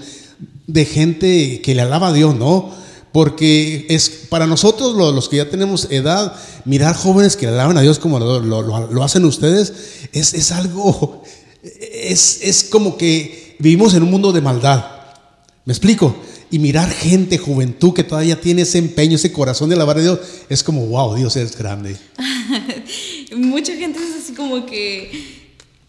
de 0.67 0.85
gente 0.85 1.61
que 1.63 1.75
le 1.77 1.83
alaba 1.83 2.09
a 2.09 2.13
Dios, 2.13 2.35
¿no? 2.37 2.71
Porque 3.13 3.87
es 3.89 4.11
para 4.29 4.47
nosotros, 4.47 4.95
lo- 4.97 5.13
los 5.13 5.29
que 5.29 5.37
ya 5.37 5.49
tenemos 5.49 5.87
edad, 5.91 6.35
mirar 6.65 6.95
jóvenes 6.97 7.37
que 7.37 7.47
le 7.47 7.53
alaban 7.53 7.79
a 7.79 7.83
Dios 7.83 7.99
como 8.01 8.19
lo- 8.19 8.41
lo 8.41 9.03
hacen 9.05 9.25
ustedes, 9.25 9.73
es, 10.13 10.35
es 10.35 10.51
algo, 10.53 11.23
es, 11.63 12.41
es 12.43 12.65
como 12.65 12.97
que 12.97 13.48
vivimos 13.59 13.95
en 13.95 14.03
un 14.03 14.11
mundo 14.11 14.33
de 14.33 14.41
maldad. 14.41 14.85
¿Me 15.65 15.73
explico? 15.73 16.17
Y 16.51 16.59
mirar 16.59 16.91
gente, 16.91 17.37
juventud 17.37 17.93
que 17.93 18.05
todavía 18.05 18.41
tiene 18.41 18.63
ese 18.63 18.79
empeño, 18.79 19.17
ese 19.17 19.33
corazón 19.33 19.69
de 19.69 19.75
alabar 19.75 19.99
a 19.99 20.01
Dios, 20.01 20.19
es 20.49 20.63
como, 20.63 20.87
wow, 20.87 21.15
Dios 21.15 21.37
es 21.37 21.57
grande. 21.57 21.97
Mucha 23.37 23.75
gente 23.77 23.99
es 23.99 24.25
así 24.25 24.33
como 24.33 24.65
que 24.65 25.38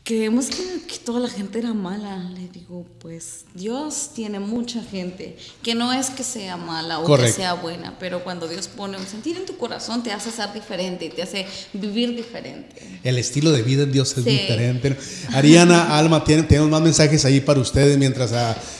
creemos 0.10 0.47
que, 0.47 0.55
que 0.88 0.97
toda 1.05 1.20
la 1.20 1.30
gente 1.30 1.60
era 1.60 1.72
mala. 1.72 2.18
Le 2.34 2.47
digo, 2.49 2.84
pues 2.97 3.45
Dios 3.53 4.10
tiene 4.16 4.39
mucha 4.39 4.82
gente 4.82 5.38
que 5.62 5.76
no 5.76 5.93
es 5.93 6.10
que 6.10 6.24
sea 6.24 6.57
mala 6.57 6.97
o 6.97 7.03
Correcto. 7.03 7.36
que 7.36 7.41
sea 7.43 7.53
buena, 7.53 7.95
pero 7.99 8.24
cuando 8.24 8.47
Dios 8.47 8.68
pone 8.68 8.97
un 8.97 9.05
sentir 9.05 9.38
en 9.38 9.45
tu 9.45 9.55
corazón 9.55 10.01
te 10.01 10.12
hace 10.12 10.32
ser 10.32 10.51
diferente 10.51 11.05
y 11.05 11.10
te 11.10 11.22
hace 11.22 11.45
vivir 11.74 12.16
diferente. 12.16 12.99
El 13.03 13.20
estilo 13.20 13.51
de 13.51 13.62
vida 13.62 13.84
en 13.84 13.91
Dios 13.91 14.18
es 14.18 14.24
Sí. 14.24 14.32
diferente. 14.32 14.97
Ariana, 15.32 15.95
Alma, 15.99 16.24
tienen, 16.24 16.47
tenemos 16.47 16.72
más 16.72 16.82
mensajes 16.82 17.24
ahí 17.26 17.39
para 17.39 17.60
ustedes 17.60 17.95
mientras... 17.99 18.34
ah, 18.34 18.57
eh, 18.57 18.57
y 18.57 18.78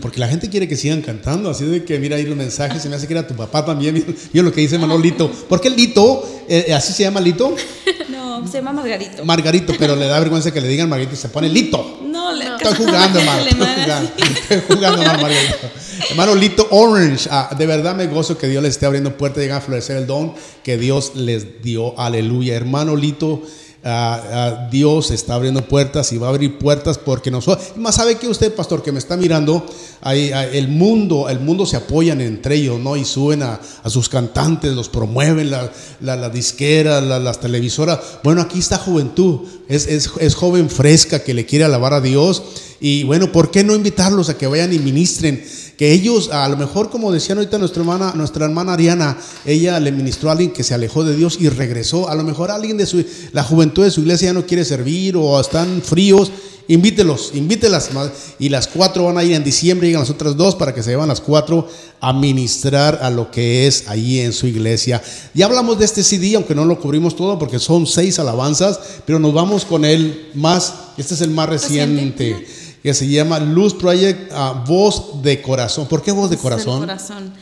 porque 0.00 0.20
la 0.20 0.28
gente 0.28 0.48
quiere 0.48 0.68
que 0.68 0.76
sigan 0.76 1.02
cantando, 1.02 1.50
así 1.50 1.64
de 1.64 1.84
que 1.84 1.98
mira 1.98 2.16
ahí 2.16 2.24
los 2.24 2.36
mensajes, 2.36 2.82
se 2.82 2.88
me 2.88 2.96
hace 2.96 3.06
que 3.06 3.14
era 3.14 3.26
tu 3.26 3.34
papá 3.34 3.64
también, 3.64 3.94
mira 4.32 4.44
lo 4.44 4.52
que 4.52 4.60
dice 4.60 4.78
Manolito. 4.78 5.30
¿Por 5.30 5.60
qué 5.60 5.70
Lito? 5.70 6.44
Eh, 6.48 6.72
¿Así 6.74 6.92
se 6.92 7.02
llama 7.02 7.20
Lito? 7.20 7.54
No, 8.08 8.46
se 8.46 8.58
llama 8.58 8.72
Margarito. 8.72 9.24
Margarito, 9.24 9.72
pero 9.78 9.96
le 9.96 10.06
da 10.06 10.20
vergüenza 10.20 10.52
que 10.52 10.60
le 10.60 10.68
digan 10.68 10.88
Margarito 10.88 11.14
y 11.14 11.18
se 11.18 11.28
pone 11.28 11.48
Lito. 11.48 12.00
no, 12.04 12.32
le 12.32 12.44
Estoy 12.44 12.74
jugando, 12.74 13.18
hermano. 13.18 13.42
Estoy 13.46 13.64
jugando, 13.64 14.10
estoy 14.18 14.60
jugando, 14.68 15.02
hermano 15.02 15.22
Margarito. 15.22 15.70
Hermano 16.10 16.34
Lito 16.34 16.68
Orange, 16.70 17.28
ah, 17.30 17.54
de 17.56 17.66
verdad 17.66 17.96
me 17.96 18.06
gozo 18.06 18.36
que 18.36 18.48
Dios 18.48 18.62
les 18.62 18.72
esté 18.72 18.86
abriendo 18.86 19.16
puertas, 19.16 19.42
llegan 19.42 19.58
a 19.58 19.60
florecer 19.60 19.96
el 19.96 20.06
don 20.06 20.34
que 20.62 20.76
Dios 20.76 21.12
les 21.14 21.62
dio. 21.62 21.98
Aleluya. 21.98 22.54
Hermano 22.54 22.94
Lito, 22.94 23.42
ah, 23.86 24.22
ah, 24.32 24.68
Dios 24.70 25.10
está 25.10 25.34
abriendo 25.34 25.62
puertas 25.66 26.12
y 26.12 26.18
va 26.18 26.26
a 26.26 26.30
abrir 26.30 26.58
puertas 26.58 26.98
porque 26.98 27.30
nosotros. 27.30 27.68
Más 27.76 27.94
sabe 27.94 28.16
que 28.16 28.28
usted, 28.28 28.54
pastor, 28.54 28.82
que 28.82 28.92
me 28.92 28.98
está 28.98 29.16
mirando, 29.16 29.64
ah, 30.02 30.14
el 30.14 30.68
mundo, 30.68 31.28
el 31.28 31.40
mundo 31.40 31.64
se 31.64 31.76
apoyan 31.76 32.20
entre 32.20 32.56
ellos, 32.56 32.78
¿no? 32.80 32.96
Y 32.96 33.04
suben 33.04 33.42
a, 33.42 33.60
a 33.82 33.88
sus 33.90 34.08
cantantes, 34.08 34.74
los 34.74 34.88
promueven, 34.88 35.50
la, 35.50 35.70
la, 36.00 36.16
la 36.16 36.28
disquera, 36.28 37.00
la- 37.00 37.18
las 37.20 37.40
televisoras. 37.40 37.98
Bueno, 38.22 38.42
aquí 38.42 38.58
está 38.58 38.76
juventud, 38.78 39.40
es, 39.68 39.86
es, 39.86 40.10
es 40.20 40.34
joven 40.34 40.68
fresca 40.68 41.22
que 41.22 41.32
le 41.34 41.46
quiere 41.46 41.64
alabar 41.64 41.94
a 41.94 42.00
Dios. 42.00 42.42
Y 42.78 43.04
bueno, 43.04 43.32
¿por 43.32 43.50
qué 43.50 43.64
no 43.64 43.74
invitarlos 43.74 44.28
a 44.28 44.36
que 44.36 44.46
vayan 44.46 44.72
y 44.72 44.78
ministren? 44.78 45.42
Que 45.76 45.92
ellos, 45.92 46.30
a 46.30 46.48
lo 46.48 46.56
mejor, 46.56 46.88
como 46.90 47.12
decían 47.12 47.38
ahorita 47.38 47.58
nuestra 47.58 47.82
hermana, 47.82 48.12
nuestra 48.14 48.46
hermana 48.46 48.72
Ariana, 48.72 49.18
ella 49.44 49.78
le 49.78 49.92
ministró 49.92 50.30
a 50.30 50.32
alguien 50.32 50.52
que 50.52 50.64
se 50.64 50.72
alejó 50.72 51.04
de 51.04 51.14
Dios 51.14 51.36
y 51.38 51.50
regresó. 51.50 52.08
A 52.08 52.14
lo 52.14 52.24
mejor 52.24 52.50
alguien 52.50 52.78
de 52.78 52.86
su, 52.86 53.04
la 53.32 53.44
juventud 53.44 53.84
de 53.84 53.90
su 53.90 54.00
iglesia 54.00 54.28
ya 54.28 54.32
no 54.32 54.46
quiere 54.46 54.64
servir 54.64 55.16
o 55.16 55.38
están 55.38 55.82
fríos. 55.82 56.32
Invítelos, 56.68 57.30
invítelas. 57.34 57.90
Y 58.38 58.48
las 58.48 58.66
cuatro 58.66 59.04
van 59.04 59.18
a 59.18 59.24
ir 59.24 59.34
en 59.34 59.44
diciembre, 59.44 59.86
llegan 59.86 60.00
las 60.00 60.10
otras 60.10 60.36
dos 60.36 60.56
para 60.56 60.74
que 60.74 60.82
se 60.82 60.90
llevan 60.90 61.08
las 61.08 61.20
cuatro 61.20 61.68
a 62.00 62.12
ministrar 62.12 62.98
a 63.02 63.10
lo 63.10 63.30
que 63.30 63.66
es 63.66 63.88
ahí 63.88 64.20
en 64.20 64.32
su 64.32 64.46
iglesia. 64.46 65.02
Ya 65.34 65.46
hablamos 65.46 65.78
de 65.78 65.84
este 65.84 66.02
CD, 66.02 66.34
aunque 66.34 66.54
no 66.54 66.64
lo 66.64 66.80
cubrimos 66.80 67.14
todo 67.14 67.38
porque 67.38 67.58
son 67.58 67.86
seis 67.86 68.18
alabanzas, 68.18 68.80
pero 69.04 69.18
nos 69.18 69.32
vamos 69.32 69.64
con 69.64 69.84
el 69.84 70.30
más, 70.34 70.74
este 70.96 71.14
es 71.14 71.20
el 71.20 71.30
más 71.30 71.48
reciente, 71.48 72.46
que 72.86 72.94
se 72.94 73.08
llama 73.08 73.40
Luz 73.40 73.74
Project, 73.74 74.30
ah, 74.32 74.62
Voz 74.64 75.20
de 75.20 75.42
Corazón. 75.42 75.88
¿Por 75.88 76.04
qué 76.04 76.12
Voz 76.12 76.30
de 76.30 76.36
Voz 76.36 76.44
del 76.44 76.52
Corazón? 76.52 76.78
corazón. 76.78 77.32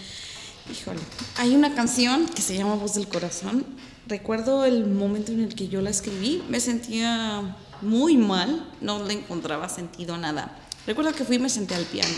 Híjole. 0.72 1.00
Hay 1.36 1.54
una 1.54 1.74
canción 1.74 2.24
que 2.34 2.40
se 2.40 2.56
llama 2.56 2.76
Voz 2.76 2.94
del 2.94 3.06
Corazón. 3.08 3.66
Recuerdo 4.06 4.64
el 4.64 4.86
momento 4.86 5.32
en 5.32 5.40
el 5.40 5.54
que 5.54 5.68
yo 5.68 5.82
la 5.82 5.90
escribí. 5.90 6.42
Me 6.48 6.60
sentía 6.60 7.58
muy 7.82 8.16
mal. 8.16 8.66
No 8.80 9.04
le 9.04 9.12
encontraba 9.12 9.68
sentido 9.68 10.14
a 10.14 10.16
nada. 10.16 10.56
Recuerdo 10.86 11.12
que 11.12 11.24
fui 11.24 11.36
y 11.36 11.40
me 11.40 11.50
senté 11.50 11.74
al 11.74 11.84
piano. 11.84 12.16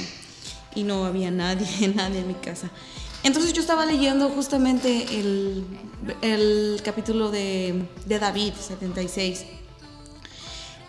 Y 0.76 0.84
no 0.84 1.04
había 1.04 1.32
nadie, 1.32 1.66
nadie 1.96 2.20
en 2.20 2.28
mi 2.28 2.34
casa. 2.34 2.70
Entonces 3.24 3.52
yo 3.54 3.60
estaba 3.60 3.86
leyendo 3.86 4.28
justamente 4.28 5.04
el, 5.18 5.64
el 6.22 6.80
capítulo 6.84 7.32
de, 7.32 7.88
de 8.06 8.18
David, 8.20 8.52
76. 8.56 9.46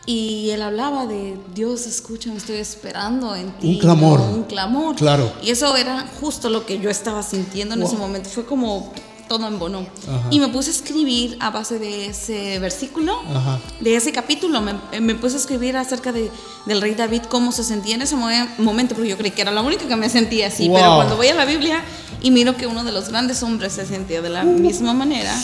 Y 0.09 0.51
él 0.51 0.61
hablaba 0.61 1.05
de 1.05 1.37
Dios, 1.53 1.85
escúchame, 1.85 2.37
estoy 2.37 2.55
esperando 2.55 3.35
en 3.35 3.51
ti. 3.59 3.67
Un 3.73 3.77
clamor. 3.79 4.19
Un 4.21 4.43
clamor. 4.43 4.95
Claro. 4.95 5.31
Y 5.43 5.49
eso 5.51 5.75
era 5.75 6.07
justo 6.21 6.49
lo 6.49 6.65
que 6.65 6.79
yo 6.79 6.89
estaba 6.89 7.21
sintiendo 7.23 7.75
en 7.75 7.83
ese 7.83 7.97
momento. 7.97 8.29
Fue 8.29 8.45
como 8.45 8.93
todo 9.27 9.45
en 9.47 9.59
bono. 9.59 9.79
Ajá. 10.07 10.27
Y 10.31 10.39
me 10.39 10.47
puse 10.47 10.69
a 10.69 10.73
escribir 10.73 11.35
a 11.41 11.49
base 11.49 11.77
de 11.77 12.05
ese 12.05 12.57
versículo, 12.59 13.19
Ajá. 13.35 13.59
de 13.81 13.97
ese 13.97 14.13
capítulo. 14.13 14.61
Me, 14.61 14.75
eh, 14.93 15.01
me 15.01 15.13
puse 15.15 15.35
a 15.35 15.39
escribir 15.39 15.75
acerca 15.75 16.13
de, 16.13 16.31
del 16.65 16.79
rey 16.79 16.95
David, 16.95 17.23
cómo 17.29 17.51
se 17.51 17.65
sentía 17.65 17.95
en 17.95 18.03
ese 18.03 18.15
mo- 18.15 18.29
momento, 18.59 18.95
porque 18.95 19.09
yo 19.09 19.17
creí 19.17 19.31
que 19.31 19.41
era 19.41 19.51
la 19.51 19.61
única 19.61 19.85
que 19.89 19.95
me 19.97 20.07
sentía 20.09 20.47
así. 20.47 20.69
Pero 20.73 20.87
Wow. 20.87 20.95
cuando 20.95 21.17
voy 21.17 21.27
a 21.27 21.35
la 21.35 21.43
Biblia 21.43 21.83
y 22.21 22.31
miro 22.31 22.55
que 22.55 22.65
uno 22.67 22.85
de 22.85 22.93
los 22.93 23.09
grandes 23.09 23.43
hombres 23.43 23.73
se 23.73 23.85
sentía 23.85 24.21
de 24.21 24.29
la 24.29 24.45
misma 24.45 24.93
manera, 24.93 25.35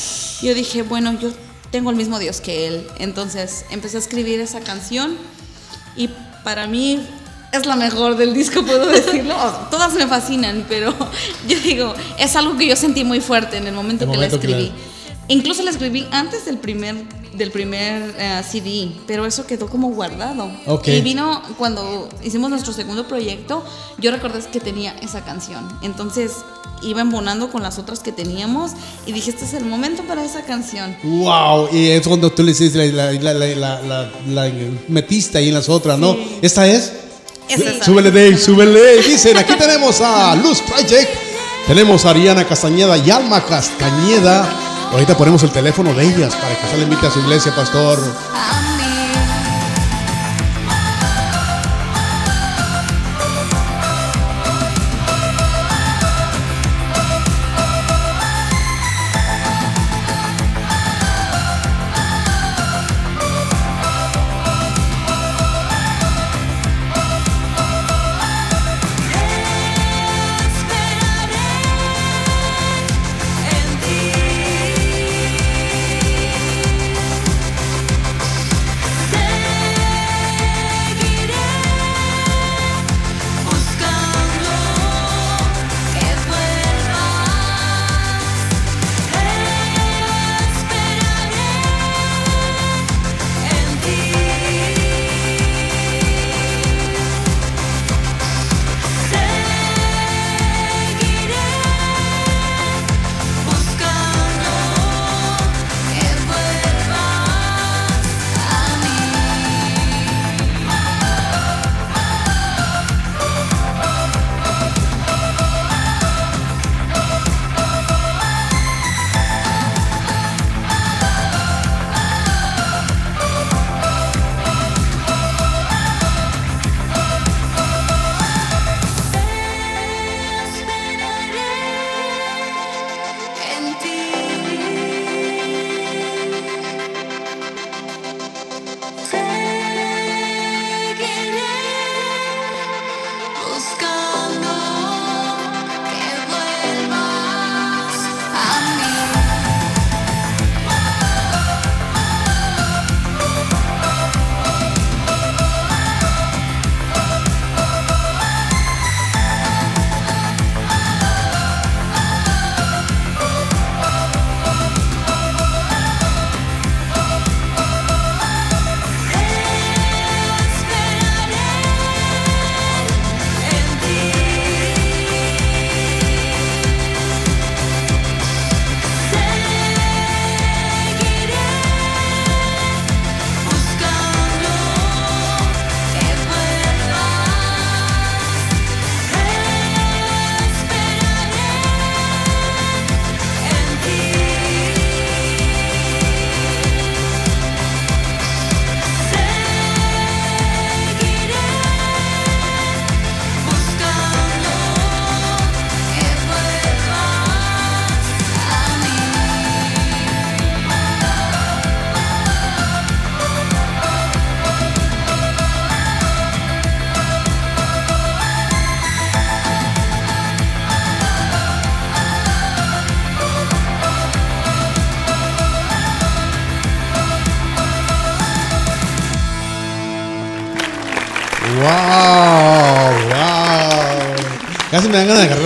yo 0.42 0.54
dije, 0.54 0.84
bueno, 0.84 1.20
yo 1.20 1.32
tengo 1.74 1.90
el 1.90 1.96
mismo 1.96 2.20
Dios 2.20 2.40
que 2.40 2.68
él. 2.68 2.88
Entonces 3.00 3.66
empecé 3.72 3.98
a 3.98 4.00
escribir 4.00 4.40
esa 4.40 4.60
canción 4.62 5.18
y 5.98 6.08
para 6.44 6.68
mí 6.68 7.04
es 7.52 7.66
la 7.66 7.76
mejor 7.76 8.16
del 8.16 8.32
disco, 8.36 8.64
puedo 8.64 8.86
decirlo. 9.00 9.36
Todas 9.72 9.94
me 9.96 10.06
fascinan, 10.08 10.66
pero 10.70 10.94
yo 11.48 11.60
digo, 11.60 11.96
es 12.20 12.36
algo 12.36 12.56
que 12.58 12.68
yo 12.68 12.76
sentí 12.76 13.04
muy 13.04 13.22
fuerte 13.22 13.58
en 13.58 13.66
el 13.66 13.74
momento 13.74 14.06
El 14.06 14.12
que 14.12 14.18
la- 14.18 14.28
escribí. 14.28 14.72
Incluso 15.28 15.64
la 15.64 15.72
escribí 15.72 16.06
antes 16.12 16.46
del 16.46 16.58
primer, 16.58 16.96
del 17.34 17.52
primer 17.52 18.14
eh, 18.18 18.42
CD, 18.50 18.92
pero 19.08 19.26
eso 19.26 19.46
quedó 19.46 19.68
como 19.68 19.90
guardado. 19.90 20.52
Ok. 20.68 20.88
Y 20.90 21.02
vino 21.02 21.42
cuando 21.58 22.10
hicimos 22.24 22.50
nuestro 22.50 22.74
segundo 22.74 23.08
proyecto, 23.08 23.64
yo 24.00 24.12
recordé 24.12 24.40
que 24.52 24.60
tenía 24.60 24.96
esa 25.02 25.24
canción. 25.24 25.66
Entonces 25.82 26.34
iba 26.82 27.02
embonando 27.02 27.50
con 27.50 27.64
las 27.64 27.80
otras 27.80 28.00
que 28.00 28.12
teníamos 28.12 28.72
y 29.06 29.14
dije, 29.14 29.30
este 29.30 29.46
es 29.46 29.54
el 29.54 29.66
momento 29.66 30.04
para 30.04 30.24
esa 30.26 30.44
canción. 30.44 30.96
Wow, 31.04 31.70
y 31.72 31.90
es 31.90 32.06
cuando 32.06 32.30
tú 32.30 32.44
le 32.44 32.52
hiciste 32.52 32.92
la, 32.92 33.12
la, 33.14 33.34
la, 33.34 34.12
la, 34.28 34.52
metiste 34.90 35.38
ahí 35.38 35.48
en 35.48 35.54
las 35.54 35.70
otras, 35.70 35.98
¿no? 35.98 36.18
¿Esta 36.42 36.68
es? 36.68 36.92
Es 37.48 37.60
esa. 37.62 37.86
Súbele, 37.86 38.12
Dave, 38.12 38.38
súbele. 38.38 39.02
Dicen, 39.04 39.38
aquí 39.38 39.54
tenemos 39.58 40.02
a 40.02 40.36
Luz 40.36 40.62
Project, 40.62 41.10
tenemos 41.68 42.06
a 42.06 42.10
Ariana 42.10 42.46
Castañeda 42.46 42.98
y 42.98 43.10
Alma 43.10 43.44
Castañeda. 43.46 44.73
Ahorita 44.94 45.18
ponemos 45.18 45.42
el 45.42 45.50
teléfono 45.50 45.92
de 45.96 46.06
ellas 46.06 46.36
para 46.36 46.56
que 46.56 46.68
se 46.68 46.78
le 46.78 46.84
invite 46.84 47.08
a 47.08 47.10
su 47.10 47.20
iglesia, 47.20 47.54
pastor. 47.56 47.98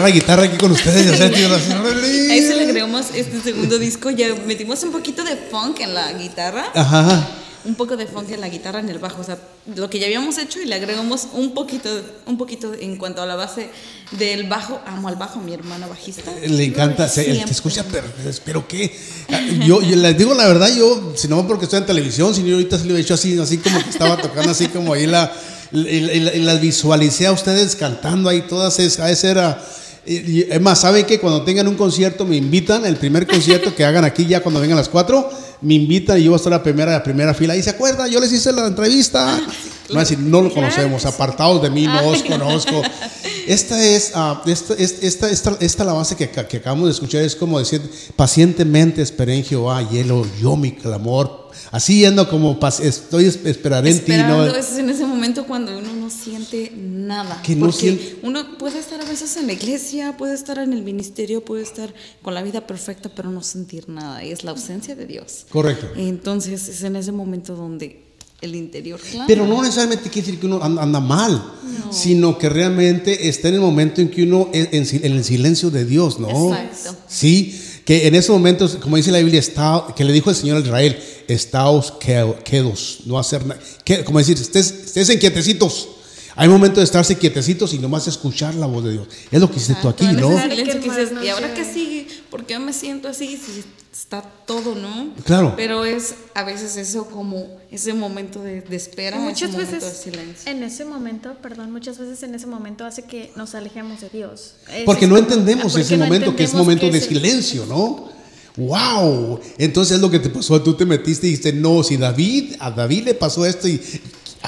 La 0.08 0.14
guitarra 0.14 0.44
aquí 0.44 0.58
con 0.58 0.72
ustedes 0.72 1.34
tío, 1.34 1.48
órale. 1.50 2.32
Ahí 2.32 2.42
se 2.42 2.56
le 2.56 2.64
agregamos 2.64 3.08
este 3.14 3.42
segundo 3.42 3.78
disco, 3.78 4.10
ya 4.10 4.34
metimos 4.46 4.82
un 4.84 4.92
poquito 4.94 5.24
de 5.26 5.36
funk 5.36 5.82
en 5.82 5.94
la 5.94 6.14
guitarra. 6.14 6.72
Ajá. 6.74 7.28
un 7.66 7.76
poco 7.76 7.98
de 7.98 8.08
funk 8.08 8.32
en 8.32 8.40
la 8.40 8.48
guitarra 8.48 8.80
en 8.80 8.88
el 8.88 9.00
bajo, 9.00 9.20
o 9.20 9.24
sea, 9.26 9.38
lo 9.76 9.90
que 9.90 10.00
ya 10.00 10.06
habíamos 10.06 10.38
hecho 10.38 10.62
y 10.62 10.66
le 10.66 10.76
agregamos 10.76 11.28
un 11.34 11.54
poquito, 11.54 11.90
un 12.26 12.38
poquito 12.38 12.74
en 12.74 12.96
cuanto 12.96 13.22
a 13.22 13.26
la 13.26 13.36
base 13.36 13.70
del 14.12 14.48
bajo. 14.48 14.80
Amo 14.86 15.10
al 15.10 15.18
bajo, 15.18 15.42
mi 15.42 15.54
hermana 15.54 15.88
bajista. 15.88 16.32
Le 16.42 16.64
encanta, 16.64 17.10
se, 17.10 17.26
se 17.26 17.52
escucha, 17.52 17.84
pero, 17.92 18.08
pero 18.46 18.66
qué. 18.66 18.98
Yo, 19.66 19.82
yo 19.82 19.98
les 19.98 20.18
digo 20.18 20.34
la 20.34 20.48
verdad, 20.48 20.74
yo, 20.74 21.12
si 21.18 21.28
no 21.28 21.46
porque 21.46 21.66
estoy 21.66 21.80
en 21.80 21.86
televisión, 21.86 22.34
si 22.34 22.44
no 22.44 22.54
ahorita 22.54 22.80
se 22.80 22.86
lo 22.86 22.96
he 22.96 23.02
hecho 23.02 23.16
así, 23.16 23.38
así 23.38 23.58
como 23.58 23.84
que 23.84 23.90
estaba 23.90 24.16
tocando, 24.16 24.52
así 24.52 24.68
como 24.70 24.94
ahí 24.94 25.06
la, 25.06 25.30
y, 25.74 26.40
las 26.40 26.62
visualicé 26.62 27.28
a 27.28 27.34
ustedes 27.34 27.76
cantando 27.76 28.30
ahí 28.30 28.44
todas, 28.44 28.80
es- 28.80 29.00
a 29.02 29.12
ese 29.12 29.32
era. 29.32 29.62
Y- 30.08 30.40
y- 30.40 30.48
Es 30.50 30.62
más, 30.62 30.80
¿saben 30.82 31.06
que 31.06 31.20
Cuando 31.20 31.44
tengan 31.44 31.68
un 31.68 31.76
concierto 31.76 32.26
me 32.26 32.36
invitan, 32.38 32.86
el 32.86 32.96
primer 32.98 33.28
concierto 33.28 33.76
que 33.76 33.84
hagan 33.86 34.04
aquí 34.06 34.26
ya 34.26 34.42
cuando 34.42 34.60
vengan 34.62 34.78
las 34.78 34.90
cuatro, 34.90 35.30
me 35.62 35.74
invitan 35.76 36.18
y 36.20 36.24
yo 36.24 36.32
voy 36.32 36.36
a 36.36 36.38
estar 36.38 36.54
a 36.54 36.58
la 36.58 36.64
primera, 36.64 36.92
la 36.92 37.04
primera 37.04 37.34
fila. 37.34 37.56
Y 37.56 37.64
se 37.64 37.70
acuerdan, 37.72 38.10
yo 38.10 38.20
les 38.20 38.32
hice 38.32 38.52
la 38.54 38.68
entrevista. 38.68 39.40
No, 39.90 39.96
va 39.96 40.02
a 40.02 40.04
decir, 40.04 40.20
no 40.20 40.42
lo 40.42 40.54
conocemos, 40.54 41.06
apartados 41.06 41.62
de 41.62 41.70
mí, 41.70 41.88
no 41.88 42.08
os 42.10 42.22
conozco. 42.24 42.82
Esta 43.48 43.82
es, 43.82 44.12
ah, 44.16 44.42
esta, 44.46 44.74
es- 44.74 44.98
esta, 45.02 45.30
esta, 45.30 45.58
esta 45.62 45.84
alabanza 45.84 46.18
que, 46.18 46.30
que 46.30 46.58
acabamos 46.58 46.88
de 46.88 46.92
escuchar 46.92 47.22
es 47.24 47.36
como 47.36 47.58
decir, 47.60 47.82
pacientemente 48.18 49.02
esperé 49.02 49.36
en 49.36 49.44
Jehová 49.46 49.88
y 49.90 49.98
él 50.00 50.12
oyó 50.12 50.56
mi 50.58 50.74
clamor. 50.74 51.48
Así 51.72 52.00
yendo 52.02 52.30
como, 52.30 52.60
estoy, 52.82 53.26
esperaré 53.26 53.92
en 53.92 54.00
ti. 54.04 54.12
¿no? 54.18 54.46
es 54.46 54.78
en 54.78 54.90
ese 54.90 55.06
momento 55.06 55.46
cuando 55.46 55.78
uno 55.78 55.94
no 56.08 56.24
siente 56.24 56.72
nada. 56.76 57.42
Que 57.42 57.56
no 57.56 57.66
porque 57.68 57.78
siente- 57.80 58.20
uno 58.24 58.58
puede 58.58 58.80
estar 58.80 59.00
a 59.02 59.06
veces 59.06 59.36
en 59.38 59.48
la 59.48 59.54
iglesia, 59.54 60.16
puede 60.18 60.34
estar 60.36 60.58
en 60.58 60.74
el 60.74 60.82
ministerio, 60.84 61.44
puede 61.44 61.64
estar 61.64 61.94
con 62.22 62.34
la 62.34 62.42
vida 62.42 62.66
perfecta, 62.66 63.10
pero 63.14 63.30
no 63.30 63.44
sentir 63.44 63.90
nada. 63.90 64.24
Y 64.24 64.32
es 64.32 64.44
la 64.44 64.52
ausencia 64.52 64.96
de 64.96 65.06
Dios. 65.06 65.46
Correcto. 65.50 65.88
Entonces 65.98 66.68
es 66.68 66.84
en 66.84 66.96
ese 66.96 67.12
momento 67.12 67.56
donde 67.56 68.04
el 68.42 68.56
interior. 68.56 69.00
Pero 69.28 69.48
no 69.48 69.62
necesariamente 69.64 70.10
quiere 70.10 70.26
decir 70.28 70.40
que 70.40 70.46
uno 70.46 70.62
anda, 70.64 71.00
mal, 71.00 71.44
sino 71.92 72.38
que 72.38 72.50
realmente 72.50 73.28
está 73.30 73.48
en 73.50 73.56
el 73.56 73.62
momento 73.62 74.00
en 74.00 74.10
que 74.10 74.24
uno 74.24 74.50
es 74.54 74.94
en, 74.94 75.06
en 75.06 75.12
el 75.14 75.24
silencio 75.24 75.70
de 75.72 75.86
Dios, 75.86 76.20
¿no? 76.20 76.54
Exacto. 76.54 76.96
Sí, 77.08 77.60
que 77.84 78.06
en 78.08 78.14
esos 78.16 78.36
momentos, 78.36 78.76
como 78.76 78.96
dice 78.98 79.12
la 79.12 79.20
Biblia, 79.20 79.40
está, 79.40 79.88
que 79.96 80.04
le 80.04 80.14
dijo 80.14 80.30
el 80.30 80.36
Señor 80.36 80.58
a 80.58 80.60
Israel, 80.60 80.98
estáos 81.28 81.92
que- 82.00 82.36
quedos, 82.44 83.00
no 83.06 83.18
hacer 83.18 83.44
nada, 83.46 83.60
como 84.06 84.20
decir, 84.20 84.38
estés, 84.38 84.72
estés 84.86 85.10
en 85.10 85.18
quietecitos. 85.20 85.90
Hay 86.38 86.48
momentos 86.48 86.78
de 86.78 86.84
estarse 86.86 87.18
quietecitos 87.18 87.74
y 87.74 87.80
nomás 87.80 88.08
escuchar 88.08 88.54
la 88.56 88.68
voz 88.68 88.84
de 88.84 88.92
Dios. 88.94 89.08
Es 89.32 89.42
lo 89.42 89.50
que 89.50 89.58
hiciste 89.58 89.82
tú 89.82 89.90
aquí, 89.90 90.06
¿no? 90.06 90.32
en 90.32 90.38
ese 90.38 90.50
silencio 90.50 90.82
¿Qué 90.82 91.16
que 91.20 91.26
¿y 91.26 91.30
ahora 91.30 91.54
qué 91.54 91.66
sigue? 91.66 92.08
¿Por 92.30 92.46
qué 92.46 92.60
me 92.60 92.74
siento 92.74 93.08
así? 93.08 93.38
Si 93.38 93.64
está 93.92 94.22
todo, 94.22 94.76
¿no? 94.76 95.10
Claro. 95.26 95.54
Pero 95.58 95.84
es 95.84 96.14
a 96.36 96.44
veces 96.44 96.78
eso 96.78 97.08
como 97.08 97.48
ese 97.72 97.94
momento 97.94 98.42
de, 98.44 98.62
de 98.62 98.76
espera, 98.76 99.18
muchas 99.18 99.50
ese 99.50 99.58
veces 99.58 99.84
de 99.84 99.92
silencio. 100.12 100.52
en 100.52 100.62
ese 100.62 100.86
momento, 100.86 101.34
perdón, 101.42 101.72
muchas 101.72 101.98
veces 101.98 102.22
en 102.22 102.36
ese 102.36 102.46
momento 102.46 102.86
hace 102.86 103.04
que 103.06 103.32
nos 103.36 103.56
alejemos 103.56 104.02
de 104.02 104.10
Dios. 104.10 104.54
Es 104.72 104.84
Porque 104.86 105.08
no 105.08 105.16
como- 105.16 105.28
entendemos 105.28 105.64
porque 105.74 105.82
ese 105.82 105.98
no 105.98 106.06
momento, 106.06 106.36
que 106.36 106.44
es 106.44 106.54
momento 106.54 106.82
que 106.86 106.92
de 106.92 106.98
el- 107.00 107.04
silencio, 107.04 107.66
¿no? 107.66 108.10
¡Wow! 108.56 109.40
Entonces 109.58 109.96
es 109.96 110.02
lo 110.02 110.10
que 110.12 110.20
te 110.20 110.30
pasó, 110.30 110.62
tú 110.62 110.74
te 110.76 110.86
metiste 110.86 111.28
y 111.28 111.32
dijiste, 111.32 111.54
no, 111.54 111.84
si 111.84 111.98
David, 111.98 112.56
a 112.60 112.72
David 112.72 113.06
le 113.06 113.14
pasó 113.14 113.46
esto 113.46 113.68
y 113.68 113.80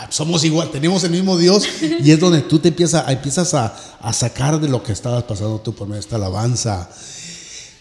somos 0.09 0.43
igual, 0.43 0.71
tenemos 0.71 1.03
el 1.03 1.11
mismo 1.11 1.37
Dios, 1.37 1.63
y 2.03 2.11
es 2.11 2.19
donde 2.19 2.41
tú 2.41 2.59
te 2.59 2.69
empiezas, 2.69 3.09
empiezas 3.09 3.53
a, 3.53 3.75
a 4.01 4.13
sacar 4.13 4.59
de 4.59 4.67
lo 4.69 4.81
que 4.83 4.91
estabas 4.91 5.23
pasando 5.23 5.59
tú 5.59 5.73
por 5.73 5.87
medio 5.87 5.95
de 5.95 6.01
esta 6.01 6.15
alabanza. 6.15 6.89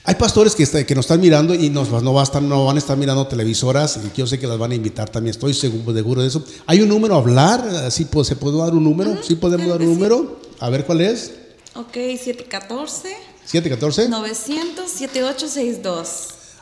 Hay 0.05 0.15
pastores 0.15 0.55
que, 0.55 0.63
está- 0.63 0.85
que 0.87 0.95
nos 0.95 1.05
están 1.05 1.21
mirando 1.21 1.55
y 1.55 1.69
nos, 1.69 1.91
no, 1.91 2.15
va 2.15 2.23
a 2.23 2.25
estar, 2.25 2.41
no 2.43 2.65
van 2.65 2.77
a 2.77 2.79
estar 2.79 2.97
mirando 2.97 3.27
televisoras 3.27 3.99
y 4.03 4.17
yo 4.19 4.27
sé 4.27 4.39
que 4.39 4.47
las 4.47 4.57
van 4.59 4.73
a 4.73 4.75
invitar 4.75 5.11
también, 5.11 5.33
estoy 5.33 5.53
seguro, 5.53 5.93
seguro 5.95 6.23
de 6.23 6.29
eso. 6.29 6.43
¿Hay 6.67 6.81
un 6.81 6.89
número 6.89 7.15
a 7.15 7.19
hablar? 7.19 7.91
¿Sí, 7.91 8.07
po- 8.07 8.25
¿Se 8.25 8.35
puede 8.37 8.57
dar 8.57 8.73
un 8.73 8.85
número? 8.85 9.19
¿Sí 9.23 9.35
podemos 9.35 9.67
claro 9.67 9.79
dar 9.81 9.87
un 9.89 9.95
sí. 9.95 10.01
número? 10.01 10.41
A 10.61 10.71
ver 10.71 10.87
cuál 10.87 11.03
es. 11.03 11.33
Ok, 11.75 11.93
714 11.93 13.09
714. 13.45 14.09
900 14.09 14.91
7862. 14.91 16.09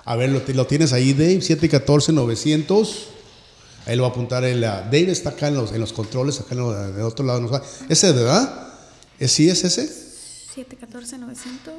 A 0.05 0.16
ver, 0.16 0.30
lo, 0.30 0.42
lo 0.55 0.66
tienes 0.66 0.92
ahí, 0.92 1.12
Dave, 1.12 1.38
714-900. 1.40 2.88
Ahí 3.87 3.97
lo 3.97 4.03
va 4.03 4.09
a 4.09 4.11
apuntar 4.11 4.45
el, 4.45 4.62
ah, 4.64 4.82
Dave 4.82 5.11
está 5.12 5.30
acá 5.30 5.49
en 5.49 5.55
los, 5.55 5.72
en 5.72 5.80
los 5.80 5.93
controles, 5.93 6.41
acá 6.41 6.51
en 6.55 6.59
lo- 6.59 6.72
del 6.93 7.03
otro 7.03 7.24
lado. 7.24 7.62
¿Ese, 7.89 8.12
verdad? 8.12 8.68
¿Es, 9.18 9.32
¿Sí 9.32 9.49
es 9.49 9.62
ese? 9.64 9.87
714 9.87 11.18
900. 11.18 11.74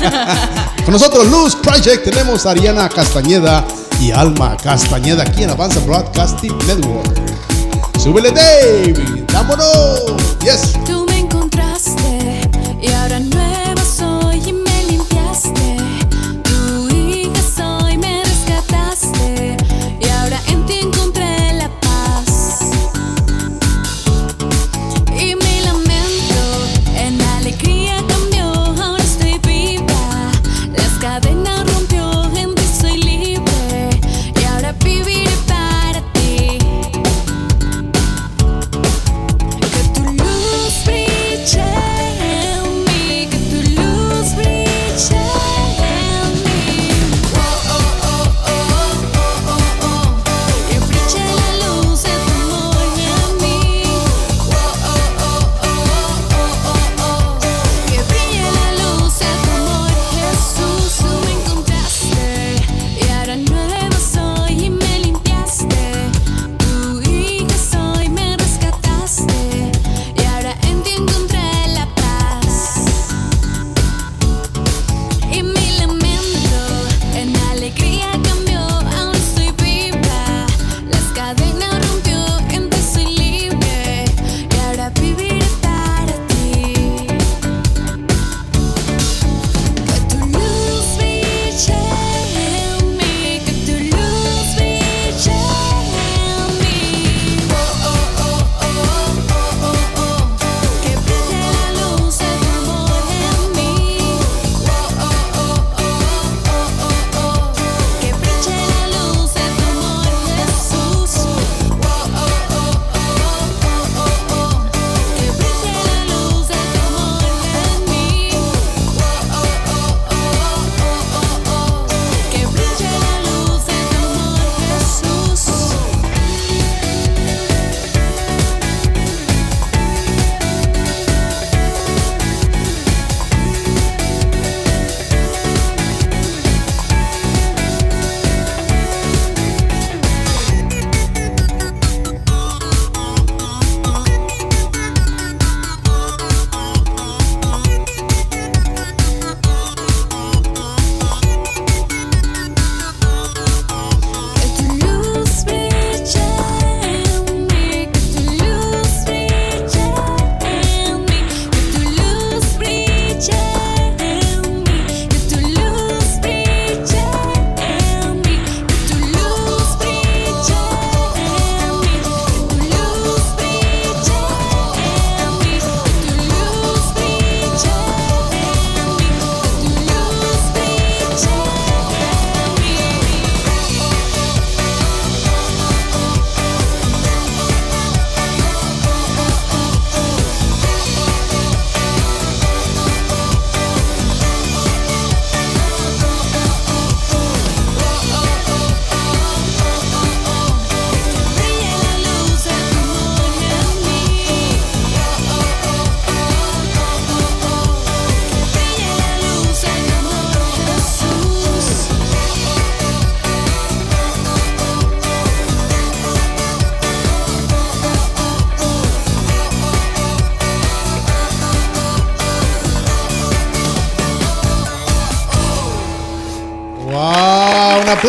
Con 0.86 0.94
nosotros, 0.94 1.28
Luz 1.28 1.54
Project, 1.58 2.06
tenemos 2.06 2.46
a 2.46 2.52
Ariana 2.52 2.88
Castañeda 2.88 3.68
y 4.00 4.12
Alma 4.12 4.56
Castañeda 4.56 5.24
aquí 5.24 5.44
en 5.44 5.50
Avanza 5.50 5.82
Broadcasting 5.82 6.58
Network. 6.66 7.12
¡Súbele, 8.02 8.32
David! 8.32 8.98
¡Vámonos! 9.32 10.16
¡Yes! 10.42 10.74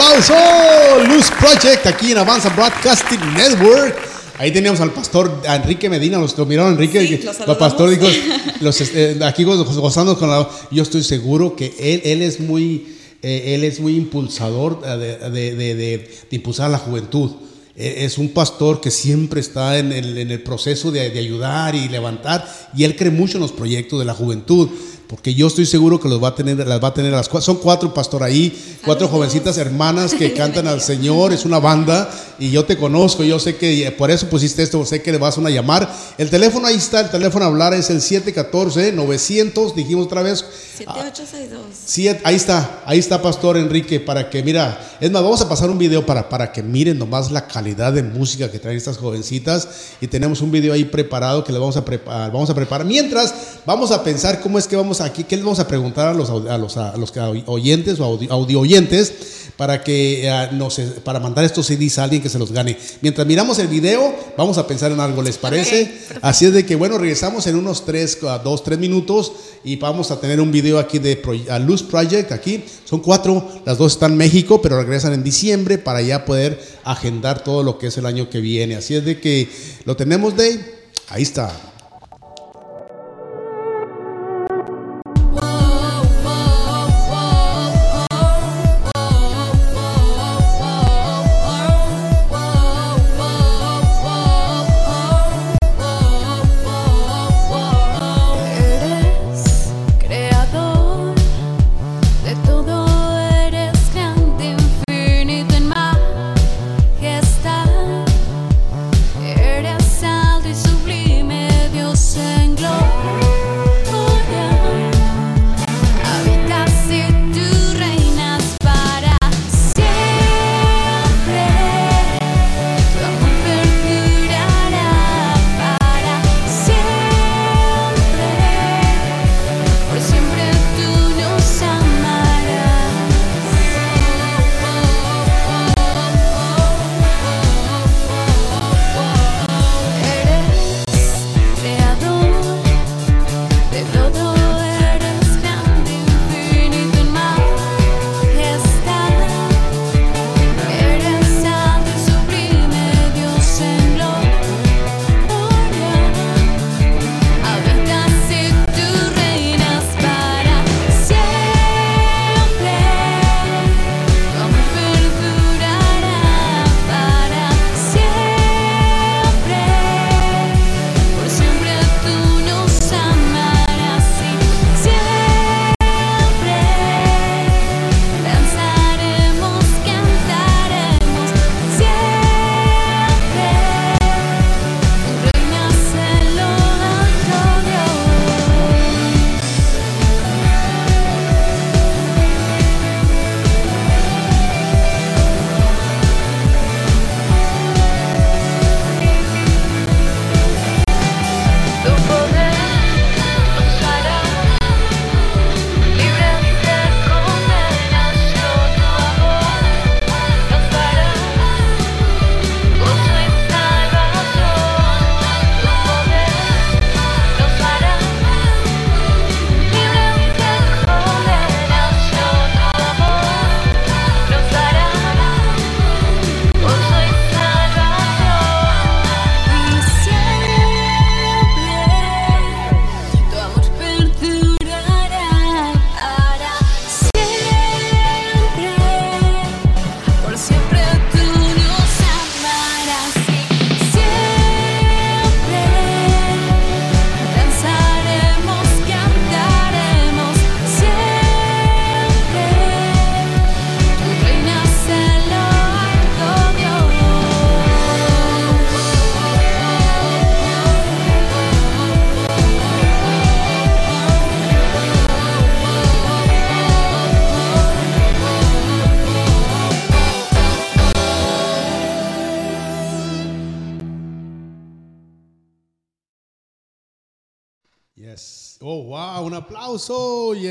Aplauso. 0.07 1.05
Luz 1.07 1.31
Project 1.39 1.87
aquí 1.87 2.13
en 2.13 2.19
Avanza 2.19 2.49
Broadcasting 2.51 3.21
Network. 3.35 3.97
Ahí 4.39 4.51
teníamos 4.51 4.81
al 4.81 4.91
pastor 4.91 5.41
Enrique 5.45 5.89
Medina, 5.89 6.19
los 6.19 6.37
lo 6.37 6.47
miraron 6.47 6.73
Enrique, 6.73 7.07
Sí, 7.07 7.21
los 7.25 7.39
el 7.49 7.57
pastor 7.57 7.91
dijo, 7.91 8.07
los, 8.61 8.81
eh, 8.81 9.19
aquí 9.25 9.45
goz- 9.45 9.65
gozando 9.77 10.19
con 10.19 10.31
la, 10.31 10.49
yo 10.71 10.83
estoy 10.83 11.03
seguro 11.05 11.55
que 11.55 11.73
él, 11.79 12.01
él 12.05 12.23
es 12.23 12.41
muy, 12.41 12.97
eh, 13.23 13.55
él 13.55 13.63
es 13.63 13.79
muy 13.79 13.95
impulsador 13.97 14.81
de, 14.83 15.19
de- 15.31 15.55
de- 15.55 15.75
de- 15.75 16.11
impulsar 16.33 16.67
a 16.67 16.71
la 16.71 16.79
juventud. 16.79 17.31
Eh, 17.77 18.05
Es 18.05 18.19
un 18.19 18.31
pastor 18.31 18.81
que 18.81 18.91
siempre 18.91 19.41
está 19.41 19.79
en 19.79 19.93
el, 19.93 20.19
en 20.19 20.31
el 20.31 20.43
proceso 20.43 20.91
de, 20.91 21.01
ayudar 21.03 21.75
y 21.77 21.89
levantar 21.89 22.45
y 22.77 22.83
él 22.85 22.97
cree 22.97 23.11
mucho 23.13 23.37
en 23.39 23.43
los 23.43 23.53
proyectos 23.53 23.99
de 24.01 24.05
la 24.07 24.15
juventud. 24.15 24.69
Porque 25.07 25.35
yo 25.35 25.47
estoy 25.49 25.67
seguro 25.67 26.01
que 26.01 26.09
los 26.09 26.23
va 26.23 26.29
a 26.29 26.35
tener, 26.35 26.67
las 26.67 26.83
va 26.83 26.89
a 26.89 26.95
tener 26.95 27.13
a 27.13 27.19
las 27.19 27.29
cuatro. 27.29 27.45
Son 27.45 27.57
cuatro 27.63 27.93
pastor 27.93 28.23
ahí, 28.23 28.51
cuatro 28.85 29.09
jovencitas 29.09 29.59
hermanas 29.59 30.15
que 30.15 30.33
cantan 30.35 30.67
al 30.67 30.81
Señor. 30.81 31.33
Es 31.33 31.45
una 31.45 31.59
banda 31.59 32.11
y 32.47 32.51
yo 32.51 32.65
te 32.65 32.77
conozco. 32.77 33.23
Yo 33.25 33.39
sé 33.39 33.57
que 33.57 33.87
eh, 33.87 33.91
por 33.93 34.11
eso 34.11 34.29
pusiste 34.29 34.63
esto. 34.63 34.85
Sé 34.85 35.01
que 35.03 35.13
le 35.13 35.19
vas 35.19 35.39
a 35.39 35.51
llamar. 35.51 35.93
El 36.19 36.29
teléfono 36.31 36.67
ahí 36.67 36.77
está. 36.77 37.01
El 37.01 37.11
teléfono 37.11 37.45
a 37.45 37.49
hablar 37.49 37.73
es 37.75 37.89
el 37.91 38.01
714-900. 38.01 39.75
Dijimos 39.75 40.07
otra 40.07 40.23
vez. 40.23 40.45
7862. 40.79 41.61
Siete- 41.85 42.21
ahí 42.25 42.35
está, 42.35 42.83
ahí 42.87 42.99
está 42.99 43.21
Pastor 43.23 43.57
Enrique, 43.57 44.01
para 44.01 44.29
que, 44.31 44.43
mira, 44.43 44.97
es 45.01 45.11
más, 45.11 45.23
vamos 45.23 45.41
a 45.41 45.49
pasar 45.49 45.71
un 45.71 45.79
video 45.79 46.05
para, 46.05 46.29
para 46.29 46.51
que 46.53 46.63
miren 46.63 46.99
nomás 46.99 47.31
la 47.31 47.47
calidad 47.47 47.93
de 47.93 48.03
música 48.03 48.51
que 48.51 48.59
traen 48.59 48.77
estas 48.79 48.97
jovencitas 48.99 49.69
y 50.01 50.07
tenemos 50.09 50.41
un 50.41 50.51
video 50.51 50.73
ahí 50.73 50.85
preparado 50.85 51.45
que 51.45 51.53
le 51.53 51.59
vamos 51.59 51.77
a 51.77 51.85
preparar, 51.85 52.33
vamos 52.33 52.51
a 52.51 52.55
preparar. 52.55 52.87
Mientras, 52.87 53.35
vamos 53.67 53.91
a 53.93 54.03
pensar 54.03 54.41
cómo 54.41 54.59
es 54.59 54.67
que 54.67 54.75
vamos 54.77 55.01
aquí, 55.01 55.25
qué 55.25 55.37
les 55.37 55.45
vamos 55.45 55.61
a 55.61 55.69
preguntar 55.69 56.09
a 56.09 56.15
los, 56.15 56.31
a 56.31 56.59
los, 56.59 56.77
a 56.77 56.97
los 56.97 57.13
oyentes 57.47 58.01
o 58.01 58.05
audio, 58.31 58.59
oyentes 58.61 59.13
para 59.57 59.85
que 59.85 60.27
eh, 60.27 60.49
nos, 60.53 60.81
para 61.05 61.21
mandar 61.21 61.45
estos 61.45 61.67
CDs 61.67 61.99
a 61.99 62.05
alguien 62.05 62.23
que 62.23 62.29
se 62.33 62.39
los 62.39 62.51
gane. 62.51 62.77
Mientras 63.01 63.27
miramos 63.27 63.59
el 63.61 63.69
video, 63.69 64.15
vamos 64.37 64.59
a 64.59 64.67
pensar 64.67 64.91
en 64.91 64.99
algo, 65.01 65.23
¿les 65.23 65.39
parece? 65.39 65.93
Así 66.23 66.47
es 66.47 66.53
de 66.53 66.67
que, 66.67 66.75
bueno, 66.75 66.99
regresamos 66.99 67.47
en 67.47 67.57
unos 67.57 67.85
3, 67.85 68.19
2, 68.43 68.65
3 68.65 68.79
minutos 68.79 69.33
y 69.63 69.77
vamos 69.77 70.11
a 70.11 70.21
tener 70.21 70.41
un 70.41 70.51
video 70.51 70.79
aquí 70.79 70.99
de 70.99 71.17
Pro- 71.17 71.35
Luz 71.61 71.83
Project 71.83 72.33
aquí. 72.33 72.65
Son 72.85 73.01
cuatro, 73.01 73.49
las 73.65 73.79
dos 73.79 73.93
están 73.93 74.13
en 74.13 74.19
México, 74.19 74.61
pero 74.61 74.79
regresan 74.81 75.13
en 75.13 75.23
diciembre 75.23 75.79
para 75.79 76.03
ya 76.03 76.25
poder 76.25 76.61
agendar 76.85 77.45
todo 77.45 77.63
lo 77.63 77.79
que 77.79 77.87
es 77.87 77.97
el 77.99 78.07
año 78.07 78.29
que 78.29 78.41
viene. 78.41 78.75
Así 78.77 78.95
es 78.95 79.05
de 79.05 79.21
que 79.21 79.49
lo 79.85 79.97
tenemos 79.97 80.37
de 80.37 80.61
ahí 81.09 81.23
está. 81.23 81.72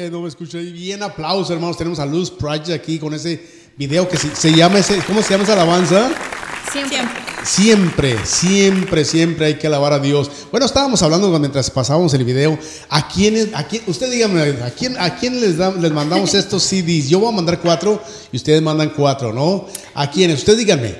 No 0.09 0.21
me 0.21 0.27
escuché 0.29 0.59
bien. 0.61 1.03
Aplauso, 1.03 1.53
hermanos. 1.53 1.77
Tenemos 1.77 1.99
a 1.99 2.05
Luz 2.05 2.31
Project 2.31 2.69
aquí 2.71 2.97
con 2.99 3.13
ese 3.13 3.41
video 3.77 4.07
que 4.07 4.17
se, 4.17 4.35
se 4.35 4.53
llama 4.53 4.79
ese, 4.79 4.97
¿cómo 5.05 5.21
se 5.21 5.31
llama 5.31 5.43
esa 5.43 5.53
alabanza? 5.53 6.09
Siempre. 6.71 6.97
Siempre. 7.43 8.17
Siempre, 8.25 9.03
siempre, 9.05 9.45
hay 9.47 9.55
que 9.57 9.67
alabar 9.67 9.93
a 9.93 9.99
Dios. 9.99 10.29
Bueno, 10.51 10.65
estábamos 10.65 11.01
hablando 11.01 11.37
mientras 11.39 11.69
pasábamos 11.71 12.13
el 12.13 12.23
video. 12.23 12.57
¿A 12.89 13.07
quién, 13.07 13.51
a 13.55 13.63
quién 13.67 13.83
usted 13.87 14.09
dígame, 14.11 14.41
¿a 14.63 14.69
quién, 14.71 14.95
a 14.99 15.15
quién 15.15 15.41
les, 15.41 15.57
da- 15.57 15.71
les 15.71 15.91
mandamos 15.91 16.33
estos 16.33 16.63
CDs? 16.63 17.09
Yo 17.09 17.19
voy 17.19 17.29
a 17.29 17.35
mandar 17.35 17.59
cuatro 17.59 18.01
y 18.31 18.37
ustedes 18.37 18.61
mandan 18.61 18.91
cuatro, 18.95 19.33
¿no? 19.33 19.65
¿A 19.95 20.09
quiénes? 20.09 20.39
Usted 20.39 20.55
díganme. 20.57 20.95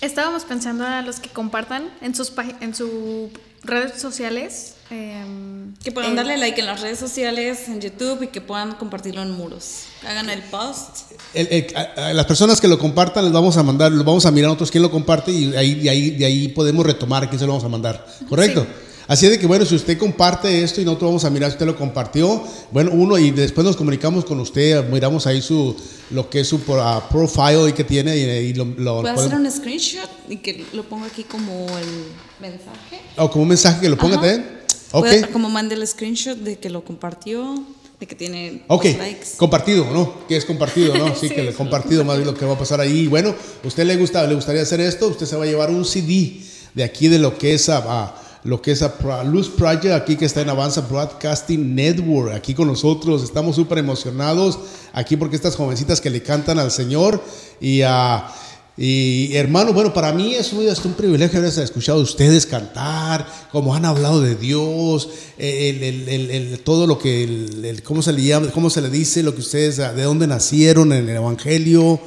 Estábamos 0.00 0.44
pensando 0.44 0.86
a 0.86 1.02
los 1.02 1.20
que 1.20 1.28
compartan 1.28 1.90
en 2.00 2.14
sus 2.14 2.32
en 2.60 2.74
sus 2.74 2.88
redes 3.62 4.00
sociales. 4.00 4.74
Em, 4.90 5.74
Que 5.82 5.92
puedan 5.92 6.10
el- 6.10 6.16
darle 6.16 6.36
like 6.38 6.60
en 6.60 6.66
las 6.66 6.80
redes 6.80 6.98
sociales, 6.98 7.68
en 7.68 7.80
YouTube 7.80 8.22
y 8.22 8.26
que 8.28 8.40
puedan 8.40 8.72
compartirlo 8.76 9.22
en 9.22 9.30
muros. 9.32 9.82
Hagan 10.06 10.30
el 10.30 10.42
post. 10.42 11.12
El- 11.34 11.48
el- 11.50 11.76
a- 11.76 12.08
a 12.08 12.12
las 12.14 12.26
personas 12.26 12.60
que 12.60 12.68
lo 12.68 12.78
compartan 12.78 13.24
les 13.24 13.32
vamos 13.32 13.56
a 13.56 13.62
mandar, 13.62 13.92
los 13.92 14.04
vamos 14.04 14.24
a 14.26 14.30
mirar 14.30 14.48
nosotros 14.48 14.70
quién 14.70 14.82
lo 14.82 14.90
comparte 14.90 15.30
y 15.30 15.54
ahí, 15.56 15.74
de, 15.74 15.90
ahí, 15.90 16.10
de 16.10 16.24
ahí 16.24 16.48
podemos 16.48 16.84
retomar 16.86 17.28
quién 17.28 17.38
se 17.38 17.44
lo 17.46 17.52
vamos 17.52 17.64
a 17.64 17.68
mandar. 17.68 18.06
¿Correcto? 18.28 18.66
Así 19.06 19.26
de 19.26 19.38
que 19.38 19.46
bueno, 19.46 19.64
si 19.64 19.74
usted 19.74 19.96
comparte 19.96 20.62
esto 20.62 20.82
y 20.82 20.84
nosotros 20.84 21.08
vamos 21.08 21.24
a 21.24 21.30
mirar 21.30 21.48
si 21.50 21.54
usted 21.54 21.64
lo 21.64 21.76
compartió, 21.76 22.44
bueno, 22.70 22.90
uno 22.92 23.16
y 23.16 23.30
después 23.30 23.66
nos 23.66 23.74
comunicamos 23.74 24.22
con 24.26 24.38
usted, 24.38 24.86
miramos 24.90 25.26
ahí 25.26 25.40
su 25.40 25.74
lo 26.10 26.28
que 26.28 26.40
es 26.40 26.48
su 26.48 26.60
ah, 26.78 27.08
profile 27.10 27.70
y 27.70 27.72
que 27.72 27.84
tiene 27.84 28.14
y, 28.18 28.20
y 28.20 28.52
lo, 28.54 28.66
lo 28.66 28.74
Puedo 28.74 29.00
podemos- 29.02 29.24
hacer 29.24 29.34
un 29.34 29.50
screenshot 29.50 30.10
y 30.28 30.36
que 30.36 30.66
lo 30.74 30.82
ponga 30.82 31.06
aquí 31.06 31.24
como 31.24 31.66
el 31.78 31.86
mensaje. 32.38 33.00
o 33.16 33.30
como 33.30 33.44
un 33.44 33.48
mensaje 33.48 33.80
que 33.80 33.88
lo 33.88 33.96
ponga 33.96 34.16
Ajá. 34.16 34.26
también. 34.26 34.57
Ok. 34.92 35.04
Puede- 35.06 35.28
como 35.30 35.48
mande 35.50 35.74
el 35.74 35.86
screenshot 35.86 36.38
de 36.38 36.58
que 36.58 36.70
lo 36.70 36.84
compartió, 36.84 37.62
de 38.00 38.06
que 38.06 38.14
tiene 38.14 38.62
Ok, 38.68 38.84
likes. 38.84 39.30
compartido, 39.36 39.84
¿no? 39.92 40.26
Que 40.28 40.36
es 40.36 40.44
compartido, 40.44 40.96
¿no? 40.96 41.08
Sí, 41.14 41.20
Sí, 41.28 41.34
que 41.34 41.42
le 41.42 41.52
compartido 41.52 42.04
más 42.04 42.16
bien 42.16 42.26
lo 42.26 42.34
que 42.34 42.44
va 42.46 42.54
a 42.54 42.58
pasar 42.58 42.80
ahí. 42.80 43.06
Bueno, 43.06 43.34
¿usted 43.64 43.84
le 43.84 43.96
gusta, 43.96 44.26
le 44.26 44.34
gustaría 44.34 44.62
hacer 44.62 44.80
esto? 44.80 45.08
Usted 45.08 45.26
se 45.26 45.36
va 45.36 45.44
a 45.44 45.46
llevar 45.46 45.70
un 45.70 45.84
CD 45.84 46.40
de 46.74 46.84
aquí 46.84 47.08
de 47.08 47.18
lo 47.18 47.36
que 47.36 47.54
es 47.54 47.68
a, 47.68 47.78
a- 47.78 48.22
lo 48.44 48.62
que 48.62 48.70
es 48.70 48.82
a 48.82 48.94
Luz 49.24 49.48
Project, 49.48 49.92
aquí 49.92 50.16
que 50.16 50.24
está 50.24 50.40
en 50.40 50.48
Avanza 50.48 50.80
Broadcasting 50.82 51.74
Network, 51.74 52.32
aquí 52.34 52.54
con 52.54 52.68
nosotros. 52.68 53.24
Estamos 53.24 53.56
súper 53.56 53.78
emocionados 53.78 54.58
aquí 54.92 55.16
porque 55.16 55.34
estas 55.36 55.56
jovencitas 55.56 56.00
que 56.00 56.08
le 56.08 56.22
cantan 56.22 56.58
al 56.60 56.70
Señor 56.70 57.22
y 57.60 57.82
a... 57.82 58.28
Y 58.80 59.34
hermano, 59.34 59.72
bueno, 59.72 59.92
para 59.92 60.12
mí 60.12 60.34
es 60.34 60.52
un, 60.52 60.64
es 60.64 60.84
un 60.84 60.92
privilegio 60.92 61.40
haber 61.40 61.58
escuchado 61.58 61.98
a 61.98 62.02
ustedes 62.02 62.46
cantar, 62.46 63.26
como 63.50 63.74
han 63.74 63.84
hablado 63.84 64.20
de 64.20 64.36
Dios, 64.36 65.08
el, 65.36 66.60
todo 66.64 66.86
lo 66.86 66.96
que, 66.96 67.80
¿cómo 67.82 68.02
se 68.02 68.12
le? 68.12 68.50
¿Cómo 68.52 68.70
se 68.70 68.80
le 68.80 68.88
dice? 68.88 69.24
Lo 69.24 69.34
que 69.34 69.40
ustedes, 69.40 69.78
de 69.78 70.02
dónde 70.04 70.28
nacieron 70.28 70.92
en 70.92 71.08
el 71.08 71.16
Evangelio. 71.16 72.00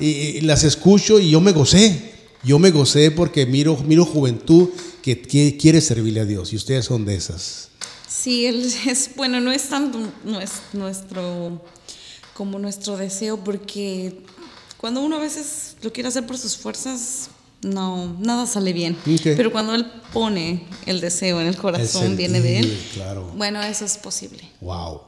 Y, 0.00 0.06
y 0.06 0.40
las 0.40 0.64
escucho 0.64 1.20
y 1.20 1.30
yo 1.30 1.40
me 1.40 1.52
gocé. 1.52 2.16
Yo 2.42 2.58
me 2.58 2.70
gocé 2.70 3.10
porque 3.10 3.46
miro, 3.46 3.76
miro 3.86 4.04
juventud 4.04 4.68
que, 5.02 5.20
que 5.20 5.56
quiere 5.56 5.80
servirle 5.80 6.20
a 6.20 6.24
Dios. 6.24 6.52
Y 6.52 6.56
ustedes 6.56 6.84
son 6.84 7.04
de 7.04 7.14
esas. 7.14 7.70
Sí, 8.08 8.46
es, 8.46 9.10
bueno, 9.16 9.40
no 9.40 9.52
es 9.52 9.68
tanto 9.68 9.98
no 10.24 10.40
es 10.40 10.52
nuestro, 10.72 11.60
como 12.34 12.58
nuestro 12.58 12.96
deseo, 12.96 13.36
porque 13.42 14.22
cuando 14.76 15.00
uno 15.00 15.16
a 15.16 15.20
veces 15.20 15.65
lo 15.82 15.92
quiere 15.92 16.08
hacer 16.08 16.26
por 16.26 16.38
sus 16.38 16.56
fuerzas, 16.56 17.28
no, 17.62 18.16
nada 18.20 18.46
sale 18.46 18.72
bien. 18.72 18.96
Pero 19.22 19.50
cuando 19.50 19.74
él 19.74 19.86
pone 20.12 20.66
el 20.86 21.00
deseo 21.00 21.40
en 21.40 21.46
el 21.46 21.56
corazón, 21.56 22.04
El 22.12 22.16
viene 22.16 22.40
de 22.40 22.60
él, 22.60 22.78
claro. 22.94 23.32
bueno, 23.36 23.62
eso 23.62 23.84
es 23.84 23.96
posible. 23.98 24.42
Wow. 24.60 25.00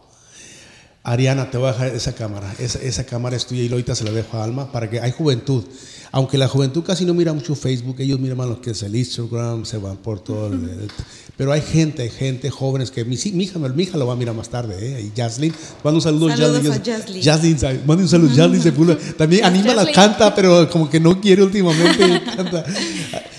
Ariana, 1.10 1.50
te 1.50 1.56
voy 1.56 1.68
a 1.68 1.72
dejar 1.72 1.88
esa 1.88 2.12
cámara. 2.14 2.54
Esa, 2.58 2.78
esa 2.80 3.04
cámara 3.04 3.34
es 3.36 3.46
tuya 3.46 3.62
y 3.62 3.70
ahorita 3.70 3.94
se 3.94 4.04
la 4.04 4.10
dejo 4.10 4.36
a 4.36 4.44
Alma 4.44 4.70
para 4.70 4.90
que 4.90 5.00
hay 5.00 5.10
juventud. 5.12 5.64
Aunque 6.12 6.36
la 6.38 6.48
juventud 6.48 6.82
casi 6.84 7.04
no 7.04 7.14
mira 7.14 7.32
mucho 7.32 7.54
Facebook, 7.54 7.96
ellos 8.00 8.18
miran 8.20 8.36
más 8.38 8.48
lo 8.48 8.60
que 8.60 8.70
es 8.72 8.82
el 8.82 8.94
Instagram, 8.94 9.64
se 9.64 9.78
van 9.78 9.96
por 9.96 10.20
todo. 10.20 10.48
el- 10.48 10.88
pero 11.36 11.52
hay 11.52 11.62
gente, 11.62 12.02
hay 12.02 12.10
gente, 12.10 12.50
jóvenes 12.50 12.90
que 12.90 13.04
mi, 13.04 13.16
sí, 13.16 13.30
mi 13.32 13.44
hija, 13.44 13.58
mi 13.58 13.82
hija 13.84 13.96
lo 13.96 14.06
va 14.06 14.14
a 14.14 14.16
mirar 14.16 14.34
más 14.34 14.48
tarde. 14.50 14.74
¿eh? 14.80 15.00
Y 15.02 15.12
Jaslyn, 15.18 15.54
manda 15.84 15.96
un 15.96 16.02
saludo 16.02 16.28
Saludos 16.30 16.62
Jaslyn. 16.84 17.22
a 17.28 17.32
Jaslyn. 17.32 17.86
Manda 17.86 18.02
un 18.02 18.08
saludo. 18.08 18.34
Jaslyn 18.36 18.62
Sepúlveda. 18.62 18.98
También 19.16 19.44
anima 19.44 19.72
la 19.74 19.90
canta, 19.92 20.34
pero 20.34 20.68
como 20.68 20.90
que 20.90 20.98
no 21.00 21.20
quiere 21.20 21.42
últimamente. 21.42 22.22
canta. 22.36 22.64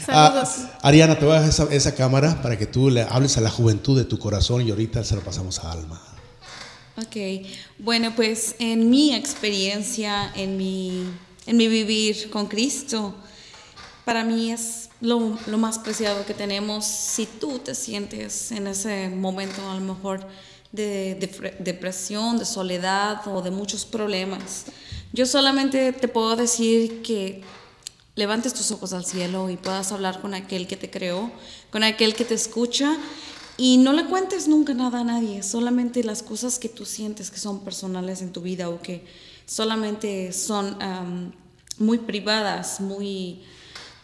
Saludos. 0.05 0.49
Ariana, 0.81 1.19
te 1.19 1.25
voy 1.25 1.35
a 1.35 1.41
dejar 1.41 1.49
esa, 1.49 1.73
esa 1.75 1.93
cámara 1.93 2.41
para 2.41 2.57
que 2.57 2.65
tú 2.65 2.89
le 2.89 3.03
hables 3.03 3.37
a 3.37 3.41
la 3.41 3.49
juventud 3.49 3.97
de 3.97 4.05
tu 4.05 4.17
corazón 4.17 4.65
y 4.65 4.69
ahorita 4.71 5.03
se 5.03 5.15
lo 5.15 5.21
pasamos 5.21 5.59
a 5.59 5.71
Alma. 5.71 6.01
Ok, 7.01 7.45
bueno, 7.77 8.13
pues 8.15 8.55
en 8.59 8.89
mi 8.89 9.13
experiencia, 9.13 10.31
en 10.35 10.57
mi, 10.57 11.03
en 11.45 11.57
mi 11.57 11.67
vivir 11.67 12.29
con 12.29 12.47
Cristo, 12.47 13.15
para 14.05 14.23
mí 14.23 14.51
es 14.51 14.89
lo, 15.01 15.37
lo 15.47 15.57
más 15.57 15.77
preciado 15.79 16.25
que 16.25 16.33
tenemos. 16.33 16.85
Si 16.85 17.25
tú 17.25 17.59
te 17.59 17.75
sientes 17.75 18.51
en 18.51 18.67
ese 18.67 19.09
momento 19.09 19.69
a 19.69 19.75
lo 19.75 19.81
mejor 19.81 20.27
de, 20.71 21.15
de 21.15 21.31
fre- 21.31 21.57
depresión, 21.59 22.37
de 22.37 22.45
soledad 22.45 23.21
o 23.27 23.41
de 23.41 23.51
muchos 23.51 23.85
problemas, 23.85 24.65
yo 25.13 25.25
solamente 25.25 25.93
te 25.93 26.07
puedo 26.07 26.35
decir 26.35 27.01
que 27.01 27.41
levantes 28.15 28.53
tus 28.53 28.71
ojos 28.71 28.93
al 28.93 29.05
cielo 29.05 29.49
y 29.49 29.57
puedas 29.57 29.91
hablar 29.91 30.21
con 30.21 30.33
aquel 30.33 30.67
que 30.67 30.75
te 30.75 30.89
creó, 30.89 31.31
con 31.71 31.83
aquel 31.83 32.13
que 32.15 32.25
te 32.25 32.33
escucha 32.33 32.97
y 33.59 33.77
no 33.77 33.91
le 33.91 34.05
cuentes 34.05 34.47
nunca 34.47 34.73
nada 34.73 35.01
a 35.01 35.03
nadie, 35.03 35.43
solamente 35.43 36.01
las 36.05 36.23
cosas 36.23 36.57
que 36.57 36.69
tú 36.69 36.85
sientes 36.85 37.29
que 37.29 37.39
son 37.39 37.59
personales 37.59 38.21
en 38.21 38.31
tu 38.31 38.39
vida 38.39 38.69
o 38.69 38.81
que 38.81 39.05
solamente 39.45 40.31
son 40.31 40.77
muy 41.77 41.97
privadas, 41.97 42.79
muy 42.79 43.41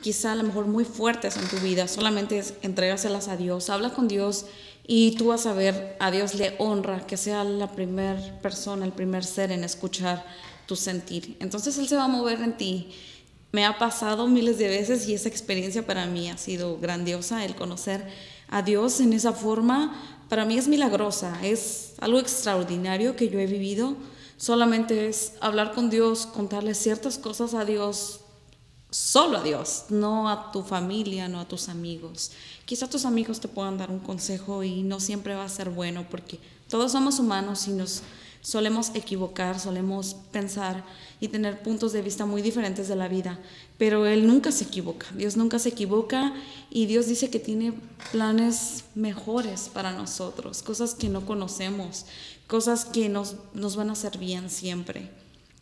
quizá 0.02 0.34
a 0.34 0.36
lo 0.36 0.44
mejor 0.44 0.68
muy 0.68 0.84
fuertes 0.84 1.38
en 1.38 1.48
tu 1.48 1.56
vida, 1.66 1.88
solamente 1.88 2.38
es 2.38 2.56
entrégaselas 2.64 3.30
a 3.30 3.38
Dios, 3.38 3.70
habla 3.70 3.94
con 3.94 4.10
Dios 4.10 4.46
y 4.86 5.16
tú 5.16 5.28
vas 5.28 5.46
a 5.46 5.54
ver, 5.54 5.96
a 6.02 6.12
Dios 6.12 6.36
le 6.36 6.56
honra 6.60 7.08
que 7.08 7.16
sea 7.16 7.46
la 7.46 7.72
primera 7.72 8.40
persona, 8.42 8.86
el 8.86 8.92
primer 8.92 9.24
ser 9.24 9.54
en 9.54 9.64
escuchar 9.64 10.26
tu 10.66 10.76
sentir. 10.76 11.38
Entonces 11.40 11.78
Él 11.78 11.88
se 11.88 11.96
va 11.96 12.04
a 12.04 12.10
mover 12.10 12.42
en 12.42 12.58
ti. 12.58 12.90
Me 13.54 13.64
ha 13.66 13.78
pasado 13.78 14.28
miles 14.28 14.58
de 14.58 14.68
veces 14.68 15.08
y 15.08 15.14
esa 15.14 15.30
experiencia 15.30 15.86
para 15.86 16.06
mí 16.08 16.30
ha 16.30 16.38
sido 16.38 16.78
grandiosa, 16.78 17.46
el 17.46 17.56
conocer 17.56 18.06
a 18.50 18.62
Dios 18.62 19.00
en 19.00 19.14
esa 19.14 19.34
forma, 19.34 19.94
para 20.30 20.46
mí 20.46 20.58
es 20.58 20.68
milagrosa, 20.68 21.40
es 21.44 21.94
algo 22.00 22.20
extraordinario 22.20 23.16
que 23.16 23.30
yo 23.30 23.40
he 23.40 23.46
vivido. 23.46 23.96
Solamente 24.38 25.08
es 25.08 25.34
hablar 25.40 25.74
con 25.74 25.90
Dios, 25.90 26.26
contarle 26.26 26.74
ciertas 26.74 27.18
cosas 27.18 27.54
a 27.54 27.64
Dios, 27.64 28.22
solo 28.90 29.38
a 29.38 29.44
Dios, 29.44 29.86
no 29.90 30.30
a 30.30 30.52
tu 30.52 30.64
familia, 30.64 31.28
no 31.28 31.40
a 31.40 31.48
tus 31.48 31.70
amigos. 31.70 32.32
Quizá 32.66 32.90
tus 32.90 33.06
amigos 33.06 33.40
te 33.40 33.48
puedan 33.48 33.78
dar 33.78 33.92
un 33.92 34.00
consejo 34.00 34.64
y 34.64 34.84
no 34.84 35.00
siempre 35.00 35.36
va 35.36 35.46
a 35.46 35.50
ser 35.50 35.70
bueno 35.70 36.06
porque 36.10 36.40
todos 36.68 36.92
somos 36.92 37.20
humanos 37.20 37.68
y 37.68 37.72
nos 37.72 38.02
solemos 38.46 38.92
equivocar, 38.94 39.60
solemos 39.60 40.16
pensar 40.32 40.84
y 41.20 41.30
tener 41.30 41.64
puntos 41.64 41.94
de 41.94 42.04
vista 42.04 42.28
muy 42.28 42.44
diferentes 42.44 42.88
de 42.88 42.96
la 42.96 43.08
vida, 43.08 43.40
pero 43.80 44.06
Él 44.06 44.28
nunca 44.28 44.52
se 44.52 44.66
equivoca, 44.66 45.08
Dios 45.16 45.36
nunca 45.36 45.58
se 45.58 45.70
equivoca 45.70 46.32
y 46.70 46.86
Dios 46.86 47.08
dice 47.08 47.32
que 47.32 47.40
tiene 47.40 47.74
planes 48.12 48.84
mejores 48.94 49.72
para 49.74 49.94
nosotros, 49.94 50.62
cosas 50.62 50.94
que 50.94 51.10
no 51.10 51.26
conocemos, 51.26 52.06
cosas 52.46 52.86
que 52.86 53.10
nos, 53.10 53.36
nos 53.56 53.76
van 53.76 53.90
a 53.90 53.94
hacer 53.94 54.20
bien 54.20 54.52
siempre. 54.52 55.10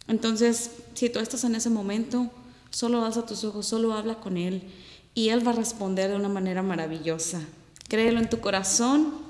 Entonces, 0.10 0.72
si 0.94 1.10
tú 1.10 1.20
estás 1.20 1.46
en 1.46 1.56
ese 1.56 1.70
momento, 1.70 2.30
solo 2.70 3.06
alza 3.06 3.26
tus 3.26 3.46
ojos, 3.46 3.66
solo 3.66 3.94
habla 3.94 4.16
con 4.16 4.36
Él 4.36 4.62
y 5.16 5.30
Él 5.30 5.48
va 5.48 5.52
a 5.52 5.56
responder 5.56 6.10
de 6.10 6.18
una 6.18 6.28
manera 6.28 6.62
maravillosa. 6.62 7.40
Créelo 7.88 8.20
en 8.20 8.30
tu 8.30 8.42
corazón, 8.42 9.23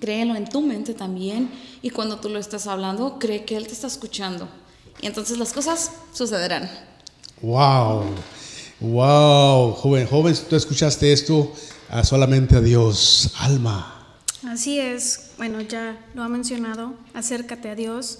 créelo 0.00 0.34
en 0.36 0.48
tu 0.48 0.60
mente 0.60 0.94
también 0.94 1.50
y 1.82 1.90
cuando 1.90 2.18
tú 2.18 2.28
lo 2.28 2.38
estás 2.38 2.66
hablando, 2.66 3.18
cree 3.18 3.44
que 3.44 3.56
Él 3.56 3.66
te 3.66 3.72
está 3.72 3.86
escuchando. 3.86 4.48
Y 5.00 5.06
entonces 5.06 5.38
las 5.38 5.52
cosas 5.52 5.90
sucederán. 6.12 6.70
Wow, 7.42 8.04
wow, 8.80 9.72
joven, 9.72 10.06
joven, 10.06 10.34
si 10.34 10.44
tú 10.44 10.56
escuchaste 10.56 11.12
esto, 11.12 11.52
a 11.88 12.04
solamente 12.04 12.56
a 12.56 12.60
Dios, 12.60 13.32
alma. 13.38 13.90
Así 14.46 14.78
es, 14.78 15.30
bueno, 15.38 15.60
ya 15.62 15.98
lo 16.14 16.22
ha 16.22 16.28
mencionado, 16.28 16.94
acércate 17.14 17.70
a 17.70 17.74
Dios. 17.74 18.18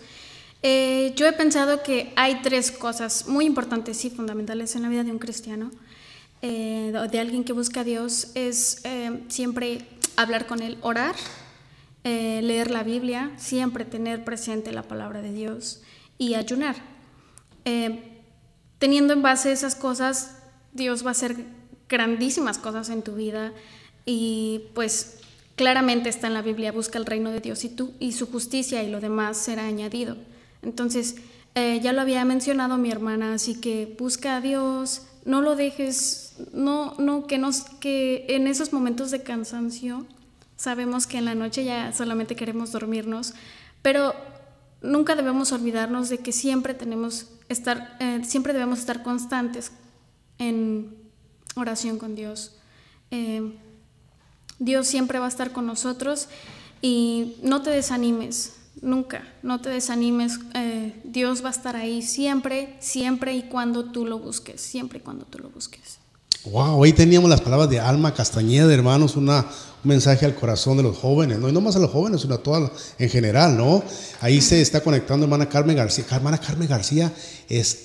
Eh, 0.63 1.13
yo 1.17 1.27
he 1.27 1.33
pensado 1.33 1.83
que 1.83 2.13
hay 2.17 2.41
tres 2.43 2.71
cosas 2.71 3.27
muy 3.29 3.45
importantes 3.45 4.03
y 4.05 4.11
fundamentales 4.11 4.75
en 4.77 4.83
la 4.83 4.89
vida 4.89 5.05
de 5.05 5.11
un 5.13 5.19
cristiano, 5.19 5.71
eh, 6.41 6.91
de- 6.93 7.09
de 7.09 7.21
alguien 7.21 7.45
que 7.45 7.53
busca 7.53 7.81
a 7.81 7.85
Dios, 7.85 8.29
es 8.35 8.79
eh, 8.85 9.23
siempre 9.29 9.87
hablar 10.17 10.47
con 10.47 10.63
Él, 10.63 10.79
orar, 10.81 11.15
eh, 12.05 12.41
leer 12.43 12.71
la 12.71 12.83
Biblia, 12.83 13.33
siempre 13.37 13.85
tener 13.85 14.25
presente 14.25 14.73
la 14.73 14.83
palabra 14.83 15.23
de 15.23 15.33
Dios 15.33 15.83
y 16.19 16.35
ayunar. 16.35 16.77
Eh, 17.65 18.23
teniendo 18.79 19.13
en 19.13 19.23
base 19.23 19.53
esas 19.53 19.75
cosas, 19.75 20.39
Dios 20.73 21.05
va 21.05 21.09
a 21.09 21.13
hacer 21.13 21.37
grandísimas 21.89 22.59
cosas 22.59 22.91
en 22.91 23.03
tu 23.03 23.15
vida 23.15 23.53
y 24.05 24.65
pues 24.75 25.19
claramente 25.57 26.09
está 26.09 26.27
en 26.27 26.35
la 26.35 26.43
Biblia, 26.43 26.73
busca 26.73 26.99
el 26.99 27.07
reino 27.07 27.31
de 27.31 27.41
Dios 27.41 27.65
y 27.65 27.71
tú 27.71 27.93
y 27.99 28.13
su 28.13 28.27
justicia 28.31 28.83
y 28.83 28.91
lo 28.91 29.01
demás 29.01 29.39
será 29.39 29.67
añadido. 29.67 30.17
Entonces, 30.63 31.17
eh, 31.55 31.81
ya 31.83 31.93
lo 31.93 32.01
había 32.01 32.25
mencionado 32.25 32.77
mi 32.77 32.91
hermana, 32.91 33.35
así 33.35 33.61
que 33.61 33.95
busca 33.99 34.37
a 34.37 34.41
Dios, 34.41 35.07
no 35.25 35.41
lo 35.41 35.57
dejes, 35.57 36.35
no, 36.53 36.95
no, 36.99 37.27
que 37.27 37.39
nos, 37.39 37.63
que 37.81 38.27
en 38.29 38.47
esos 38.47 38.73
momentos 38.73 39.11
de 39.11 39.23
cansancio, 39.23 40.07
sabemos 40.57 41.07
que 41.07 41.19
en 41.19 41.25
la 41.25 41.35
noche 41.35 41.65
ya 41.65 41.93
solamente 41.93 42.37
queremos 42.37 42.73
dormirnos, 42.73 43.35
pero 43.83 44.15
nunca 44.83 45.15
debemos 45.17 45.53
olvidarnos 45.53 46.09
de 46.09 46.19
que 46.19 46.33
siempre 46.33 46.75
tenemos 46.75 47.27
estar, 47.49 47.97
eh, 48.01 48.23
siempre 48.25 48.53
debemos 48.53 48.79
estar 48.79 49.03
constantes 49.03 49.73
en 50.39 50.95
oración 51.57 51.99
con 51.99 52.15
Dios. 52.15 52.57
Eh, 53.11 53.57
Dios 54.59 54.87
siempre 54.87 55.19
va 55.19 55.27
a 55.27 55.29
estar 55.29 55.53
con 55.53 55.67
nosotros 55.67 56.29
y 56.81 57.37
no 57.43 57.63
te 57.63 57.71
desanimes, 57.71 58.57
nunca, 58.81 59.27
no 59.43 59.61
te 59.61 59.71
desanimes. 59.71 60.39
eh, 60.55 61.01
Dios 61.05 61.43
va 61.43 61.49
a 61.49 61.53
estar 61.53 61.77
ahí 61.77 62.03
siempre, 62.03 62.77
siempre 62.81 63.35
y 63.35 63.43
cuando 63.43 63.87
tú 63.87 64.07
lo 64.07 64.19
busques, 64.19 64.61
siempre 64.61 64.99
y 64.99 65.03
cuando 65.03 65.25
tú 65.25 65.39
lo 65.39 65.51
busques. 65.51 65.99
Wow, 66.47 66.85
ahí 66.85 66.93
teníamos 66.93 67.31
las 67.31 67.41
palabras 67.41 67.71
de 67.71 67.81
Alma 67.81 68.13
Castañeda, 68.13 68.73
hermanos, 68.75 69.17
una, 69.17 69.41
un 69.83 69.89
mensaje 69.89 70.27
al 70.27 70.35
corazón 70.35 70.77
de 70.77 70.83
los 70.83 70.99
jóvenes, 70.99 71.39
¿no? 71.39 71.49
Y 71.49 71.53
no 71.53 71.63
más 71.63 71.77
a 71.77 71.79
los 71.79 71.91
jóvenes, 71.91 72.21
sino 72.21 72.35
a 72.35 72.39
todas 72.43 72.71
en 72.99 73.09
general, 73.09 73.57
¿no? 73.57 73.83
Ahí 74.21 74.43
se 74.43 74.61
está 74.61 74.83
conectando 74.83 75.25
hermana 75.25 75.49
Carmen 75.49 75.75
García. 75.77 76.05
Hermana 76.11 76.37
Carmen 76.39 76.69
García 76.69 77.11
es, 77.49 77.79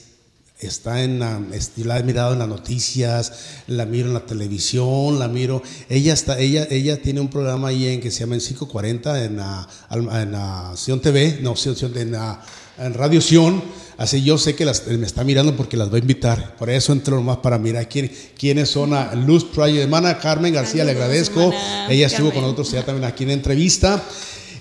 está 0.59 1.03
en 1.03 1.19
la, 1.19 1.39
la 1.77 1.99
he 1.99 2.03
mirado 2.03 2.33
en 2.33 2.39
las 2.39 2.49
noticias, 2.49 3.31
la 3.67 3.85
miro 3.85 4.07
en 4.09 4.13
la 4.13 4.25
televisión, 4.25 5.19
la 5.19 5.29
miro. 5.29 5.63
Ella 5.87 6.11
está, 6.13 6.37
ella, 6.37 6.67
ella 6.69 7.01
tiene 7.01 7.21
un 7.21 7.29
programa 7.29 7.69
ahí 7.69 7.87
en 7.87 8.01
que 8.01 8.11
se 8.11 8.19
llama 8.21 8.35
en 8.35 8.41
540 8.41 9.23
en 9.23 9.37
la, 9.37 9.67
en 9.91 10.77
Sion 10.77 10.99
TV, 10.99 11.39
no, 11.41 11.53
Sion- 11.55 11.95
en, 11.95 12.11
la- 12.11 12.41
en 12.79 12.93
Radio 12.93 13.21
Sion. 13.21 13.61
Así 13.97 14.23
yo 14.23 14.37
sé 14.37 14.55
que 14.55 14.63
las, 14.63 14.87
me 14.87 15.05
está 15.05 15.25
mirando 15.25 15.57
porque 15.57 15.75
las 15.75 15.91
va 15.91 15.97
a 15.97 15.99
invitar. 15.99 16.55
Por 16.55 16.69
eso 16.69 16.93
entro 16.93 17.17
nomás 17.17 17.37
para 17.37 17.57
mirar 17.57 17.89
quién, 17.89 18.09
quiénes 18.37 18.69
son 18.69 18.93
a 18.93 19.13
Luz 19.13 19.43
Project. 19.43 19.83
Hermana 19.83 20.17
Carmen 20.19 20.53
García, 20.53 20.85
le 20.85 20.91
agradezco. 20.91 21.51
Ella 21.89 22.07
estuvo 22.07 22.31
con 22.31 22.41
nosotros 22.41 22.71
ya 22.71 22.85
también 22.85 23.03
aquí 23.05 23.25
en 23.25 23.31
entrevista. 23.31 24.01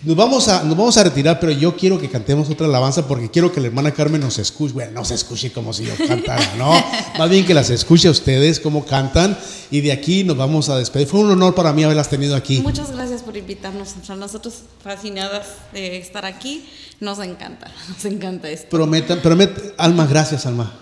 Nos 0.05 0.15
vamos, 0.15 0.47
a, 0.49 0.63
nos 0.63 0.77
vamos 0.77 0.97
a 0.97 1.03
retirar, 1.03 1.41
pero 1.41 1.51
yo 1.51 1.77
quiero 1.77 1.99
que 1.99 2.09
cantemos 2.09 2.49
otra 2.49 2.67
alabanza 2.67 3.09
porque 3.09 3.31
quiero 3.31 3.53
que 3.53 3.61
la 3.61 3.67
hermana 3.67 3.91
Carmen 3.93 4.21
nos 4.21 4.39
escuche. 4.39 4.73
Bueno, 4.73 4.93
no 4.93 5.05
se 5.05 5.15
escuche 5.15 5.51
como 5.51 5.73
si 5.73 5.87
yo 5.87 5.95
cantara, 6.07 6.55
¿no? 6.57 6.73
Más 7.19 7.29
bien 7.29 7.45
que 7.45 7.53
las 7.53 7.69
escuche 7.71 8.07
a 8.07 8.13
ustedes 8.13 8.61
cómo 8.61 8.85
cantan. 8.85 9.37
Y 9.71 9.81
de 9.81 9.91
aquí 9.91 10.23
nos 10.23 10.37
vamos 10.37 10.69
a 10.69 10.79
despedir. 10.79 11.09
Fue 11.09 11.21
un 11.21 11.31
honor 11.31 11.55
para 11.55 11.73
mí 11.73 11.83
haberlas 11.83 12.09
tenido 12.09 12.37
aquí. 12.37 12.61
Muchas 12.61 12.93
gracias 12.93 13.23
por 13.23 13.37
invitarnos. 13.37 13.95
A 14.09 14.15
nosotros 14.15 14.63
fascinadas 14.83 15.47
de 15.73 15.99
estar 15.99 16.25
aquí. 16.25 16.69
Nos 17.01 17.19
encanta, 17.19 17.71
nos 17.89 18.05
encanta 18.05 18.49
esto. 18.49 18.69
Prometan, 18.71 19.21
promet, 19.21 19.75
Alma, 19.79 20.07
gracias, 20.07 20.47
Alma. 20.47 20.73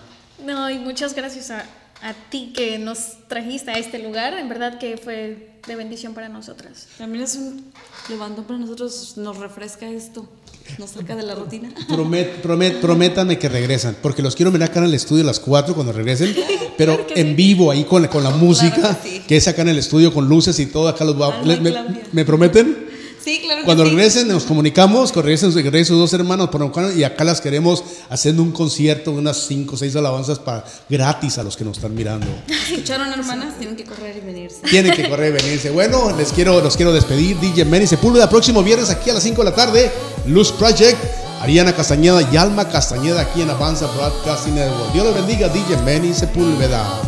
No, 0.45 0.69
y 0.69 0.77
muchas 0.77 1.15
gracias 1.15 1.49
a, 1.51 1.65
a 2.01 2.13
ti 2.29 2.53
que 2.55 2.77
nos 2.79 3.27
trajiste 3.27 3.71
a 3.71 3.77
este 3.77 3.99
lugar, 3.99 4.33
en 4.37 4.47
verdad 4.49 4.77
que 4.79 4.97
fue 4.97 5.51
de 5.67 5.75
bendición 5.75 6.13
para 6.13 6.29
nosotras. 6.29 6.87
También 6.97 7.23
es 7.23 7.35
un 7.35 7.71
levantón 8.09 8.45
para 8.45 8.59
nosotros, 8.59 9.13
nos 9.17 9.37
refresca 9.37 9.89
esto, 9.89 10.29
nos 10.77 10.91
saca 10.91 11.15
de 11.15 11.23
la 11.23 11.35
rutina. 11.35 11.69
Promet, 11.87 12.41
promet, 12.41 12.79
prométanme 12.79 13.37
que 13.39 13.49
regresan, 13.49 13.97
porque 14.01 14.21
los 14.21 14.35
quiero 14.35 14.51
mirar 14.51 14.69
acá 14.69 14.79
en 14.79 14.85
el 14.85 14.93
estudio 14.93 15.23
a 15.23 15.27
las 15.27 15.39
4 15.39 15.73
cuando 15.73 15.91
regresen, 15.91 16.35
pero 16.77 16.95
Claro 16.97 17.13
en 17.15 17.27
sí. 17.29 17.33
vivo 17.33 17.71
ahí 17.71 17.83
con, 17.83 18.05
con 18.07 18.23
la 18.23 18.29
música, 18.29 18.97
que 19.03 19.09
sí. 19.09 19.19
que 19.27 19.37
es 19.37 19.47
acá 19.47 19.63
en 19.63 19.69
el 19.69 19.77
estudio 19.79 20.13
con 20.13 20.29
luces 20.29 20.57
y 20.59 20.67
todo, 20.67 20.87
acá 20.87 21.03
los 21.03 21.17
voy 21.17 21.29
a- 21.31 21.35
Alma 21.39 21.53
le- 21.55 21.59
me, 21.61 21.71
Claudia. 21.71 22.03
¿me 22.13 22.23
prometen? 22.25 22.86
Sí, 23.23 23.39
claro 23.43 23.61
que 23.61 23.65
Cuando 23.65 23.83
sí. 23.83 23.89
regresen 23.91 24.27
nos 24.27 24.43
comunicamos, 24.43 25.11
cuando 25.11 25.27
regresen, 25.27 25.53
regresen 25.53 25.85
sus 25.85 25.99
dos 25.99 26.13
hermanos 26.13 26.49
por 26.49 26.71
y 26.95 27.03
acá 27.03 27.23
las 27.23 27.41
queremos 27.41 27.83
haciendo 28.09 28.43
un 28.43 28.51
concierto, 28.51 29.11
unas 29.11 29.37
5 29.47 29.75
o 29.75 29.77
6 29.77 29.95
alabanzas 29.95 30.39
para, 30.39 30.63
gratis 30.89 31.37
a 31.37 31.43
los 31.43 31.57
que 31.57 31.63
nos 31.63 31.77
están 31.77 31.93
mirando. 31.95 32.27
¿Escucharon, 32.47 33.07
hermanas? 33.11 33.57
Tienen 33.57 33.75
que 33.75 33.83
correr 33.83 34.17
y 34.17 34.25
venirse. 34.25 34.57
Tienen 34.69 34.93
que 34.93 35.09
correr 35.09 35.33
y 35.33 35.43
venirse. 35.43 35.69
Bueno, 35.69 36.15
les 36.17 36.31
quiero, 36.31 36.61
los 36.61 36.75
quiero 36.75 36.93
despedir. 36.93 37.37
DJ 37.39 37.65
Manny 37.65 37.87
Sepúlveda, 37.87 38.29
próximo 38.29 38.63
viernes 38.63 38.89
aquí 38.89 39.09
a 39.09 39.13
las 39.13 39.23
5 39.23 39.43
de 39.43 39.49
la 39.49 39.55
tarde. 39.55 39.91
Luz 40.27 40.51
Project, 40.51 40.97
Ariana 41.41 41.73
Castañeda 41.73 42.27
y 42.31 42.37
Alma 42.37 42.67
Castañeda 42.67 43.21
aquí 43.21 43.41
en 43.41 43.49
Avanza 43.49 43.87
Broadcasting 43.87 44.55
Network. 44.55 44.93
Dios 44.93 45.05
los 45.05 45.15
bendiga, 45.15 45.49
DJ 45.49 45.77
Manny 45.83 46.13
Sepúlveda. 46.13 47.01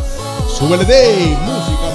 Súbele 0.58 0.84
de 0.84 1.36
música. 1.44 1.89